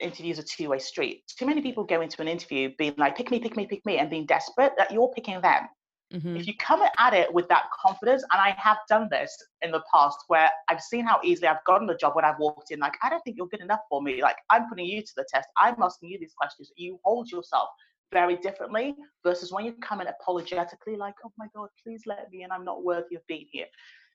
interviews 0.00 0.38
are 0.38 0.44
two 0.44 0.68
way 0.68 0.78
street. 0.78 1.22
Too 1.38 1.46
many 1.46 1.62
people 1.62 1.84
go 1.84 2.02
into 2.02 2.20
an 2.20 2.28
interview 2.28 2.70
being 2.78 2.94
like, 2.98 3.16
pick 3.16 3.30
me, 3.30 3.40
pick 3.40 3.56
me, 3.56 3.66
pick 3.66 3.84
me, 3.86 3.98
and 3.98 4.10
being 4.10 4.26
desperate 4.26 4.72
that 4.76 4.90
you're 4.92 5.10
picking 5.14 5.40
them. 5.40 5.68
Mm-hmm. 6.12 6.36
If 6.36 6.46
you 6.46 6.54
come 6.58 6.82
at 6.98 7.14
it 7.14 7.32
with 7.32 7.48
that 7.48 7.64
confidence, 7.82 8.22
and 8.32 8.40
I 8.40 8.54
have 8.58 8.76
done 8.88 9.08
this 9.10 9.34
in 9.62 9.72
the 9.72 9.82
past 9.92 10.18
where 10.28 10.50
I've 10.68 10.80
seen 10.80 11.04
how 11.04 11.18
easily 11.24 11.48
I've 11.48 11.64
gotten 11.66 11.86
the 11.86 11.96
job 11.96 12.14
when 12.14 12.24
I've 12.24 12.38
walked 12.38 12.70
in, 12.70 12.78
like, 12.78 12.94
I 13.02 13.10
don't 13.10 13.20
think 13.22 13.36
you're 13.36 13.48
good 13.48 13.60
enough 13.60 13.80
for 13.88 14.02
me. 14.02 14.22
Like, 14.22 14.36
I'm 14.50 14.68
putting 14.68 14.86
you 14.86 15.02
to 15.02 15.12
the 15.16 15.26
test. 15.32 15.48
I'm 15.58 15.82
asking 15.82 16.10
you 16.10 16.18
these 16.18 16.34
questions. 16.38 16.70
You 16.76 17.00
hold 17.02 17.30
yourself 17.30 17.70
very 18.12 18.36
differently 18.36 18.94
versus 19.24 19.52
when 19.52 19.64
you 19.64 19.72
come 19.82 20.00
in 20.00 20.06
apologetically, 20.06 20.96
like, 20.96 21.14
oh 21.24 21.32
my 21.36 21.46
God, 21.54 21.68
please 21.82 22.02
let 22.06 22.30
me, 22.30 22.42
and 22.42 22.52
I'm 22.52 22.64
not 22.64 22.84
worthy 22.84 23.16
of 23.16 23.26
being 23.26 23.46
here. 23.50 23.66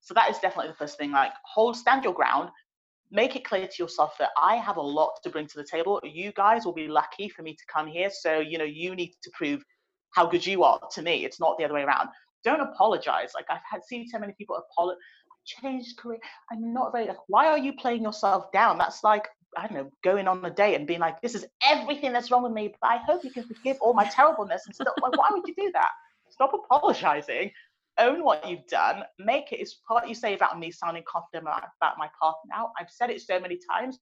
So 0.02 0.14
that 0.14 0.30
is 0.30 0.40
definitely 0.40 0.72
the 0.72 0.78
first 0.78 0.98
thing. 0.98 1.12
Like, 1.12 1.32
hold, 1.46 1.76
stand 1.76 2.04
your 2.04 2.14
ground, 2.14 2.50
make 3.12 3.36
it 3.36 3.44
clear 3.44 3.68
to 3.68 3.84
yourself 3.84 4.16
that 4.20 4.30
I 4.42 4.56
have 4.56 4.78
a 4.78 4.82
lot 4.82 5.12
to 5.24 5.30
bring 5.30 5.48
to 5.48 5.58
the 5.58 5.68
table. 5.70 6.02
You 6.04 6.32
guys 6.32 6.66
will 6.66 6.74
be 6.74 6.88
lucky 6.88 7.30
for 7.30 7.44
me 7.44 7.54
to 7.54 7.64
come 7.72 7.88
here. 7.88 8.10
So, 8.12 8.40
you 8.40 8.58
know, 8.58 8.64
you 8.64 8.96
need 8.96 9.14
to 9.24 9.32
prove 9.34 9.64
how 10.12 10.26
good 10.26 10.46
you 10.46 10.64
are 10.64 10.80
to 10.94 11.02
me. 11.02 11.26
It's 11.26 11.40
not 11.40 11.58
the 11.58 11.66
other 11.66 11.74
way 11.74 11.84
around. 11.84 12.10
Don't 12.44 12.62
apologize. 12.62 13.32
Like, 13.36 13.46
I've 13.50 13.60
had 13.70 13.84
seen 13.84 14.08
so 14.08 14.18
many 14.18 14.34
people 14.38 14.56
apologize 14.56 14.98
changed 15.46 15.98
career. 15.98 16.20
I'm 16.52 16.74
not 16.74 16.92
very 16.92 17.08
like, 17.08 17.18
why 17.28 17.48
are 17.48 17.58
you 17.58 17.74
playing 17.74 18.04
yourself 18.04 18.52
down? 18.52 18.78
That's 18.78 19.04
like 19.04 19.28
I 19.58 19.68
don't 19.68 19.74
know, 19.78 19.92
going 20.04 20.28
on 20.28 20.44
a 20.46 20.50
date 20.50 20.76
and 20.76 20.88
being 20.88 21.00
like, 21.00 21.22
this 21.22 21.36
is 21.36 21.46
everything 21.64 22.14
that's 22.14 22.32
wrong 22.32 22.44
with 22.44 22.54
me, 22.54 22.74
but 22.82 22.88
I 22.88 22.98
hope 22.98 23.24
you 23.24 23.32
can 23.32 23.44
forgive 23.44 23.78
all 23.82 23.94
my 23.94 24.06
terribleness 24.06 24.66
and 24.66 24.74
stuff. 24.74 24.94
Like, 25.02 25.18
why 25.18 25.30
would 25.32 25.48
you 25.48 25.54
do 25.56 25.72
that? 25.74 25.90
Stop 26.30 26.54
apologizing. 26.54 27.52
Own 27.98 28.24
what 28.24 28.48
you've 28.50 28.66
done. 28.68 29.04
Make 29.20 29.52
it. 29.52 29.58
It's 29.58 29.82
what 29.88 30.08
you 30.08 30.16
say 30.16 30.34
about 30.34 30.58
me 30.58 30.72
sounding 30.72 31.04
confident 31.06 31.44
about 31.44 31.98
my 31.98 32.10
path 32.22 32.36
now. 32.50 32.72
I've 32.80 32.90
said 32.90 33.10
it 33.10 33.22
so 33.22 33.40
many 33.40 33.60
times. 33.70 34.00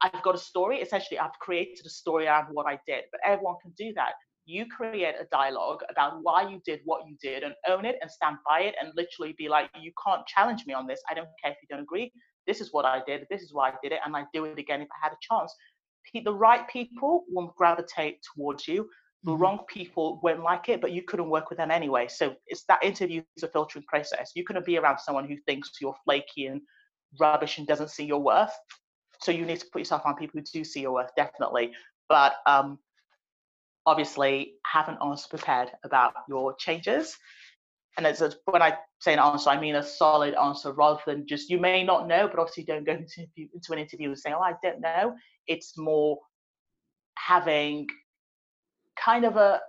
I've 0.00 0.22
got 0.22 0.34
a 0.34 0.38
story. 0.38 0.78
Essentially, 0.78 1.20
I've 1.20 1.38
created 1.38 1.86
a 1.86 1.90
story 1.90 2.26
around 2.26 2.48
what 2.50 2.66
I 2.66 2.80
did, 2.86 3.04
but 3.12 3.20
everyone 3.24 3.56
can 3.62 3.72
do 3.78 3.92
that. 3.94 4.14
You 4.44 4.66
create 4.66 5.14
a 5.20 5.26
dialogue 5.30 5.82
about 5.88 6.18
why 6.22 6.48
you 6.48 6.60
did 6.66 6.80
what 6.84 7.06
you 7.06 7.16
did 7.22 7.44
and 7.44 7.54
own 7.68 7.84
it 7.84 7.98
and 8.02 8.10
stand 8.10 8.38
by 8.44 8.62
it 8.62 8.74
and 8.82 8.92
literally 8.96 9.36
be 9.38 9.48
like, 9.48 9.70
you 9.80 9.92
can't 10.04 10.26
challenge 10.26 10.66
me 10.66 10.74
on 10.74 10.88
this. 10.88 11.00
I 11.08 11.14
don't 11.14 11.28
care 11.40 11.52
if 11.52 11.58
you 11.62 11.68
don't 11.70 11.84
agree 11.84 12.12
this 12.46 12.60
is 12.60 12.72
what 12.72 12.84
I 12.84 13.02
did, 13.06 13.26
this 13.30 13.42
is 13.42 13.52
why 13.52 13.70
I 13.70 13.74
did 13.82 13.92
it, 13.92 14.00
and 14.04 14.16
I'd 14.16 14.26
do 14.32 14.44
it 14.44 14.58
again 14.58 14.82
if 14.82 14.88
I 14.90 15.04
had 15.06 15.12
a 15.12 15.18
chance. 15.20 15.54
The 16.14 16.34
right 16.34 16.68
people 16.68 17.24
will 17.28 17.54
gravitate 17.56 18.18
towards 18.34 18.66
you. 18.66 18.88
The 19.24 19.30
mm-hmm. 19.30 19.42
wrong 19.42 19.60
people 19.68 20.20
won't 20.22 20.42
like 20.42 20.68
it, 20.68 20.80
but 20.80 20.92
you 20.92 21.02
couldn't 21.02 21.30
work 21.30 21.48
with 21.48 21.58
them 21.58 21.70
anyway. 21.70 22.08
So 22.08 22.34
it's 22.46 22.64
that 22.64 22.82
interview 22.82 23.22
is 23.36 23.44
a 23.44 23.48
filtering 23.48 23.84
process. 23.86 24.32
You 24.34 24.44
couldn't 24.44 24.66
be 24.66 24.78
around 24.78 24.98
someone 24.98 25.28
who 25.28 25.36
thinks 25.46 25.70
you're 25.80 25.96
flaky 26.04 26.46
and 26.46 26.60
rubbish 27.20 27.58
and 27.58 27.66
doesn't 27.66 27.90
see 27.90 28.04
your 28.04 28.20
worth. 28.20 28.52
So 29.20 29.30
you 29.30 29.46
need 29.46 29.60
to 29.60 29.66
put 29.72 29.78
yourself 29.78 30.02
on 30.04 30.16
people 30.16 30.40
who 30.40 30.44
do 30.52 30.64
see 30.64 30.80
your 30.80 30.92
worth, 30.92 31.10
definitely. 31.16 31.72
But 32.08 32.34
um, 32.46 32.80
obviously, 33.86 34.54
have 34.66 34.88
an 34.88 34.98
honest 35.00 35.30
prepared 35.30 35.70
about 35.84 36.14
your 36.28 36.54
changes 36.56 37.16
and 37.96 38.06
it's 38.06 38.20
a, 38.20 38.32
when 38.46 38.62
I 38.62 38.78
say 39.00 39.12
an 39.12 39.18
answer, 39.18 39.50
I 39.50 39.60
mean 39.60 39.74
a 39.74 39.82
solid 39.82 40.34
answer 40.34 40.72
rather 40.72 41.00
than 41.06 41.26
just 41.26 41.50
you 41.50 41.58
may 41.58 41.84
not 41.84 42.08
know, 42.08 42.26
but 42.28 42.38
obviously 42.38 42.64
don't 42.64 42.84
go 42.84 42.92
into, 42.92 43.26
into 43.36 43.72
an 43.72 43.78
interview 43.78 44.08
and 44.08 44.18
say, 44.18 44.32
oh, 44.32 44.40
I 44.40 44.54
don't 44.62 44.80
know. 44.80 45.14
It's 45.46 45.76
more 45.76 46.18
having 47.18 47.86
kind 48.96 49.24
of 49.24 49.36
a, 49.36 49.60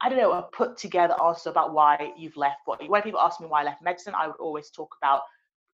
I 0.00 0.08
don't 0.08 0.18
know, 0.18 0.32
a 0.32 0.42
put 0.42 0.76
together 0.76 1.14
answer 1.22 1.50
about 1.50 1.72
why 1.72 2.12
you've 2.16 2.36
left. 2.36 2.58
What 2.64 2.86
when 2.88 3.02
people 3.02 3.20
ask 3.20 3.40
me 3.40 3.46
why 3.46 3.62
I 3.62 3.64
left 3.64 3.82
medicine, 3.82 4.14
I 4.16 4.26
would 4.26 4.40
always 4.40 4.70
talk 4.70 4.94
about 5.00 5.22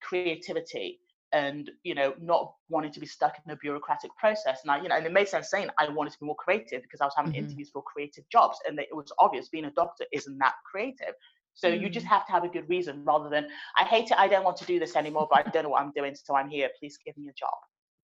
creativity 0.02 1.00
and 1.34 1.70
you 1.82 1.94
know 1.94 2.14
not 2.20 2.54
wanting 2.68 2.92
to 2.92 3.00
be 3.00 3.06
stuck 3.06 3.34
in 3.44 3.50
a 3.50 3.56
bureaucratic 3.56 4.10
process 4.16 4.60
and 4.62 4.70
i 4.70 4.80
you 4.80 4.88
know 4.88 4.94
and 4.94 5.04
it 5.04 5.12
made 5.12 5.28
sense 5.28 5.50
saying 5.50 5.68
i 5.78 5.88
wanted 5.88 6.12
to 6.12 6.20
be 6.20 6.26
more 6.26 6.36
creative 6.36 6.80
because 6.82 7.00
i 7.00 7.04
was 7.04 7.12
having 7.16 7.32
mm-hmm. 7.32 7.44
interviews 7.44 7.70
for 7.70 7.82
creative 7.82 8.24
jobs 8.30 8.58
and 8.68 8.78
it 8.78 8.94
was 8.94 9.12
obvious 9.18 9.48
being 9.48 9.64
a 9.64 9.70
doctor 9.72 10.04
isn't 10.12 10.38
that 10.38 10.54
creative 10.70 11.14
so 11.54 11.68
you 11.68 11.88
just 11.88 12.06
mm. 12.06 12.10
have 12.10 12.26
to 12.26 12.32
have 12.32 12.44
a 12.44 12.48
good 12.48 12.68
reason 12.68 13.04
rather 13.04 13.28
than, 13.28 13.46
I 13.76 13.84
hate 13.84 14.10
it, 14.10 14.18
I 14.18 14.28
don't 14.28 14.44
want 14.44 14.56
to 14.58 14.64
do 14.64 14.78
this 14.78 14.96
anymore, 14.96 15.28
but 15.30 15.46
I 15.46 15.50
don't 15.50 15.62
know 15.62 15.70
what 15.70 15.82
I'm 15.82 15.92
doing, 15.92 16.14
so 16.14 16.34
I'm 16.34 16.48
here. 16.48 16.68
Please 16.78 16.98
give 17.04 17.16
me 17.16 17.28
a 17.28 17.32
job. 17.32 17.50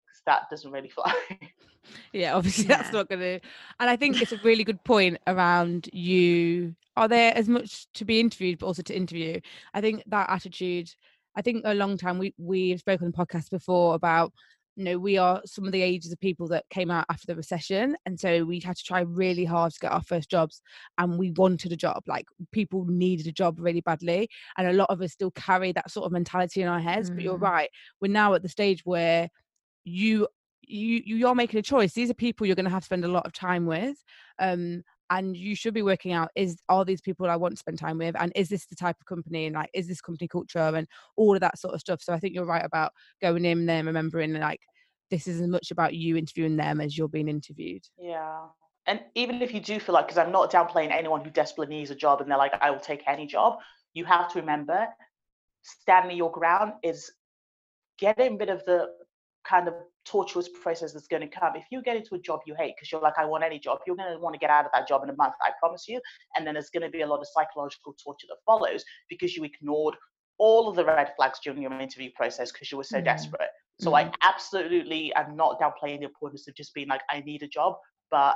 Because 0.07 0.23
that 0.27 0.51
doesn't 0.51 0.71
really 0.71 0.89
fly. 0.89 1.15
yeah, 2.13 2.35
obviously 2.35 2.65
yeah. 2.65 2.77
that's 2.77 2.93
not 2.93 3.09
going 3.09 3.21
to. 3.21 3.41
And 3.81 3.91
I 3.91 3.97
think 3.97 4.23
it's 4.23 4.33
a 4.33 4.41
really 4.45 4.65
good 4.65 4.83
point 4.85 5.19
around 5.27 5.89
you. 5.93 6.75
Are 6.97 7.09
there 7.09 7.37
as 7.37 7.49
much 7.49 7.87
to 7.95 8.05
be 8.05 8.21
interviewed, 8.21 8.59
but 8.59 8.67
also 8.67 8.83
to 8.83 8.97
interview? 8.97 9.41
I 9.75 9.81
think 9.81 10.03
that 10.07 10.31
attitude. 10.31 10.91
I 11.37 11.43
think 11.43 11.63
a 11.65 11.75
long 11.75 11.97
time 11.97 12.19
we 12.19 12.35
we've 12.39 12.81
spoken 12.81 13.07
on 13.07 13.13
the 13.13 13.25
podcast 13.25 13.51
before 13.51 13.95
about 13.95 14.33
you 14.77 14.85
know 14.85 14.99
we 14.99 15.19
are 15.19 15.41
some 15.45 15.67
of 15.67 15.73
the 15.73 15.83
ages 15.83 16.13
of 16.13 16.21
people 16.21 16.47
that 16.49 16.65
came 16.71 16.91
out 16.91 17.05
after 17.11 17.27
the 17.27 17.35
recession 17.35 17.97
and 18.07 18.19
so 18.19 18.45
we 18.45 18.61
had 18.61 18.77
to 18.77 18.85
try 18.85 19.01
really 19.01 19.45
hard 19.45 19.73
to 19.73 19.81
get 19.81 19.93
our 19.93 20.03
first 20.03 20.31
jobs 20.31 20.63
and 20.99 21.19
we 21.19 21.31
wanted 21.33 21.73
a 21.73 21.77
job 21.77 22.03
like 22.07 22.27
people 22.53 22.85
needed 22.87 23.27
a 23.27 23.33
job 23.33 23.59
really 23.59 23.81
badly 23.81 24.29
and 24.57 24.69
a 24.69 24.73
lot 24.73 24.89
of 24.91 25.01
us 25.03 25.13
still 25.13 25.31
carry 25.33 25.73
that 25.73 25.91
sort 25.91 26.07
of 26.07 26.13
mentality 26.13 26.63
in 26.63 26.69
our 26.69 26.81
heads 26.81 27.11
mm. 27.11 27.17
but 27.17 27.25
you're 27.25 27.39
mm. 27.39 27.43
right 27.43 27.71
we're 28.01 28.11
now 28.11 28.35
at 28.35 28.43
the 28.43 28.49
stage 28.49 28.83
where 28.85 29.29
you 29.85 30.27
you 30.63 31.03
you're 31.05 31.35
making 31.35 31.59
a 31.59 31.63
choice 31.63 31.93
these 31.93 32.11
are 32.11 32.15
people 32.15 32.47
you're 32.47 32.57
going 32.57 32.65
to 32.65 32.71
have 32.71 32.83
to 32.83 32.87
spend 32.87 33.05
a 33.05 33.09
lot 33.09 33.27
of 33.27 33.33
time 33.33 33.67
with 33.67 33.97
um 34.39 34.83
and 35.11 35.37
you 35.37 35.55
should 35.55 35.75
be 35.75 35.83
working 35.83 36.13
out 36.13 36.31
is 36.37 36.59
are 36.69 36.85
these 36.85 37.01
people 37.01 37.29
I 37.29 37.37
want 37.37 37.55
to 37.55 37.59
spend 37.59 37.79
time 37.79 37.99
with 37.99 38.15
and 38.19 38.33
is 38.35 38.49
this 38.49 38.67
the 38.67 38.77
type 38.77 38.97
of 39.01 39.07
company 39.07 39.47
and 39.47 39.55
like 39.57 39.71
is 39.75 39.89
this 39.89 40.01
company 40.01 40.29
culture 40.29 40.59
and 40.59 40.87
all 41.17 41.35
of 41.35 41.41
that 41.41 41.59
sort 41.59 41.75
of 41.75 41.81
stuff. 41.81 42.01
So 42.01 42.13
I 42.13 42.19
think 42.19 42.35
you're 42.35 42.45
right 42.45 42.65
about 42.65 42.93
going 43.21 43.45
in 43.45 43.67
there 43.67 43.85
remembering 43.85 44.33
like 44.35 44.61
this 45.11 45.27
is 45.27 45.41
as 45.41 45.49
much 45.49 45.71
about 45.73 45.95
you 45.95 46.17
interviewing 46.17 46.57
them 46.57 46.81
as 46.81 46.97
you're 46.97 47.09
being 47.09 47.29
interviewed. 47.29 47.83
Yeah. 47.99 48.47
And 48.87 49.01
even 49.15 49.43
if 49.43 49.53
you 49.53 49.61
do 49.61 49.79
feel 49.79 49.95
like, 49.95 50.07
because 50.07 50.19
I'm 50.19 50.33
not 50.33 50.53
downplaying 50.53 50.93
anyone 50.93 51.25
who 51.25 51.31
desperately 51.31 51.77
needs 51.77 51.91
a 51.91 51.95
job 51.95 52.21
and 52.21 52.31
they're 52.31 52.39
like, 52.39 52.55
I 52.61 52.71
will 52.71 52.81
take 52.81 53.03
any 53.07 53.27
job, 53.27 53.59
you 53.93 54.05
have 54.05 54.33
to 54.33 54.41
remember 54.41 54.87
standing 55.63 56.17
your 56.17 56.31
ground 56.31 56.73
is 56.83 57.11
getting 57.99 58.39
rid 58.39 58.49
of 58.49 58.65
the 58.65 58.89
kind 59.45 59.69
of 59.69 59.75
torturous 60.11 60.49
process 60.49 60.93
that's 60.93 61.07
going 61.07 61.23
to 61.23 61.29
come. 61.29 61.55
If 61.55 61.65
you 61.71 61.83
get 61.83 61.97
into 61.97 62.17
a 62.17 62.19
job 62.19 62.41
you 62.45 62.55
hate 62.59 62.75
because 62.77 62.91
you're 62.91 63.01
like, 63.01 63.15
I 63.17 63.25
want 63.25 63.45
any 63.45 63.59
job, 63.59 63.79
you're 63.87 63.97
going 63.97 64.13
to 64.13 64.19
want 64.19 64.35
to 64.35 64.41
get 64.41 64.51
out 64.51 64.65
of 64.65 64.73
that 64.75 64.89
job 64.89 65.05
in 65.05 65.11
a 65.11 65.15
month, 65.15 65.35
I 65.41 65.51
promise 65.61 65.87
you. 65.87 66.01
And 66.37 66.47
then 66.47 66.55
there's 66.55 66.71
going 66.71 66.83
to 66.83 66.91
be 66.91 67.03
a 67.03 67.07
lot 67.07 67.21
of 67.21 67.29
psychological 67.33 67.95
torture 68.03 68.27
that 68.29 68.39
follows 68.45 68.85
because 69.09 69.37
you 69.37 69.45
ignored 69.45 69.95
all 70.39 70.69
of 70.69 70.75
the 70.75 70.85
red 70.85 71.13
flags 71.17 71.39
during 71.45 71.63
your 71.63 71.73
interview 71.81 72.11
process 72.17 72.51
because 72.51 72.73
you 72.73 72.79
were 72.79 72.85
so 72.85 72.99
mm 72.99 73.05
desperate. 73.05 73.51
So 73.79 73.93
mm 73.93 73.99
I 73.99 74.13
absolutely 74.23 75.13
am 75.15 75.37
not 75.37 75.61
downplaying 75.61 76.01
the 76.01 76.07
importance 76.07 76.49
of 76.49 76.55
just 76.57 76.75
being 76.75 76.89
like, 76.89 77.03
I 77.09 77.21
need 77.21 77.43
a 77.43 77.49
job, 77.49 77.77
but 78.11 78.35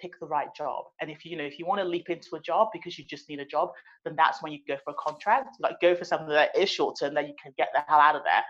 pick 0.00 0.18
the 0.18 0.26
right 0.26 0.48
job. 0.54 0.84
And 1.00 1.10
if 1.10 1.24
you 1.24 1.36
know 1.36 1.44
if 1.44 1.58
you 1.58 1.66
want 1.66 1.80
to 1.80 1.84
leap 1.84 2.08
into 2.08 2.36
a 2.36 2.40
job 2.40 2.68
because 2.72 2.98
you 2.98 3.04
just 3.04 3.28
need 3.28 3.40
a 3.40 3.44
job, 3.44 3.70
then 4.04 4.14
that's 4.16 4.42
when 4.42 4.52
you 4.52 4.60
go 4.66 4.76
for 4.82 4.92
a 4.92 4.94
contract. 4.94 5.56
Like 5.60 5.80
go 5.80 5.94
for 5.94 6.04
something 6.04 6.28
that 6.28 6.56
is 6.56 6.70
short 6.70 6.98
term 6.98 7.14
that 7.14 7.28
you 7.28 7.34
can 7.42 7.52
get 7.58 7.68
the 7.74 7.82
hell 7.86 8.00
out 8.00 8.16
of 8.16 8.22
there 8.24 8.42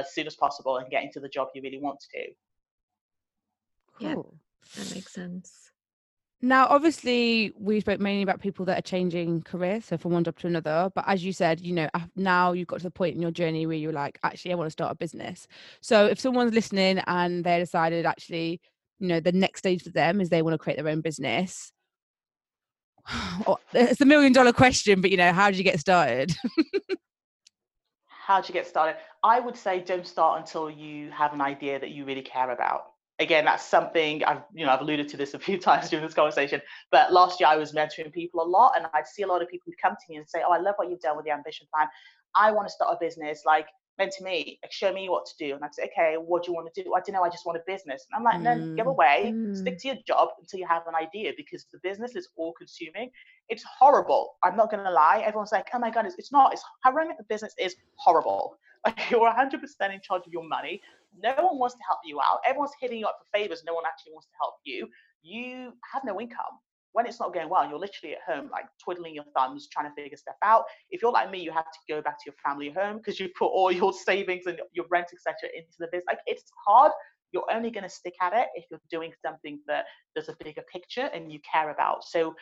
as 0.00 0.12
soon 0.12 0.26
as 0.26 0.36
possible 0.36 0.78
and 0.78 0.90
get 0.90 1.04
into 1.04 1.20
the 1.20 1.28
job 1.28 1.48
you 1.54 1.62
really 1.62 1.78
want 1.78 2.00
to 2.00 2.06
do. 2.12 2.32
Yeah, 3.98 4.14
that 4.76 4.94
makes 4.94 5.12
sense. 5.12 5.66
Now, 6.42 6.66
obviously, 6.68 7.52
we 7.58 7.80
spoke 7.80 7.98
mainly 7.98 8.22
about 8.22 8.40
people 8.40 8.66
that 8.66 8.78
are 8.78 8.82
changing 8.82 9.42
careers, 9.42 9.86
so 9.86 9.96
from 9.96 10.12
one 10.12 10.22
job 10.22 10.38
to 10.40 10.46
another. 10.46 10.90
But 10.94 11.04
as 11.08 11.24
you 11.24 11.32
said, 11.32 11.60
you 11.60 11.72
know, 11.72 11.88
now 12.14 12.52
you've 12.52 12.68
got 12.68 12.78
to 12.78 12.82
the 12.84 12.90
point 12.90 13.16
in 13.16 13.22
your 13.22 13.30
journey 13.30 13.66
where 13.66 13.76
you're 13.76 13.92
like, 13.92 14.18
actually, 14.22 14.52
I 14.52 14.56
want 14.56 14.66
to 14.66 14.72
start 14.72 14.92
a 14.92 14.96
business. 14.96 15.48
So 15.80 16.06
if 16.06 16.20
someone's 16.20 16.52
listening 16.52 16.98
and 17.06 17.42
they 17.42 17.58
decided, 17.58 18.04
actually, 18.04 18.60
you 18.98 19.08
know, 19.08 19.18
the 19.18 19.32
next 19.32 19.60
stage 19.60 19.82
for 19.82 19.90
them 19.90 20.20
is 20.20 20.28
they 20.28 20.42
want 20.42 20.54
to 20.54 20.58
create 20.58 20.76
their 20.76 20.88
own 20.88 21.00
business. 21.00 21.72
it's 23.72 24.00
a 24.00 24.06
million 24.06 24.32
dollar 24.34 24.52
question, 24.52 25.00
but 25.00 25.10
you 25.10 25.16
know, 25.16 25.32
how 25.32 25.50
did 25.50 25.56
you 25.56 25.64
get 25.64 25.80
started? 25.80 26.34
how 28.26 28.38
you 28.38 28.52
get 28.52 28.66
started? 28.66 28.96
I 29.22 29.38
would 29.38 29.56
say 29.56 29.80
don't 29.80 30.04
start 30.04 30.40
until 30.40 30.68
you 30.68 31.12
have 31.12 31.32
an 31.32 31.40
idea 31.40 31.78
that 31.78 31.90
you 31.90 32.04
really 32.04 32.22
care 32.22 32.50
about. 32.50 32.86
Again, 33.20 33.44
that's 33.44 33.64
something 33.64 34.24
I've 34.24 34.42
you 34.52 34.66
know 34.66 34.72
I've 34.72 34.80
alluded 34.80 35.08
to 35.10 35.16
this 35.16 35.34
a 35.34 35.38
few 35.38 35.58
times 35.68 35.90
during 35.90 36.04
this 36.04 36.14
conversation. 36.14 36.60
But 36.90 37.12
last 37.12 37.38
year 37.38 37.48
I 37.48 37.56
was 37.56 37.72
mentoring 37.72 38.12
people 38.12 38.42
a 38.42 38.48
lot, 38.48 38.72
and 38.76 38.86
I'd 38.94 39.06
see 39.06 39.22
a 39.22 39.28
lot 39.28 39.42
of 39.42 39.48
people 39.48 39.66
who'd 39.66 39.80
come 39.80 39.92
to 39.92 40.06
me 40.08 40.16
and 40.16 40.28
say, 40.28 40.42
"Oh, 40.44 40.50
I 40.50 40.58
love 40.58 40.74
what 40.74 40.90
you've 40.90 41.00
done 41.00 41.16
with 41.16 41.24
the 41.24 41.30
ambition 41.30 41.68
plan. 41.72 41.88
I 42.34 42.50
want 42.50 42.66
to 42.66 42.72
start 42.72 42.92
a 42.92 42.98
business. 43.00 43.42
Like 43.46 43.68
mentor 43.98 44.24
me, 44.24 44.58
like, 44.62 44.72
show 44.72 44.92
me 44.92 45.08
what 45.08 45.26
to 45.26 45.36
do." 45.38 45.54
And 45.54 45.64
I'd 45.64 45.74
say, 45.74 45.84
"Okay, 45.84 46.16
what 46.16 46.44
do 46.44 46.50
you 46.50 46.54
want 46.54 46.72
to 46.72 46.82
do?" 46.82 46.94
I 46.94 47.00
don't 47.00 47.14
know. 47.14 47.22
I 47.22 47.28
just 47.28 47.46
want 47.46 47.58
a 47.58 47.62
business. 47.66 48.06
And 48.10 48.16
I'm 48.16 48.24
like, 48.24 48.40
"No, 48.40 48.74
give 48.76 48.86
away. 48.86 49.32
Mm. 49.34 49.56
Stick 49.56 49.78
to 49.78 49.88
your 49.88 49.96
job 50.06 50.30
until 50.38 50.60
you 50.60 50.66
have 50.66 50.86
an 50.86 50.94
idea, 50.94 51.32
because 51.36 51.66
the 51.72 51.78
business 51.82 52.16
is 52.16 52.28
all 52.36 52.52
consuming. 52.52 53.10
It's 53.48 53.64
horrible. 53.64 54.36
I'm 54.42 54.56
not 54.56 54.70
gonna 54.70 54.90
lie. 54.90 55.22
Everyone's 55.24 55.52
like, 55.52 55.68
"Oh 55.74 55.78
my 55.78 55.90
god, 55.90 56.06
it's, 56.06 56.16
it's 56.18 56.32
not. 56.32 56.52
It's 56.52 56.64
how 56.82 56.92
running 56.92 57.16
the 57.16 57.24
business 57.24 57.54
is 57.58 57.76
horrible." 57.96 58.56
Like 58.86 59.10
you're 59.10 59.28
100% 59.28 59.92
in 59.92 60.00
charge 60.00 60.28
of 60.28 60.32
your 60.32 60.46
money. 60.46 60.80
No 61.20 61.34
one 61.34 61.58
wants 61.58 61.74
to 61.74 61.80
help 61.88 61.98
you 62.04 62.20
out. 62.20 62.38
Everyone's 62.46 62.70
hitting 62.80 63.00
you 63.00 63.06
up 63.06 63.18
for 63.18 63.36
favors. 63.36 63.64
No 63.66 63.74
one 63.74 63.82
actually 63.84 64.12
wants 64.12 64.28
to 64.28 64.34
help 64.40 64.54
you. 64.62 64.88
You 65.22 65.72
have 65.92 66.04
no 66.04 66.20
income. 66.20 66.60
When 66.96 67.04
it's 67.04 67.20
not 67.20 67.34
going 67.34 67.50
well, 67.50 67.68
you're 67.68 67.78
literally 67.78 68.14
at 68.14 68.22
home, 68.26 68.48
like 68.50 68.64
twiddling 68.82 69.14
your 69.14 69.26
thumbs, 69.36 69.68
trying 69.70 69.84
to 69.84 69.94
figure 69.94 70.16
stuff 70.16 70.36
out. 70.42 70.64
If 70.90 71.02
you're 71.02 71.12
like 71.12 71.30
me, 71.30 71.40
you 71.40 71.52
have 71.52 71.70
to 71.70 71.78
go 71.86 72.00
back 72.00 72.16
to 72.16 72.22
your 72.24 72.34
family 72.42 72.70
home 72.70 72.96
because 72.96 73.20
you 73.20 73.28
put 73.38 73.48
all 73.48 73.70
your 73.82 73.92
savings 73.92 74.46
and 74.46 74.58
your 74.72 74.86
rent, 74.90 75.08
etc., 75.12 75.50
into 75.54 75.76
the 75.78 75.88
business. 75.88 76.06
Like 76.08 76.20
it's 76.26 76.44
hard. 76.66 76.92
You're 77.32 77.44
only 77.52 77.70
going 77.70 77.84
to 77.84 77.90
stick 77.90 78.14
at 78.22 78.32
it 78.32 78.46
if 78.54 78.64
you're 78.70 78.80
doing 78.90 79.12
something 79.20 79.60
that 79.66 79.84
there's 80.14 80.30
a 80.30 80.36
bigger 80.42 80.62
picture 80.72 81.10
and 81.12 81.30
you 81.30 81.38
care 81.52 81.68
about. 81.68 82.04
So 82.04 82.34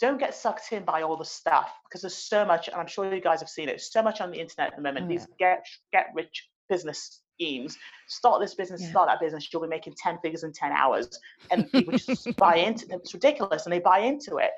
don't 0.00 0.18
get 0.18 0.34
sucked 0.34 0.72
in 0.72 0.84
by 0.84 1.02
all 1.02 1.16
the 1.16 1.24
stuff 1.24 1.70
because 1.84 2.00
there's 2.00 2.16
so 2.16 2.44
much, 2.44 2.66
and 2.66 2.76
I'm 2.76 2.88
sure 2.88 3.14
you 3.14 3.20
guys 3.20 3.38
have 3.38 3.48
seen 3.48 3.68
it, 3.68 3.80
so 3.80 4.02
much 4.02 4.20
on 4.20 4.32
the 4.32 4.40
internet 4.40 4.70
at 4.72 4.76
the 4.76 4.82
moment. 4.82 5.08
These 5.08 5.28
get 5.38 5.64
get 5.92 6.06
rich 6.12 6.48
business 6.68 7.20
schemes. 7.42 7.78
Start 8.08 8.40
this 8.40 8.54
business, 8.54 8.82
yeah. 8.82 8.90
start 8.90 9.08
that 9.08 9.20
business. 9.20 9.48
You'll 9.52 9.62
be 9.62 9.68
making 9.68 9.94
ten 9.96 10.18
figures 10.22 10.44
in 10.44 10.52
ten 10.52 10.72
hours, 10.72 11.18
and 11.50 11.70
people 11.70 11.96
just 11.96 12.36
buy 12.36 12.56
into 12.56 12.86
it. 12.86 13.00
It's 13.02 13.14
ridiculous, 13.14 13.66
and 13.66 13.72
they 13.72 13.80
buy 13.80 14.00
into 14.00 14.36
it. 14.36 14.50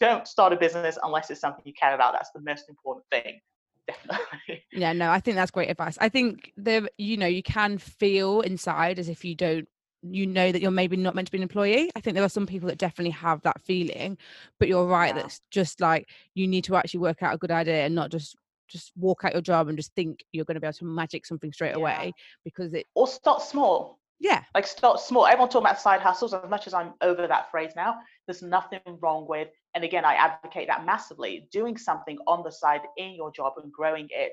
Don't 0.00 0.26
start 0.26 0.52
a 0.52 0.56
business 0.56 0.98
unless 1.02 1.30
it's 1.30 1.40
something 1.40 1.62
you 1.64 1.74
care 1.74 1.94
about. 1.94 2.14
That's 2.14 2.30
the 2.34 2.40
most 2.40 2.68
important 2.68 3.06
thing. 3.10 3.40
Definitely. 3.86 4.64
Yeah, 4.72 4.92
no, 4.92 5.08
I 5.08 5.20
think 5.20 5.36
that's 5.36 5.52
great 5.52 5.70
advice. 5.70 5.96
I 6.00 6.08
think 6.08 6.52
the 6.56 6.88
you 6.98 7.16
know 7.16 7.28
you 7.28 7.44
can 7.44 7.78
feel 7.78 8.40
inside 8.40 8.98
as 8.98 9.08
if 9.08 9.24
you 9.24 9.36
don't 9.36 9.68
you 10.02 10.26
know 10.26 10.50
that 10.50 10.60
you're 10.60 10.70
maybe 10.70 10.96
not 10.96 11.14
meant 11.14 11.28
to 11.28 11.32
be 11.32 11.38
an 11.38 11.42
employee. 11.42 11.90
I 11.94 12.00
think 12.00 12.14
there 12.14 12.24
are 12.24 12.28
some 12.28 12.46
people 12.46 12.68
that 12.68 12.78
definitely 12.78 13.12
have 13.12 13.40
that 13.42 13.60
feeling, 13.62 14.18
but 14.58 14.68
you're 14.68 14.86
right. 14.86 15.14
Yeah. 15.14 15.22
That's 15.22 15.40
just 15.50 15.80
like 15.80 16.08
you 16.34 16.48
need 16.48 16.64
to 16.64 16.76
actually 16.76 17.00
work 17.00 17.22
out 17.22 17.34
a 17.34 17.38
good 17.38 17.52
idea 17.52 17.84
and 17.84 17.94
not 17.94 18.10
just 18.10 18.36
just 18.74 18.92
walk 18.96 19.22
out 19.24 19.32
your 19.32 19.40
job 19.40 19.68
and 19.68 19.78
just 19.78 19.94
think 19.94 20.24
you're 20.32 20.44
going 20.44 20.56
to 20.56 20.60
be 20.60 20.66
able 20.66 20.76
to 20.76 20.84
magic 20.84 21.24
something 21.24 21.52
straight 21.52 21.70
yeah. 21.70 21.76
away 21.76 22.12
because 22.44 22.74
it 22.74 22.86
or 22.94 23.06
start 23.06 23.40
small. 23.40 24.00
Yeah, 24.20 24.42
like 24.54 24.66
start 24.66 25.00
small. 25.00 25.26
Everyone 25.26 25.48
talking 25.48 25.66
about 25.66 25.80
side 25.80 26.00
hustles. 26.00 26.34
As 26.34 26.48
much 26.48 26.66
as 26.66 26.74
I'm 26.74 26.94
over 27.00 27.26
that 27.26 27.50
phrase 27.50 27.72
now, 27.76 27.96
there's 28.26 28.42
nothing 28.42 28.80
wrong 29.00 29.26
with. 29.28 29.48
And 29.74 29.84
again, 29.84 30.04
I 30.04 30.14
advocate 30.14 30.68
that 30.68 30.86
massively. 30.86 31.48
Doing 31.52 31.76
something 31.76 32.18
on 32.26 32.42
the 32.42 32.50
side 32.50 32.82
in 32.96 33.14
your 33.14 33.30
job 33.32 33.54
and 33.62 33.72
growing 33.72 34.08
it 34.10 34.32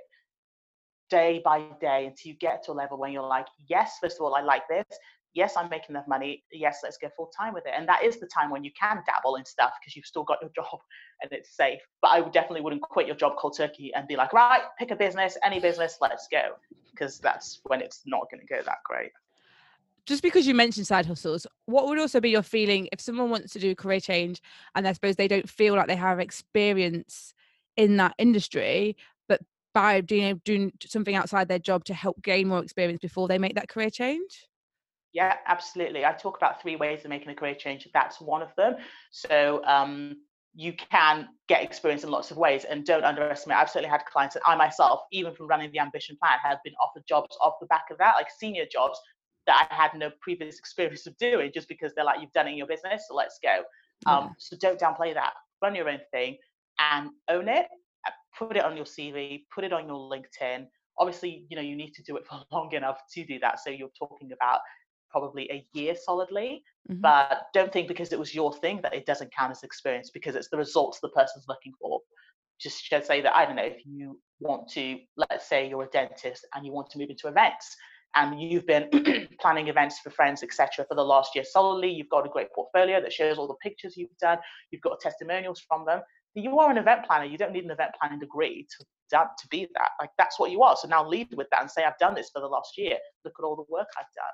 day 1.09 1.41
by 1.43 1.65
day 1.81 2.05
until 2.07 2.31
you 2.31 2.37
get 2.37 2.63
to 2.63 2.71
a 2.71 2.73
level 2.73 2.97
when 2.97 3.11
you're 3.11 3.27
like, 3.27 3.47
yes, 3.67 3.97
first 4.01 4.17
of 4.17 4.21
all, 4.21 4.35
I 4.35 4.41
like 4.41 4.63
this 4.69 4.85
yes, 5.33 5.55
I'm 5.57 5.69
making 5.69 5.95
enough 5.95 6.07
money. 6.07 6.43
Yes, 6.51 6.79
let's 6.83 6.97
go 6.97 7.09
full 7.15 7.31
time 7.37 7.53
with 7.53 7.65
it. 7.65 7.73
And 7.75 7.87
that 7.87 8.03
is 8.03 8.19
the 8.19 8.27
time 8.27 8.49
when 8.49 8.63
you 8.63 8.71
can 8.79 9.01
dabble 9.05 9.35
in 9.35 9.45
stuff 9.45 9.71
because 9.79 9.95
you've 9.95 10.05
still 10.05 10.23
got 10.23 10.37
your 10.41 10.51
job 10.55 10.79
and 11.21 11.31
it's 11.31 11.55
safe. 11.55 11.79
But 12.01 12.09
I 12.09 12.21
definitely 12.29 12.61
wouldn't 12.61 12.81
quit 12.81 13.07
your 13.07 13.15
job 13.15 13.33
cold 13.37 13.55
turkey 13.55 13.93
and 13.93 14.07
be 14.07 14.15
like, 14.15 14.33
right, 14.33 14.61
pick 14.77 14.91
a 14.91 14.95
business, 14.95 15.37
any 15.43 15.59
business, 15.59 15.97
let's 16.01 16.27
go. 16.31 16.55
Because 16.91 17.19
that's 17.19 17.61
when 17.65 17.81
it's 17.81 18.01
not 18.05 18.27
going 18.31 18.41
to 18.41 18.47
go 18.47 18.61
that 18.63 18.77
great. 18.85 19.11
Just 20.05 20.23
because 20.23 20.47
you 20.47 20.55
mentioned 20.55 20.87
side 20.87 21.05
hustles, 21.05 21.45
what 21.67 21.87
would 21.87 21.99
also 21.99 22.19
be 22.19 22.31
your 22.31 22.41
feeling 22.41 22.89
if 22.91 22.99
someone 22.99 23.29
wants 23.29 23.53
to 23.53 23.59
do 23.59 23.75
career 23.75 23.99
change 23.99 24.41
and 24.75 24.87
I 24.87 24.93
suppose 24.93 25.15
they 25.15 25.27
don't 25.27 25.47
feel 25.47 25.75
like 25.75 25.87
they 25.87 25.95
have 25.95 26.19
experience 26.19 27.33
in 27.77 27.97
that 27.97 28.15
industry, 28.17 28.97
but 29.29 29.41
by 29.73 30.01
doing, 30.01 30.41
doing 30.43 30.73
something 30.83 31.15
outside 31.15 31.47
their 31.47 31.59
job 31.59 31.85
to 31.85 31.93
help 31.93 32.21
gain 32.23 32.47
more 32.47 32.63
experience 32.63 32.99
before 32.99 33.27
they 33.27 33.37
make 33.37 33.55
that 33.55 33.69
career 33.69 33.91
change? 33.91 34.49
Yeah, 35.13 35.35
absolutely. 35.47 36.05
I 36.05 36.13
talk 36.13 36.37
about 36.37 36.61
three 36.61 36.77
ways 36.77 37.03
of 37.03 37.09
making 37.09 37.29
a 37.29 37.35
career 37.35 37.55
change. 37.55 37.87
That's 37.93 38.21
one 38.21 38.41
of 38.41 38.55
them. 38.55 38.75
So 39.11 39.61
um, 39.65 40.15
you 40.55 40.73
can 40.73 41.27
get 41.47 41.63
experience 41.63 42.03
in 42.03 42.09
lots 42.09 42.31
of 42.31 42.37
ways 42.37 42.63
and 42.63 42.85
don't 42.85 43.03
underestimate. 43.03 43.57
I've 43.57 43.69
certainly 43.69 43.89
had 43.89 44.05
clients 44.05 44.35
that 44.35 44.43
I 44.45 44.55
myself, 44.55 45.01
even 45.11 45.33
from 45.33 45.47
running 45.47 45.71
the 45.71 45.79
ambition 45.79 46.17
plan, 46.21 46.37
have 46.43 46.59
been 46.63 46.73
offered 46.81 47.03
jobs 47.07 47.37
off 47.41 47.55
the 47.59 47.67
back 47.67 47.85
of 47.91 47.97
that, 47.97 48.15
like 48.15 48.27
senior 48.37 48.65
jobs 48.71 48.99
that 49.47 49.67
I 49.69 49.75
had 49.75 49.93
no 49.95 50.11
previous 50.21 50.57
experience 50.59 51.07
of 51.07 51.17
doing 51.17 51.51
just 51.53 51.67
because 51.67 51.93
they're 51.95 52.05
like, 52.05 52.21
you've 52.21 52.31
done 52.31 52.47
it 52.47 52.51
in 52.51 52.57
your 52.57 52.67
business, 52.67 53.05
so 53.07 53.15
let's 53.15 53.39
go. 53.43 53.63
Um. 54.07 54.33
So 54.39 54.57
don't 54.59 54.79
downplay 54.79 55.13
that. 55.13 55.33
Run 55.61 55.75
your 55.75 55.89
own 55.89 55.99
thing 56.11 56.37
and 56.79 57.09
own 57.29 57.47
it. 57.47 57.67
Uh, 58.07 58.11
put 58.37 58.57
it 58.57 58.63
on 58.63 58.75
your 58.75 58.85
CV, 58.85 59.43
put 59.53 59.63
it 59.63 59.73
on 59.73 59.87
your 59.87 60.09
LinkedIn. 60.09 60.65
Obviously, 60.97 61.45
you 61.49 61.55
know, 61.55 61.61
you 61.61 61.75
need 61.75 61.93
to 61.93 62.03
do 62.03 62.17
it 62.17 62.25
for 62.29 62.41
long 62.51 62.71
enough 62.73 62.99
to 63.13 63.25
do 63.25 63.39
that. 63.39 63.59
So 63.59 63.69
you're 63.69 63.91
talking 63.97 64.31
about 64.31 64.59
probably 65.11 65.49
a 65.51 65.65
year 65.73 65.95
solidly. 65.95 66.63
Mm-hmm. 66.89 67.01
But 67.01 67.43
don't 67.53 67.71
think 67.71 67.87
because 67.87 68.11
it 68.11 68.19
was 68.19 68.33
your 68.33 68.53
thing 68.53 68.79
that 68.83 68.93
it 68.93 69.05
doesn't 69.05 69.33
count 69.33 69.51
as 69.51 69.63
experience 69.63 70.09
because 70.09 70.35
it's 70.35 70.49
the 70.49 70.57
results 70.57 70.99
the 70.99 71.09
person's 71.09 71.45
looking 71.47 71.73
for. 71.79 71.99
Just 72.59 72.83
should 72.83 73.05
say 73.05 73.21
that 73.21 73.35
I 73.35 73.45
don't 73.45 73.55
know 73.55 73.63
if 73.63 73.85
you 73.85 74.19
want 74.39 74.69
to, 74.71 74.99
let's 75.17 75.47
say 75.47 75.67
you're 75.67 75.83
a 75.83 75.87
dentist 75.87 76.45
and 76.53 76.65
you 76.65 76.71
want 76.71 76.89
to 76.91 76.97
move 76.97 77.09
into 77.09 77.27
events 77.27 77.75
and 78.15 78.41
you've 78.41 78.67
been 78.67 78.89
planning 79.39 79.67
events 79.67 79.99
for 79.99 80.09
friends, 80.09 80.43
etc., 80.43 80.85
for 80.87 80.95
the 80.95 81.03
last 81.03 81.33
year 81.33 81.43
solidly. 81.43 81.89
You've 81.89 82.09
got 82.09 82.25
a 82.25 82.29
great 82.29 82.51
portfolio 82.53 83.01
that 83.01 83.13
shows 83.13 83.37
all 83.37 83.47
the 83.47 83.55
pictures 83.55 83.95
you've 83.95 84.15
done. 84.19 84.37
You've 84.71 84.81
got 84.81 84.99
testimonials 84.99 85.63
from 85.67 85.85
them. 85.85 86.01
You 86.33 86.59
are 86.59 86.69
an 86.69 86.77
event 86.77 87.05
planner. 87.05 87.25
You 87.25 87.37
don't 87.37 87.51
need 87.51 87.65
an 87.65 87.71
event 87.71 87.91
planning 87.99 88.19
degree 88.19 88.67
to 88.77 88.85
to 89.11 89.47
be 89.49 89.67
that. 89.75 89.89
Like 89.99 90.11
that's 90.17 90.39
what 90.39 90.51
you 90.51 90.63
are. 90.63 90.77
So 90.77 90.87
now 90.87 91.05
lead 91.05 91.27
with 91.35 91.47
that 91.51 91.61
and 91.61 91.69
say, 91.69 91.83
I've 91.83 91.97
done 91.99 92.15
this 92.15 92.29
for 92.29 92.39
the 92.39 92.47
last 92.47 92.77
year. 92.77 92.97
Look 93.25 93.33
at 93.37 93.43
all 93.43 93.57
the 93.57 93.65
work 93.69 93.87
I've 93.97 94.05
done 94.15 94.33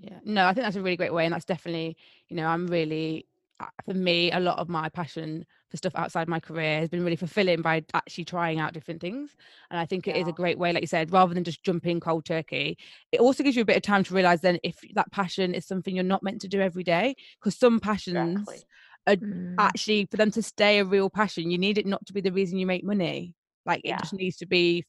yeah 0.00 0.18
no 0.24 0.46
i 0.46 0.52
think 0.52 0.64
that's 0.64 0.76
a 0.76 0.82
really 0.82 0.96
great 0.96 1.12
way 1.12 1.24
and 1.24 1.34
that's 1.34 1.44
definitely 1.44 1.96
you 2.28 2.36
know 2.36 2.46
i'm 2.46 2.66
really 2.66 3.26
uh, 3.60 3.66
for 3.84 3.94
me 3.94 4.30
a 4.32 4.40
lot 4.40 4.58
of 4.58 4.68
my 4.68 4.88
passion 4.88 5.44
for 5.70 5.76
stuff 5.76 5.94
outside 5.94 6.28
my 6.28 6.40
career 6.40 6.80
has 6.80 6.88
been 6.88 7.04
really 7.04 7.16
fulfilling 7.16 7.62
by 7.62 7.82
actually 7.94 8.24
trying 8.24 8.58
out 8.58 8.72
different 8.72 9.00
things 9.00 9.36
and 9.70 9.78
i 9.78 9.86
think 9.86 10.06
it 10.06 10.16
yeah. 10.16 10.22
is 10.22 10.28
a 10.28 10.32
great 10.32 10.58
way 10.58 10.72
like 10.72 10.82
you 10.82 10.86
said 10.86 11.12
rather 11.12 11.34
than 11.34 11.44
just 11.44 11.62
jumping 11.62 12.00
cold 12.00 12.24
turkey 12.24 12.76
it 13.10 13.20
also 13.20 13.42
gives 13.42 13.56
you 13.56 13.62
a 13.62 13.66
bit 13.66 13.76
of 13.76 13.82
time 13.82 14.02
to 14.02 14.14
realize 14.14 14.40
then 14.40 14.58
if 14.62 14.78
that 14.94 15.10
passion 15.12 15.54
is 15.54 15.66
something 15.66 15.94
you're 15.94 16.04
not 16.04 16.22
meant 16.22 16.40
to 16.40 16.48
do 16.48 16.60
every 16.60 16.84
day 16.84 17.14
because 17.40 17.56
some 17.56 17.78
passions 17.78 18.40
exactly. 18.40 18.62
are 19.06 19.16
mm. 19.16 19.54
actually 19.58 20.06
for 20.10 20.16
them 20.16 20.30
to 20.30 20.42
stay 20.42 20.78
a 20.78 20.84
real 20.84 21.10
passion 21.10 21.50
you 21.50 21.58
need 21.58 21.78
it 21.78 21.86
not 21.86 22.04
to 22.06 22.12
be 22.12 22.20
the 22.20 22.32
reason 22.32 22.58
you 22.58 22.66
make 22.66 22.84
money 22.84 23.34
like 23.66 23.82
yeah. 23.84 23.96
it 23.96 24.00
just 24.00 24.14
needs 24.14 24.36
to 24.36 24.46
be 24.46 24.84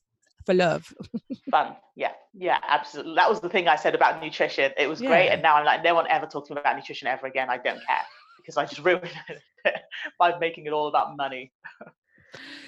for 0.46 0.54
love. 0.54 0.94
Fun. 1.52 1.76
Yeah. 1.96 2.12
Yeah, 2.34 2.60
absolutely. 2.68 3.16
That 3.16 3.30
was 3.30 3.40
the 3.40 3.50
thing 3.50 3.68
I 3.68 3.76
said 3.76 3.96
about 3.96 4.22
nutrition. 4.22 4.72
It 4.78 4.88
was 4.88 5.02
yeah. 5.02 5.10
great. 5.10 5.30
And 5.30 5.42
now 5.42 5.56
I'm 5.56 5.66
like, 5.66 5.84
no 5.84 5.96
one 5.96 6.08
ever 6.10 6.26
talks 6.26 6.48
to 6.50 6.56
me 6.56 6.62
about 6.62 6.76
nutrition 6.76 7.08
ever 7.08 7.28
again. 7.28 7.50
I 7.50 7.58
don't 7.58 7.80
care 7.86 8.06
because 8.38 8.58
I 8.58 8.66
just 8.66 8.82
ruined 8.86 9.12
it 9.30 9.42
by 10.20 10.38
making 10.40 10.66
it 10.66 10.74
all 10.74 10.88
about 10.88 11.16
money. 11.16 11.52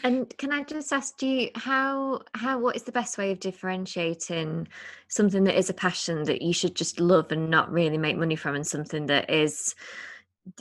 And 0.04 0.32
can 0.38 0.52
I 0.52 0.64
just 0.64 0.94
ask 0.94 1.20
you 1.24 1.50
how 1.56 2.22
how 2.36 2.60
what 2.60 2.76
is 2.76 2.84
the 2.84 2.92
best 2.92 3.18
way 3.18 3.32
of 3.32 3.40
differentiating 3.40 4.68
something 5.08 5.44
that 5.46 5.58
is 5.58 5.72
a 5.72 5.74
passion 5.74 6.24
that 6.26 6.44
you 6.44 6.54
should 6.54 6.76
just 6.76 7.00
love 7.00 7.32
and 7.32 7.50
not 7.50 7.72
really 7.72 7.98
make 7.98 8.16
money 8.16 8.36
from 8.36 8.54
and 8.54 8.68
something 8.68 9.08
that 9.08 9.32
is 9.32 9.74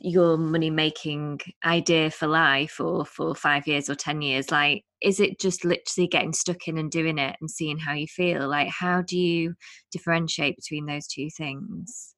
your 0.01 0.37
money 0.39 0.70
making 0.70 1.41
idea 1.64 2.11
for 2.11 2.26
life 2.26 2.80
or 2.80 3.05
for 3.05 3.35
5 3.35 3.66
years 3.66 3.91
or 3.91 3.95
10 3.95 4.22
years 4.22 4.51
like 4.51 4.82
is 5.03 5.20
it 5.20 5.39
just 5.39 5.64
literally 5.64 6.09
getting 6.09 6.32
stuck 6.32 6.66
in 6.66 6.78
and 6.78 6.91
doing 6.91 7.18
it 7.18 7.37
and 7.41 7.51
seeing 7.51 7.78
how 7.78 7.93
you 7.93 8.07
feel 8.07 8.49
like 8.49 8.68
how 8.68 9.03
do 9.03 9.18
you 9.18 9.55
differentiate 9.93 10.57
between 10.57 10.87
those 10.87 11.07
two 11.07 11.28
things 11.37 12.14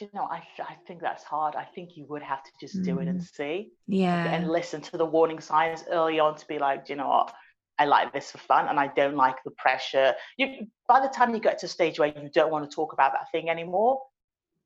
you 0.00 0.08
know, 0.12 0.24
I, 0.24 0.42
I 0.58 0.74
think 0.88 1.00
that's 1.00 1.22
hard. 1.22 1.54
I 1.54 1.62
think 1.62 1.96
you 1.96 2.04
would 2.08 2.22
have 2.22 2.42
to 2.42 2.50
just 2.60 2.82
do 2.82 2.98
it 2.98 3.06
and 3.06 3.20
mm. 3.20 3.34
see. 3.36 3.68
Yeah. 3.86 4.24
And 4.24 4.50
listen 4.50 4.80
to 4.80 4.96
the 4.96 5.04
warning 5.04 5.38
signs 5.38 5.84
early 5.88 6.18
on 6.18 6.34
to 6.34 6.46
be 6.48 6.58
like, 6.58 6.86
do 6.86 6.94
you 6.94 6.96
know 6.96 7.08
what, 7.08 7.32
I 7.78 7.86
like 7.86 8.12
this 8.12 8.30
for 8.30 8.38
fun 8.38 8.68
and 8.68 8.78
I 8.78 8.88
don't 8.88 9.16
like 9.16 9.36
the 9.44 9.50
pressure. 9.52 10.14
You 10.36 10.66
by 10.88 11.00
the 11.00 11.08
time 11.08 11.34
you 11.34 11.40
get 11.40 11.58
to 11.58 11.66
a 11.66 11.68
stage 11.68 11.98
where 11.98 12.08
you 12.08 12.30
don't 12.32 12.50
want 12.50 12.68
to 12.68 12.74
talk 12.74 12.92
about 12.92 13.12
that 13.12 13.30
thing 13.32 13.50
anymore, 13.50 14.00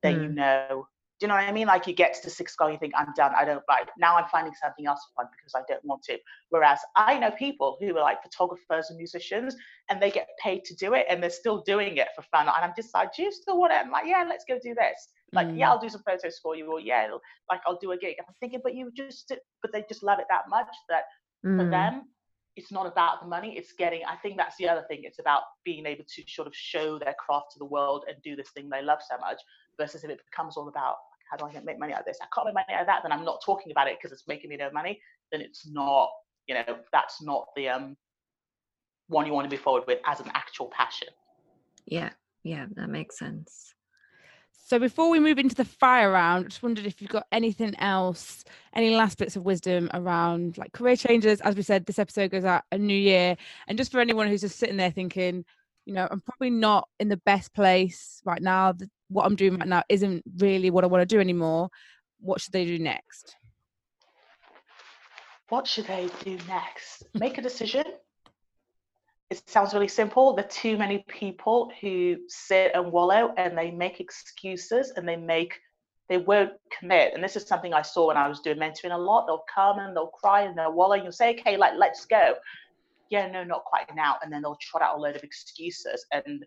then 0.03 0.19
mm. 0.19 0.23
you 0.23 0.29
know 0.31 0.87
do 1.19 1.25
you 1.25 1.29
know 1.29 1.35
what 1.35 1.45
I 1.45 1.53
mean? 1.53 1.67
Like 1.67 1.87
you 1.89 1.95
get 1.95 2.15
to 2.15 2.21
the 2.23 2.31
sixth 2.31 2.57
goal, 2.57 2.71
you 2.71 2.79
think, 2.79 2.93
I'm 2.97 3.13
done. 3.17 3.33
I 3.37 3.45
don't 3.45 3.63
like 3.69 3.89
now 3.99 4.17
I'm 4.17 4.29
finding 4.31 4.55
something 4.55 4.87
else 4.87 5.01
fun 5.17 5.27
because 5.37 5.53
I 5.57 5.63
don't 5.69 5.85
want 5.85 6.03
to. 6.05 6.17
Whereas 6.51 6.79
I 6.95 7.19
know 7.19 7.33
people 7.33 7.77
who 7.81 7.97
are 7.97 8.03
like 8.03 8.23
photographers 8.23 8.91
and 8.91 8.97
musicians 8.97 9.57
and 9.91 10.01
they 10.01 10.11
get 10.11 10.29
paid 10.41 10.65
to 10.67 10.77
do 10.77 10.95
it 10.95 11.07
and 11.11 11.21
they're 11.21 11.31
still 11.31 11.63
doing 11.63 11.97
it 11.97 12.09
for 12.15 12.23
fun. 12.23 12.43
And 12.43 12.51
I'm 12.51 12.73
just 12.77 12.95
like, 12.95 13.15
do 13.15 13.23
you 13.25 13.33
still 13.33 13.59
want 13.59 13.73
it? 13.73 13.81
I'm 13.85 13.91
like, 13.91 14.07
yeah, 14.07 14.25
let's 14.29 14.45
go 14.49 14.59
do 14.63 14.75
this. 14.75 15.09
Like, 15.33 15.49
mm. 15.49 15.59
yeah, 15.59 15.71
I'll 15.71 15.81
do 15.81 15.89
some 15.89 16.03
photos 16.07 16.39
for 16.39 16.57
you, 16.57 16.71
or 16.73 16.81
yeah, 16.81 17.09
like 17.51 17.61
I'll 17.67 17.79
do 17.79 17.93
a 17.93 17.99
gig. 17.99 18.15
I'm 18.21 18.35
thinking, 18.41 18.61
but 18.63 18.75
you 18.75 18.91
just 18.97 19.33
but 19.61 19.73
they 19.73 19.85
just 19.89 20.03
love 20.03 20.21
it 20.21 20.27
that 20.31 20.45
much 20.49 20.69
that 20.89 21.03
mm. 21.45 21.59
for 21.59 21.69
them, 21.69 22.05
it's 22.59 22.73
not 22.73 22.87
about 22.87 23.21
the 23.23 23.27
money 23.29 23.57
it's 23.57 23.73
getting 23.73 24.01
i 24.09 24.17
think 24.17 24.37
that's 24.37 24.57
the 24.57 24.69
other 24.69 24.85
thing 24.89 25.03
it's 25.05 25.21
about 25.21 25.43
being 25.65 25.87
able 25.87 26.03
to 26.13 26.23
sort 26.27 26.49
of 26.49 26.55
show 26.57 26.99
their 26.99 27.15
craft 27.15 27.53
to 27.53 27.59
the 27.61 27.65
world 27.65 28.05
and 28.09 28.21
do 28.23 28.35
this 28.35 28.51
thing 28.51 28.69
they 28.69 28.83
love 28.83 28.99
so 29.09 29.17
much 29.19 29.41
versus 29.79 30.03
if 30.03 30.11
it 30.11 30.19
becomes 30.29 30.57
all 30.57 30.67
about 30.67 30.97
how 31.31 31.37
do 31.37 31.45
I 31.47 31.61
make 31.61 31.79
money 31.79 31.93
out 31.93 32.01
of 32.01 32.07
this? 32.07 32.19
I 32.23 32.27
can't 32.35 32.47
make 32.47 32.55
money 32.55 32.75
out 32.75 32.83
of 32.83 32.87
that. 32.87 33.01
Then 33.03 33.13
I'm 33.13 33.25
not 33.25 33.43
talking 33.45 33.71
about 33.73 33.89
it 33.89 33.99
because 33.99 34.13
it's 34.13 34.27
making 34.29 34.51
me 34.51 34.57
no 34.57 34.71
money. 34.71 35.01
Then 35.33 35.41
it's 35.41 35.69
not, 35.69 36.09
you 36.47 36.55
know, 36.55 36.79
that's 36.93 37.23
not 37.23 37.47
the 37.57 37.69
um 37.69 37.97
one 39.09 39.27
you 39.27 39.33
want 39.33 39.45
to 39.45 39.51
be 39.51 39.61
forward 39.61 39.85
with 39.87 40.01
as 40.07 40.21
an 40.21 40.31
actual 40.35 40.67
passion. 40.67 41.09
Yeah, 41.87 42.11
yeah, 42.43 42.67
that 42.77 42.89
makes 42.89 43.19
sense. 43.19 43.75
So 44.69 44.79
before 44.79 45.09
we 45.09 45.19
move 45.19 45.39
into 45.39 45.55
the 45.55 45.65
fire 45.65 46.13
round, 46.13 46.45
I 46.45 46.49
just 46.49 46.63
wondered 46.63 46.85
if 46.85 47.01
you've 47.01 47.11
got 47.11 47.27
anything 47.33 47.75
else, 47.79 48.45
any 48.75 48.95
last 48.95 49.17
bits 49.17 49.35
of 49.35 49.43
wisdom 49.43 49.89
around 49.95 50.59
like 50.59 50.73
career 50.73 50.95
changes. 50.95 51.41
As 51.41 51.57
we 51.57 51.63
said, 51.63 51.87
this 51.87 51.99
episode 51.99 52.31
goes 52.31 52.45
out 52.45 52.65
a 52.71 52.77
new 52.77 52.97
year. 52.97 53.39
And 53.67 53.79
just 53.79 53.91
for 53.91 53.99
anyone 53.99 54.29
who's 54.29 54.43
just 54.43 54.59
sitting 54.59 54.77
there 54.77 54.91
thinking, 54.91 55.47
you 55.89 55.95
know, 55.95 56.07
I'm 56.11 56.21
probably 56.21 56.51
not 56.51 56.87
in 57.01 57.09
the 57.09 57.17
best 57.17 57.55
place 57.55 58.21
right 58.27 58.43
now. 58.43 58.75
What 59.09 59.25
I'm 59.25 59.35
doing 59.35 59.55
right 59.55 59.67
mm. 59.67 59.71
now 59.71 59.83
isn't 59.89 60.23
really 60.37 60.69
what 60.69 60.85
I 60.85 60.87
want 60.87 61.01
to 61.01 61.07
do 61.07 61.19
anymore. 61.19 61.71
What 62.21 62.43
should 62.43 62.53
they 62.53 62.67
do 62.67 62.79
next? 62.79 63.37
What 65.49 65.67
should 65.67 65.87
they 65.87 66.11
do 66.23 66.37
next? 66.47 67.05
Make 67.15 67.39
a 67.39 67.43
decision. 67.43 67.85
It 69.31 69.49
sounds 69.49 69.73
really 69.73 69.89
simple. 69.89 70.35
There 70.35 70.45
are 70.45 70.49
too 70.49 70.77
many 70.77 71.07
people 71.09 71.73
who 71.81 72.19
sit 72.29 72.73
and 72.75 72.93
wallow 72.93 73.33
and 73.39 73.57
they 73.57 73.71
make 73.71 74.01
excuses 74.01 74.93
and 74.97 75.07
they 75.07 75.17
make 75.17 75.55
they 76.09 76.17
won't 76.17 76.53
commit. 76.79 77.13
And 77.13 77.23
this 77.23 77.37
is 77.37 77.47
something 77.47 77.75
I 77.75 77.83
saw 77.83 78.09
when 78.09 78.17
I 78.17 78.27
was 78.27 78.41
doing 78.41 78.57
mentoring 78.57 78.95
a 78.95 78.97
lot. 78.97 79.27
They'll 79.27 79.45
come 79.55 79.81
and 79.81 79.95
they'll 79.95 80.07
cry 80.07 80.43
and 80.43 80.57
they'll 80.57 80.73
wallow. 80.73 80.95
and 80.95 81.03
You'll 81.03 81.13
say, 81.13 81.39
okay, 81.39 81.59
like 81.59 81.75
let's 81.77 82.07
go 82.07 82.35
yeah, 83.11 83.31
no, 83.31 83.45
not 83.45 83.65
quite 83.65 83.87
now. 83.95 84.17
And 84.23 84.33
then 84.33 84.43
they'll 84.43 84.59
trot 84.61 84.83
out 84.83 84.99
a 84.99 85.01
load 85.01 85.17
of 85.17 85.23
excuses 85.23 86.05
and 86.13 86.45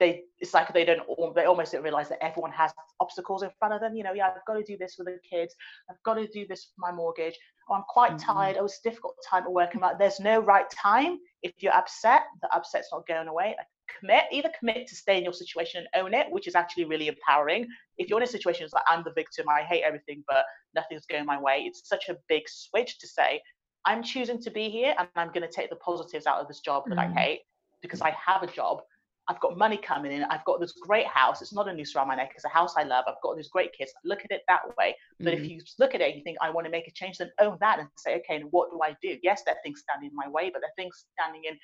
they 0.00 0.22
it's 0.38 0.54
like 0.54 0.72
they 0.72 0.84
don't 0.84 1.02
they 1.34 1.44
almost 1.44 1.72
don't 1.72 1.82
realize 1.82 2.08
that 2.08 2.22
everyone 2.22 2.52
has 2.52 2.72
obstacles 3.00 3.42
in 3.42 3.50
front 3.58 3.74
of 3.74 3.80
them 3.80 3.94
you 3.94 4.02
know 4.02 4.12
yeah 4.12 4.28
i've 4.28 4.44
got 4.46 4.54
to 4.54 4.62
do 4.62 4.76
this 4.78 4.94
for 4.94 5.04
the 5.04 5.18
kids. 5.28 5.54
I've 5.90 6.02
got 6.04 6.14
to 6.14 6.26
do 6.28 6.46
this 6.48 6.64
for 6.64 6.80
my 6.90 6.92
mortgage. 6.92 7.36
Oh, 7.68 7.74
i'm 7.74 7.82
quite 7.88 8.12
mm-hmm. 8.12 8.30
tired. 8.32 8.56
Oh 8.58 8.64
it's 8.64 8.80
difficult 8.80 9.14
time 9.28 9.44
at 9.44 9.52
work. 9.52 9.74
Like 9.74 9.98
there's 9.98 10.20
no 10.20 10.40
right 10.40 10.68
time. 10.70 11.18
If 11.42 11.52
you're 11.58 11.74
upset 11.74 12.22
the 12.42 12.54
upset's 12.54 12.88
not 12.92 13.06
going 13.06 13.28
away. 13.28 13.54
Like, 13.58 13.66
commit 14.00 14.24
either 14.30 14.50
commit 14.58 14.86
to 14.86 14.94
stay 14.94 15.16
in 15.16 15.24
your 15.24 15.32
situation 15.32 15.82
and 15.94 16.04
own 16.04 16.12
it 16.12 16.26
which 16.30 16.46
is 16.46 16.54
actually 16.54 16.84
really 16.84 17.08
empowering. 17.08 17.66
If 17.96 18.08
you're 18.08 18.18
in 18.18 18.24
a 18.24 18.26
situation 18.26 18.64
it's 18.64 18.74
like 18.74 18.84
i'm 18.86 19.02
the 19.02 19.12
victim 19.12 19.46
i 19.48 19.62
hate 19.62 19.82
everything 19.82 20.22
but 20.28 20.44
nothing's 20.74 21.06
going 21.06 21.24
my 21.24 21.40
way 21.40 21.64
it's 21.66 21.88
such 21.88 22.08
a 22.08 22.16
big 22.28 22.42
switch 22.46 22.98
to 22.98 23.08
say 23.08 23.40
I'm 23.88 24.02
choosing 24.02 24.38
to 24.42 24.50
be 24.50 24.68
here 24.68 24.94
and 24.98 25.08
I'm 25.16 25.28
going 25.28 25.48
to 25.48 25.50
take 25.50 25.70
the 25.70 25.76
positives 25.76 26.26
out 26.26 26.42
of 26.42 26.46
this 26.46 26.60
job 26.60 26.84
that 26.88 26.98
mm. 26.98 27.06
I 27.06 27.20
hate 27.20 27.40
because 27.80 28.02
I 28.02 28.10
have 28.10 28.42
a 28.42 28.46
job. 28.46 28.82
I've 29.28 29.40
got 29.40 29.56
money 29.56 29.78
coming 29.78 30.12
in. 30.12 30.24
I've 30.24 30.44
got 30.44 30.60
this 30.60 30.72
great 30.72 31.06
house. 31.06 31.40
It's 31.40 31.54
not 31.54 31.68
a 31.68 31.72
noose 31.72 31.96
around 31.96 32.08
my 32.08 32.14
neck. 32.14 32.32
It's 32.34 32.44
a 32.44 32.50
house 32.50 32.74
I 32.76 32.82
love. 32.82 33.04
I've 33.08 33.22
got 33.22 33.36
these 33.36 33.48
great 33.48 33.72
kids. 33.72 33.90
Look 34.04 34.26
at 34.26 34.30
it 34.30 34.42
that 34.46 34.60
way. 34.76 34.94
But 35.20 35.32
mm. 35.32 35.38
if 35.38 35.50
you 35.50 35.60
look 35.78 35.94
at 35.94 36.02
it, 36.02 36.14
you 36.16 36.22
think 36.22 36.36
I 36.42 36.50
want 36.50 36.66
to 36.66 36.70
make 36.70 36.86
a 36.86 36.90
change, 36.90 37.16
then 37.16 37.30
own 37.40 37.56
that 37.60 37.78
and 37.78 37.88
say, 37.96 38.16
okay, 38.16 38.36
and 38.36 38.48
what 38.50 38.70
do 38.70 38.80
I 38.82 38.94
do? 39.00 39.16
Yes, 39.22 39.42
there 39.46 39.54
are 39.54 39.62
things 39.64 39.80
standing 39.80 40.10
in 40.10 40.14
my 40.14 40.28
way, 40.28 40.50
but 40.52 40.60
there 40.60 40.68
are 40.68 40.76
things 40.76 41.06
standing 41.14 41.44
in 41.48 41.58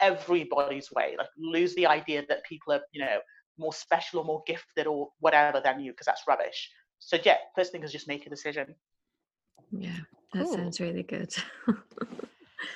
everybody's 0.00 0.92
way. 0.92 1.14
Like 1.16 1.28
lose 1.38 1.74
the 1.76 1.86
idea 1.86 2.24
that 2.28 2.44
people 2.44 2.74
are, 2.74 2.82
you 2.92 3.00
know, 3.00 3.20
more 3.56 3.72
special 3.72 4.20
or 4.20 4.24
more 4.26 4.42
gifted 4.46 4.86
or 4.86 5.08
whatever 5.20 5.62
than 5.64 5.80
you, 5.80 5.92
because 5.92 6.06
that's 6.06 6.22
rubbish. 6.28 6.70
So 6.98 7.16
yeah, 7.24 7.36
first 7.56 7.72
thing 7.72 7.82
is 7.82 7.92
just 7.92 8.06
make 8.06 8.26
a 8.26 8.30
decision. 8.30 8.74
Yeah. 9.72 10.00
That 10.32 10.44
cool. 10.44 10.54
sounds 10.54 10.80
really 10.80 11.02
good. 11.02 11.34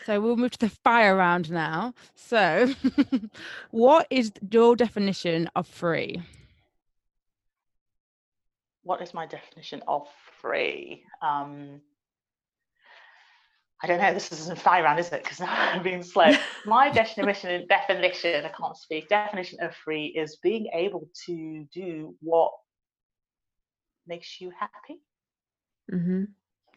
so 0.06 0.20
we'll 0.20 0.36
move 0.36 0.52
to 0.52 0.58
the 0.58 0.68
fire 0.68 1.16
round 1.16 1.50
now. 1.50 1.94
So, 2.14 2.72
what 3.70 4.06
is 4.10 4.32
your 4.50 4.76
definition 4.76 5.48
of 5.54 5.66
free? 5.66 6.22
What 8.82 9.00
is 9.02 9.14
my 9.14 9.26
definition 9.26 9.82
of 9.86 10.08
free? 10.40 11.04
Um, 11.22 11.80
I 13.82 13.86
don't 13.86 14.00
know. 14.00 14.14
This 14.14 14.32
isn't 14.32 14.58
fire 14.58 14.82
round, 14.82 14.98
is 14.98 15.12
it? 15.12 15.22
Because 15.22 15.40
I'm 15.46 15.82
being 15.82 16.02
slow. 16.02 16.32
My 16.66 16.90
definition, 16.90 17.66
definition, 17.68 18.44
I 18.44 18.48
can't 18.48 18.76
speak. 18.76 19.08
Definition 19.08 19.60
of 19.60 19.74
free 19.74 20.06
is 20.06 20.36
being 20.36 20.68
able 20.72 21.08
to 21.26 21.66
do 21.72 22.14
what 22.20 22.52
makes 24.06 24.40
you 24.40 24.50
happy. 24.58 25.00
Mm-hmm. 25.92 26.24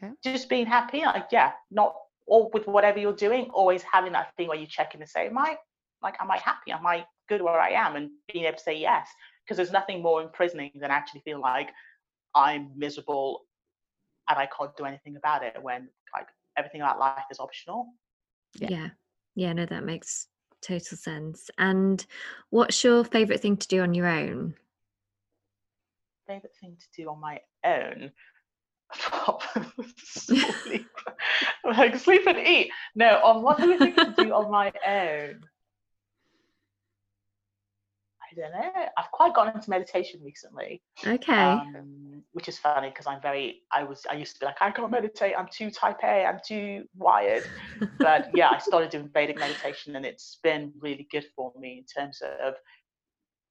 Okay. 0.03 0.13
Just 0.23 0.49
being 0.49 0.65
happy, 0.65 1.01
like 1.03 1.27
yeah, 1.31 1.53
not 1.71 1.95
all 2.27 2.49
with 2.53 2.67
whatever 2.67 2.99
you're 2.99 3.13
doing, 3.13 3.49
always 3.51 3.83
having 3.83 4.11
that 4.13 4.33
thing 4.35 4.47
where 4.47 4.57
you 4.57 4.67
check 4.67 4.93
in 4.93 5.01
and 5.01 5.09
say, 5.09 5.27
Am 5.27 5.37
I 5.37 5.57
like 6.01 6.15
am 6.19 6.29
I 6.29 6.37
happy? 6.37 6.71
Am 6.71 6.85
I 6.85 7.05
good 7.29 7.41
where 7.41 7.59
I 7.59 7.69
am? 7.69 7.95
And 7.95 8.09
being 8.31 8.45
able 8.45 8.57
to 8.57 8.63
say 8.63 8.77
yes. 8.77 9.09
Because 9.43 9.57
there's 9.57 9.71
nothing 9.71 10.01
more 10.01 10.21
imprisoning 10.21 10.71
than 10.75 10.91
actually 10.91 11.21
feeling 11.21 11.41
like 11.41 11.69
I'm 12.35 12.71
miserable 12.75 13.45
and 14.29 14.37
I 14.37 14.47
can't 14.47 14.75
do 14.75 14.85
anything 14.85 15.15
about 15.15 15.43
it 15.43 15.55
when 15.61 15.87
like 16.13 16.27
everything 16.57 16.81
about 16.81 16.99
life 16.99 17.25
is 17.31 17.39
optional. 17.39 17.87
Yeah. 18.59 18.67
Yeah, 18.69 18.89
yeah 19.35 19.53
no, 19.53 19.65
that 19.65 19.85
makes 19.85 20.27
total 20.61 20.97
sense. 20.97 21.49
And 21.57 22.05
what's 22.49 22.83
your 22.83 23.03
favorite 23.03 23.41
thing 23.41 23.57
to 23.57 23.67
do 23.67 23.81
on 23.81 23.93
your 23.93 24.07
own? 24.07 24.53
Favorite 26.27 26.55
thing 26.59 26.75
to 26.77 27.01
do 27.01 27.09
on 27.09 27.21
my 27.21 27.39
own 27.63 28.11
sleep. 29.97 30.87
like 31.63 31.97
sleep 31.97 32.27
and 32.27 32.37
eat. 32.37 32.71
No, 32.95 33.19
on 33.23 33.41
what 33.41 33.57
do 33.57 33.73
I 33.73 33.77
think 33.77 33.95
to 33.95 34.13
do 34.17 34.33
on 34.33 34.51
my 34.51 34.71
own? 34.85 35.41
I 38.29 38.35
don't 38.35 38.51
know. 38.51 38.71
I've 38.97 39.11
quite 39.11 39.33
gotten 39.33 39.55
into 39.55 39.69
meditation 39.69 40.19
recently. 40.23 40.81
Okay. 41.05 41.33
Um, 41.33 42.23
which 42.33 42.47
is 42.47 42.57
funny 42.59 42.89
because 42.89 43.07
I'm 43.07 43.21
very. 43.21 43.63
I 43.71 43.83
was. 43.83 44.05
I 44.09 44.15
used 44.15 44.35
to 44.35 44.39
be 44.41 44.45
like, 44.45 44.57
I 44.61 44.71
can't 44.71 44.91
meditate. 44.91 45.33
I'm 45.37 45.47
too 45.51 45.71
type 45.71 45.97
A. 46.03 46.25
I'm 46.25 46.39
too 46.45 46.83
wired. 46.95 47.43
but 47.99 48.29
yeah, 48.35 48.49
I 48.49 48.59
started 48.59 48.89
doing 48.89 49.09
Vedic 49.13 49.39
meditation, 49.39 49.95
and 49.95 50.05
it's 50.05 50.39
been 50.43 50.71
really 50.79 51.07
good 51.11 51.25
for 51.35 51.51
me 51.59 51.79
in 51.79 51.85
terms 51.85 52.21
of 52.43 52.55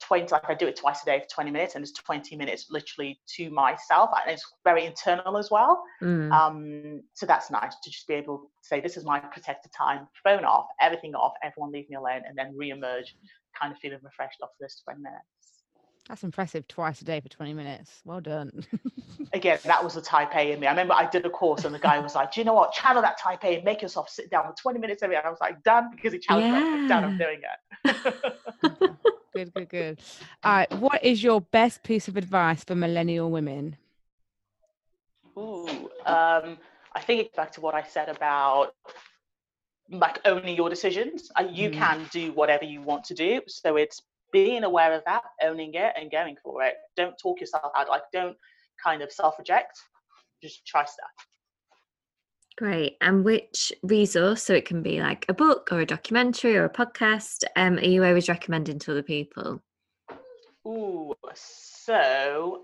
20 0.07 0.29
like 0.33 0.49
i 0.49 0.55
do 0.55 0.67
it 0.67 0.77
twice 0.77 1.03
a 1.03 1.07
day 1.07 1.21
for 1.21 1.27
20 1.27 1.51
minutes 1.51 1.75
and 1.75 1.83
it's 1.83 1.93
20 1.93 2.37
minutes 2.37 2.67
literally 2.71 3.19
to 3.27 3.51
myself 3.51 4.11
and 4.23 4.33
it's 4.33 4.45
very 4.65 4.85
internal 4.85 5.37
as 5.37 5.51
well. 5.51 5.83
Mm. 6.03 6.33
um, 6.33 7.03
so 7.15 7.27
that's 7.27 7.51
nice 7.51 7.75
to 7.83 7.91
just 7.91 8.07
be 8.07 8.15
able 8.15 8.39
to 8.39 8.45
say 8.63 8.81
this 8.81 8.97
is 8.97 9.05
my 9.05 9.19
protected 9.19 9.73
time 9.73 10.07
phone 10.23 10.45
off 10.45 10.67
everything 10.81 11.15
off 11.15 11.33
everyone 11.43 11.73
leave 11.73 11.89
me 11.89 11.97
alone 11.97 12.23
and 12.27 12.37
then 12.37 12.55
re-emerge 12.57 13.17
kind 13.59 13.73
of 13.73 13.79
feeling 13.79 13.99
refreshed 14.03 14.41
after 14.43 14.55
those 14.61 14.81
20 14.85 15.01
minutes. 15.01 15.25
That's 16.09 16.23
impressive 16.23 16.69
twice 16.69 17.01
a 17.01 17.05
day 17.05 17.21
for 17.21 17.29
20 17.29 17.55
minutes. 17.55 18.01
Well 18.05 18.21
done. 18.21 18.65
Again 19.33 19.59
that 19.65 19.83
was 19.83 19.95
the 19.95 20.01
type 20.01 20.37
a 20.37 20.53
in 20.53 20.61
me. 20.61 20.67
I 20.67 20.71
remember 20.71 20.95
i 20.95 21.09
did 21.09 21.27
a 21.27 21.31
course 21.31 21.65
and 21.65 21.75
the 21.75 21.81
guy 21.81 21.99
was 21.99 22.15
like 22.15 22.33
do 22.33 22.41
you 22.41 22.45
know 22.45 22.55
what? 22.55 22.73
Channel 22.73 23.03
that 23.03 23.19
type 23.19 23.45
a 23.45 23.57
and 23.57 23.65
make 23.65 23.83
yourself 23.83 24.09
sit 24.09 24.31
down 24.31 24.45
for 24.47 24.55
20 24.61 24.79
minutes 24.79 25.03
every 25.03 25.17
day. 25.17 25.19
And 25.19 25.27
i 25.27 25.31
was 25.31 25.41
like 25.41 25.63
done 25.65 25.91
because 25.91 26.13
he 26.13 26.19
challenged 26.19 26.55
yeah. 26.55 26.83
me 26.83 26.89
done 26.89 27.05
i'm 27.05 27.19
doing 27.19 27.41
it 27.43 28.93
good, 29.37 29.55
good, 29.55 29.69
good. 29.69 30.01
All 30.43 30.53
right. 30.53 30.73
What 30.79 31.05
is 31.05 31.23
your 31.23 31.41
best 31.41 31.83
piece 31.83 32.09
of 32.09 32.17
advice 32.17 32.65
for 32.65 32.75
millennial 32.75 33.31
women? 33.31 33.77
Ooh, 35.39 35.91
um, 36.07 36.59
I 36.95 37.01
think 37.01 37.21
it's 37.21 37.37
back 37.37 37.53
to 37.53 37.61
what 37.61 37.75
I 37.75 37.83
said 37.83 38.09
about 38.09 38.75
like 39.91 40.19
owning 40.25 40.57
your 40.57 40.71
decisions. 40.71 41.31
Uh, 41.39 41.47
you 41.51 41.71
mm. 41.71 41.75
can 41.75 42.07
do 42.11 42.33
whatever 42.33 42.65
you 42.65 42.81
want 42.81 43.05
to 43.05 43.15
do. 43.15 43.41
So 43.47 43.77
it's 43.77 44.03
being 44.33 44.65
aware 44.65 44.93
of 44.93 45.03
that, 45.05 45.23
owning 45.43 45.75
it, 45.75 45.93
and 45.97 46.11
going 46.11 46.37
for 46.43 46.63
it. 46.63 46.75
Don't 46.97 47.17
talk 47.19 47.41
yourself 47.41 47.71
out. 47.77 47.89
Like 47.89 48.03
don't 48.13 48.37
kind 48.83 49.03
of 49.03 49.13
self-reject. 49.13 49.79
Just 50.43 50.67
try 50.67 50.85
stuff. 50.85 51.27
Great. 52.57 52.97
And 53.03 53.25
which 53.25 53.73
resource, 53.83 54.43
so 54.43 54.55
it 54.55 54.65
can 54.65 54.83
be 54.83 55.01
like 55.01 55.27
a 55.29 55.35
book 55.35 55.69
or 55.71 55.81
a 55.81 55.87
documentary 55.87 56.57
or 56.57 56.65
a 56.65 56.71
podcast, 56.73 57.45
um, 57.55 57.77
are 57.79 57.85
you 57.85 58.03
always 58.03 58.29
recommending 58.29 58.79
to 58.81 58.93
other 58.93 59.03
people? 59.03 59.63
Ooh, 60.67 61.15
so 61.35 62.63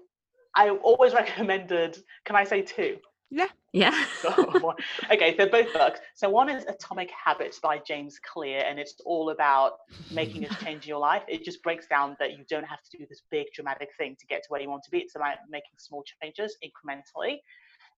I 0.57 0.71
always 0.71 1.13
recommended, 1.13 2.03
can 2.25 2.37
I 2.37 2.45
say 2.45 2.63
two? 2.63 2.99
Yeah. 3.31 3.49
Yeah. 3.73 4.05
okay, 5.11 5.35
they're 5.35 5.49
both 5.49 5.73
books. 5.73 6.01
So 6.15 6.29
one 6.29 6.51
is 6.51 6.65
Atomic 6.67 7.11
Habits 7.11 7.59
by 7.59 7.79
James 7.79 8.19
Clear, 8.19 8.63
and 8.67 8.79
it's 8.79 8.95
all 9.07 9.31
about 9.31 9.73
making 10.11 10.45
a 10.45 10.49
change 10.63 10.85
in 10.85 10.91
your 10.91 10.99
life. 10.99 11.23
It 11.29 11.45
just 11.45 11.63
breaks 11.63 11.87
down 11.87 12.17
that 12.19 12.33
you 12.33 12.45
don't 12.51 12.67
have 12.67 12.83
to 12.83 12.99
do 12.99 13.07
this 13.09 13.23
big 13.31 13.47
dramatic 13.55 13.89
thing 13.97 14.17
to 14.21 14.27
get 14.27 14.43
to 14.43 14.47
where 14.49 14.61
you 14.61 14.69
want 14.69 14.83
to 14.85 14.91
be. 14.91 14.99
It's 14.99 15.17
about 15.17 15.37
making 15.49 15.73
small 15.79 16.05
changes 16.23 16.57
incrementally. 16.63 17.39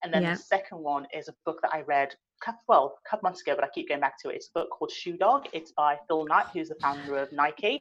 And 0.05 0.13
then 0.13 0.23
yeah. 0.23 0.35
the 0.35 0.41
second 0.41 0.79
one 0.79 1.07
is 1.15 1.29
a 1.29 1.35
book 1.47 1.61
that 1.63 1.73
I 1.73 1.81
read, 1.81 2.15
well, 2.69 2.99
a 3.05 3.09
couple 3.09 3.27
months 3.27 3.41
ago, 3.41 3.55
but 3.57 3.65
I 3.65 3.69
keep 3.75 3.89
going 3.89 4.03
back 4.03 4.21
to 4.21 4.29
it. 4.29 4.37
It's 4.37 4.51
a 4.55 4.61
book 4.61 4.69
called 4.71 4.91
Shoe 4.91 5.17
Dog. 5.17 5.47
It's 5.55 5.73
by 5.73 5.99
Phil 6.07 6.27
Knight, 6.27 6.47
who's 6.53 6.69
the 6.69 6.75
founder 6.81 7.17
of 7.17 7.33
Nike. 7.33 7.81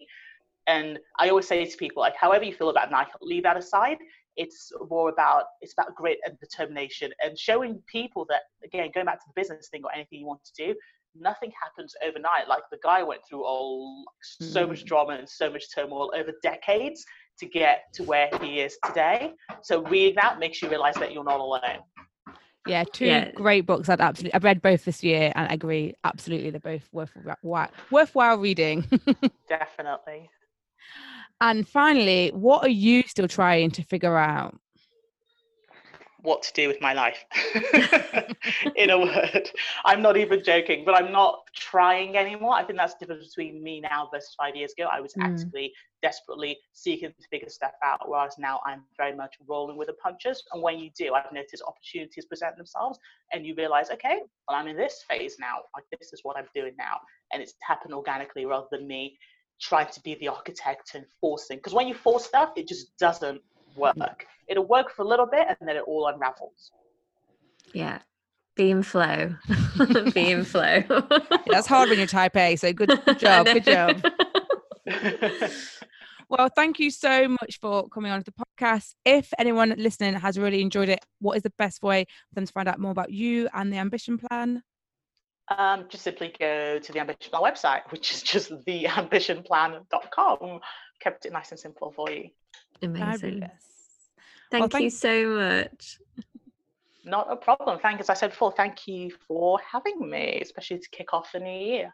And 0.65 0.99
I 1.19 1.29
always 1.29 1.47
say 1.47 1.65
to 1.65 1.77
people, 1.77 2.01
like, 2.01 2.15
however 2.15 2.45
you 2.45 2.53
feel 2.53 2.69
about 2.69 2.89
Nike, 2.89 3.11
leave 3.21 3.43
that 3.43 3.57
aside. 3.57 3.97
It's 4.37 4.71
more 4.89 5.09
about 5.09 5.43
it's 5.61 5.73
about 5.73 5.93
grit 5.93 6.17
and 6.25 6.39
determination 6.39 7.11
and 7.23 7.37
showing 7.37 7.83
people 7.85 8.25
that 8.29 8.41
again, 8.63 8.89
going 8.91 9.05
back 9.05 9.19
to 9.19 9.25
the 9.27 9.39
business 9.39 9.67
thing 9.69 9.83
or 9.83 9.93
anything 9.93 10.19
you 10.19 10.25
want 10.25 10.43
to 10.45 10.65
do, 10.65 10.75
nothing 11.15 11.51
happens 11.61 11.93
overnight. 12.03 12.47
Like 12.47 12.63
the 12.71 12.79
guy 12.81 13.03
went 13.03 13.21
through 13.29 13.43
all 13.43 14.03
so 14.21 14.65
much 14.65 14.83
mm. 14.83 14.87
drama 14.87 15.13
and 15.13 15.29
so 15.29 15.51
much 15.51 15.65
turmoil 15.75 16.11
over 16.15 16.31
decades 16.41 17.05
to 17.39 17.45
get 17.45 17.83
to 17.93 18.03
where 18.03 18.29
he 18.41 18.61
is 18.61 18.77
today. 18.85 19.33
So 19.61 19.83
reading 19.83 20.15
that 20.15 20.39
makes 20.39 20.61
you 20.61 20.69
realize 20.69 20.95
that 20.95 21.13
you're 21.13 21.23
not 21.23 21.39
alone. 21.39 21.81
Yeah, 22.67 22.83
two 22.85 23.05
yeah. 23.05 23.31
great 23.31 23.65
books. 23.65 23.89
I'd 23.89 23.99
absolutely. 23.99 24.33
I've 24.33 24.43
read 24.43 24.61
both 24.61 24.85
this 24.85 25.03
year, 25.03 25.31
and 25.35 25.49
I 25.49 25.53
agree. 25.53 25.95
Absolutely, 26.03 26.49
they're 26.49 26.59
both 26.59 26.87
worthwhile, 26.91 27.69
worthwhile 27.91 28.37
reading. 28.37 28.85
Definitely. 29.49 30.29
And 31.41 31.67
finally, 31.67 32.29
what 32.29 32.63
are 32.63 32.69
you 32.69 33.03
still 33.03 33.27
trying 33.27 33.71
to 33.71 33.83
figure 33.83 34.17
out? 34.17 34.57
What 36.23 36.41
to 36.41 36.53
do 36.53 36.67
with 36.67 36.81
my 36.81 36.93
life. 36.93 37.23
In 38.75 38.89
a 38.89 38.99
word 38.99 39.49
i'm 39.85 40.01
not 40.01 40.17
even 40.17 40.43
joking 40.43 40.83
but 40.85 40.95
i'm 40.95 41.11
not 41.11 41.43
trying 41.55 42.17
anymore. 42.17 42.53
I 42.53 42.63
think 42.63 42.79
that's 42.79 42.95
the 42.95 43.05
difference 43.05 43.35
between 43.35 43.63
me 43.63 43.79
now 43.79 44.09
versus 44.11 44.35
five 44.37 44.55
years 44.55 44.73
ago. 44.77 44.87
I 44.91 44.99
was 44.99 45.13
mm. 45.13 45.23
actively 45.23 45.71
desperately 46.01 46.57
seeking 46.73 47.09
to 47.09 47.27
figure 47.29 47.49
stuff 47.49 47.71
out 47.83 48.09
whereas 48.09 48.35
now 48.37 48.59
i'm 48.65 48.83
very 48.97 49.15
much 49.15 49.35
rolling 49.47 49.77
with 49.77 49.87
the 49.87 49.93
punches. 49.93 50.43
And 50.51 50.61
when 50.61 50.79
you 50.79 50.89
do 50.97 51.13
i've 51.13 51.31
noticed 51.31 51.63
opportunities 51.67 52.25
present 52.25 52.57
themselves 52.57 52.99
and 53.31 53.45
you 53.45 53.53
realize 53.55 53.89
okay 53.91 54.21
well 54.47 54.57
i'm 54.57 54.67
in 54.67 54.77
this 54.77 55.03
phase 55.07 55.37
now. 55.39 55.57
Like 55.75 55.85
this 55.97 56.13
is 56.13 56.21
what 56.23 56.37
i'm 56.37 56.47
doing 56.55 56.73
now. 56.77 56.99
And 57.31 57.41
it's 57.41 57.53
happened 57.61 57.93
organically 57.93 58.45
rather 58.45 58.67
than 58.71 58.87
me 58.87 59.17
trying 59.61 59.87
to 59.87 60.01
be 60.01 60.15
the 60.15 60.27
architect 60.27 60.95
and 60.95 61.05
forcing. 61.21 61.57
Because 61.57 61.73
when 61.73 61.87
you 61.87 61.93
force 61.93 62.25
stuff 62.25 62.51
it 62.55 62.67
just 62.67 62.97
doesn't 62.97 63.41
work. 63.75 64.25
It'll 64.47 64.65
work 64.65 64.91
for 64.91 65.03
a 65.03 65.07
little 65.07 65.25
bit 65.25 65.47
and 65.47 65.57
then 65.67 65.75
it 65.75 65.83
all 65.87 66.07
unravels. 66.07 66.71
Yeah. 67.73 67.99
Be 68.55 68.69
in 68.69 68.83
flow. 68.83 69.35
be 70.13 70.31
in 70.31 70.43
flow. 70.45 70.83
That's 71.47 71.67
hard 71.67 71.89
when 71.89 71.97
you're 71.97 72.07
type 72.07 72.35
A. 72.35 72.55
So 72.55 72.71
good, 72.71 72.89
good 73.05 73.19
job. 73.19 73.47
Good 73.47 73.65
job. 73.65 74.03
well, 76.29 76.49
thank 76.55 76.79
you 76.79 76.91
so 76.91 77.27
much 77.27 77.59
for 77.59 77.89
coming 77.89 78.11
on 78.11 78.23
to 78.23 78.31
the 78.31 78.45
podcast. 78.45 78.93
If 79.05 79.33
anyone 79.39 79.73
listening 79.77 80.13
has 80.13 80.37
really 80.37 80.61
enjoyed 80.61 80.89
it, 80.89 80.99
what 81.19 81.35
is 81.35 81.43
the 81.43 81.53
best 81.57 81.81
way 81.81 82.05
for 82.29 82.35
them 82.35 82.45
to 82.45 82.53
find 82.53 82.67
out 82.67 82.79
more 82.79 82.91
about 82.91 83.11
you 83.11 83.49
and 83.53 83.73
the 83.73 83.77
ambition 83.77 84.19
plan? 84.19 84.61
Um, 85.49 85.85
just 85.89 86.03
simply 86.03 86.33
go 86.39 86.79
to 86.79 86.91
the 86.91 86.99
ambition 86.99 87.31
plan 87.31 87.41
website, 87.41 87.91
which 87.91 88.11
is 88.11 88.21
just 88.21 88.51
theambitionplan.com. 88.65 90.59
Kept 91.01 91.25
it 91.25 91.33
nice 91.33 91.51
and 91.51 91.59
simple 91.59 91.91
for 91.91 92.11
you. 92.11 92.29
Amazing. 92.81 93.39
Fabulous. 93.41 93.63
Thank 94.51 94.61
well, 94.61 94.69
thank 94.69 94.83
you 94.83 94.89
so 94.89 95.27
much. 95.29 95.99
Not 97.05 97.31
a 97.31 97.35
problem. 97.35 97.79
Thank, 97.79 97.99
as 97.99 98.09
I 98.09 98.13
said 98.13 98.29
before, 98.29 98.51
thank 98.51 98.87
you 98.87 99.11
for 99.27 99.59
having 99.59 100.09
me, 100.09 100.39
especially 100.41 100.79
to 100.79 100.89
kick 100.89 101.13
off 101.13 101.31
the 101.33 101.39
new 101.39 101.49
year. 101.49 101.93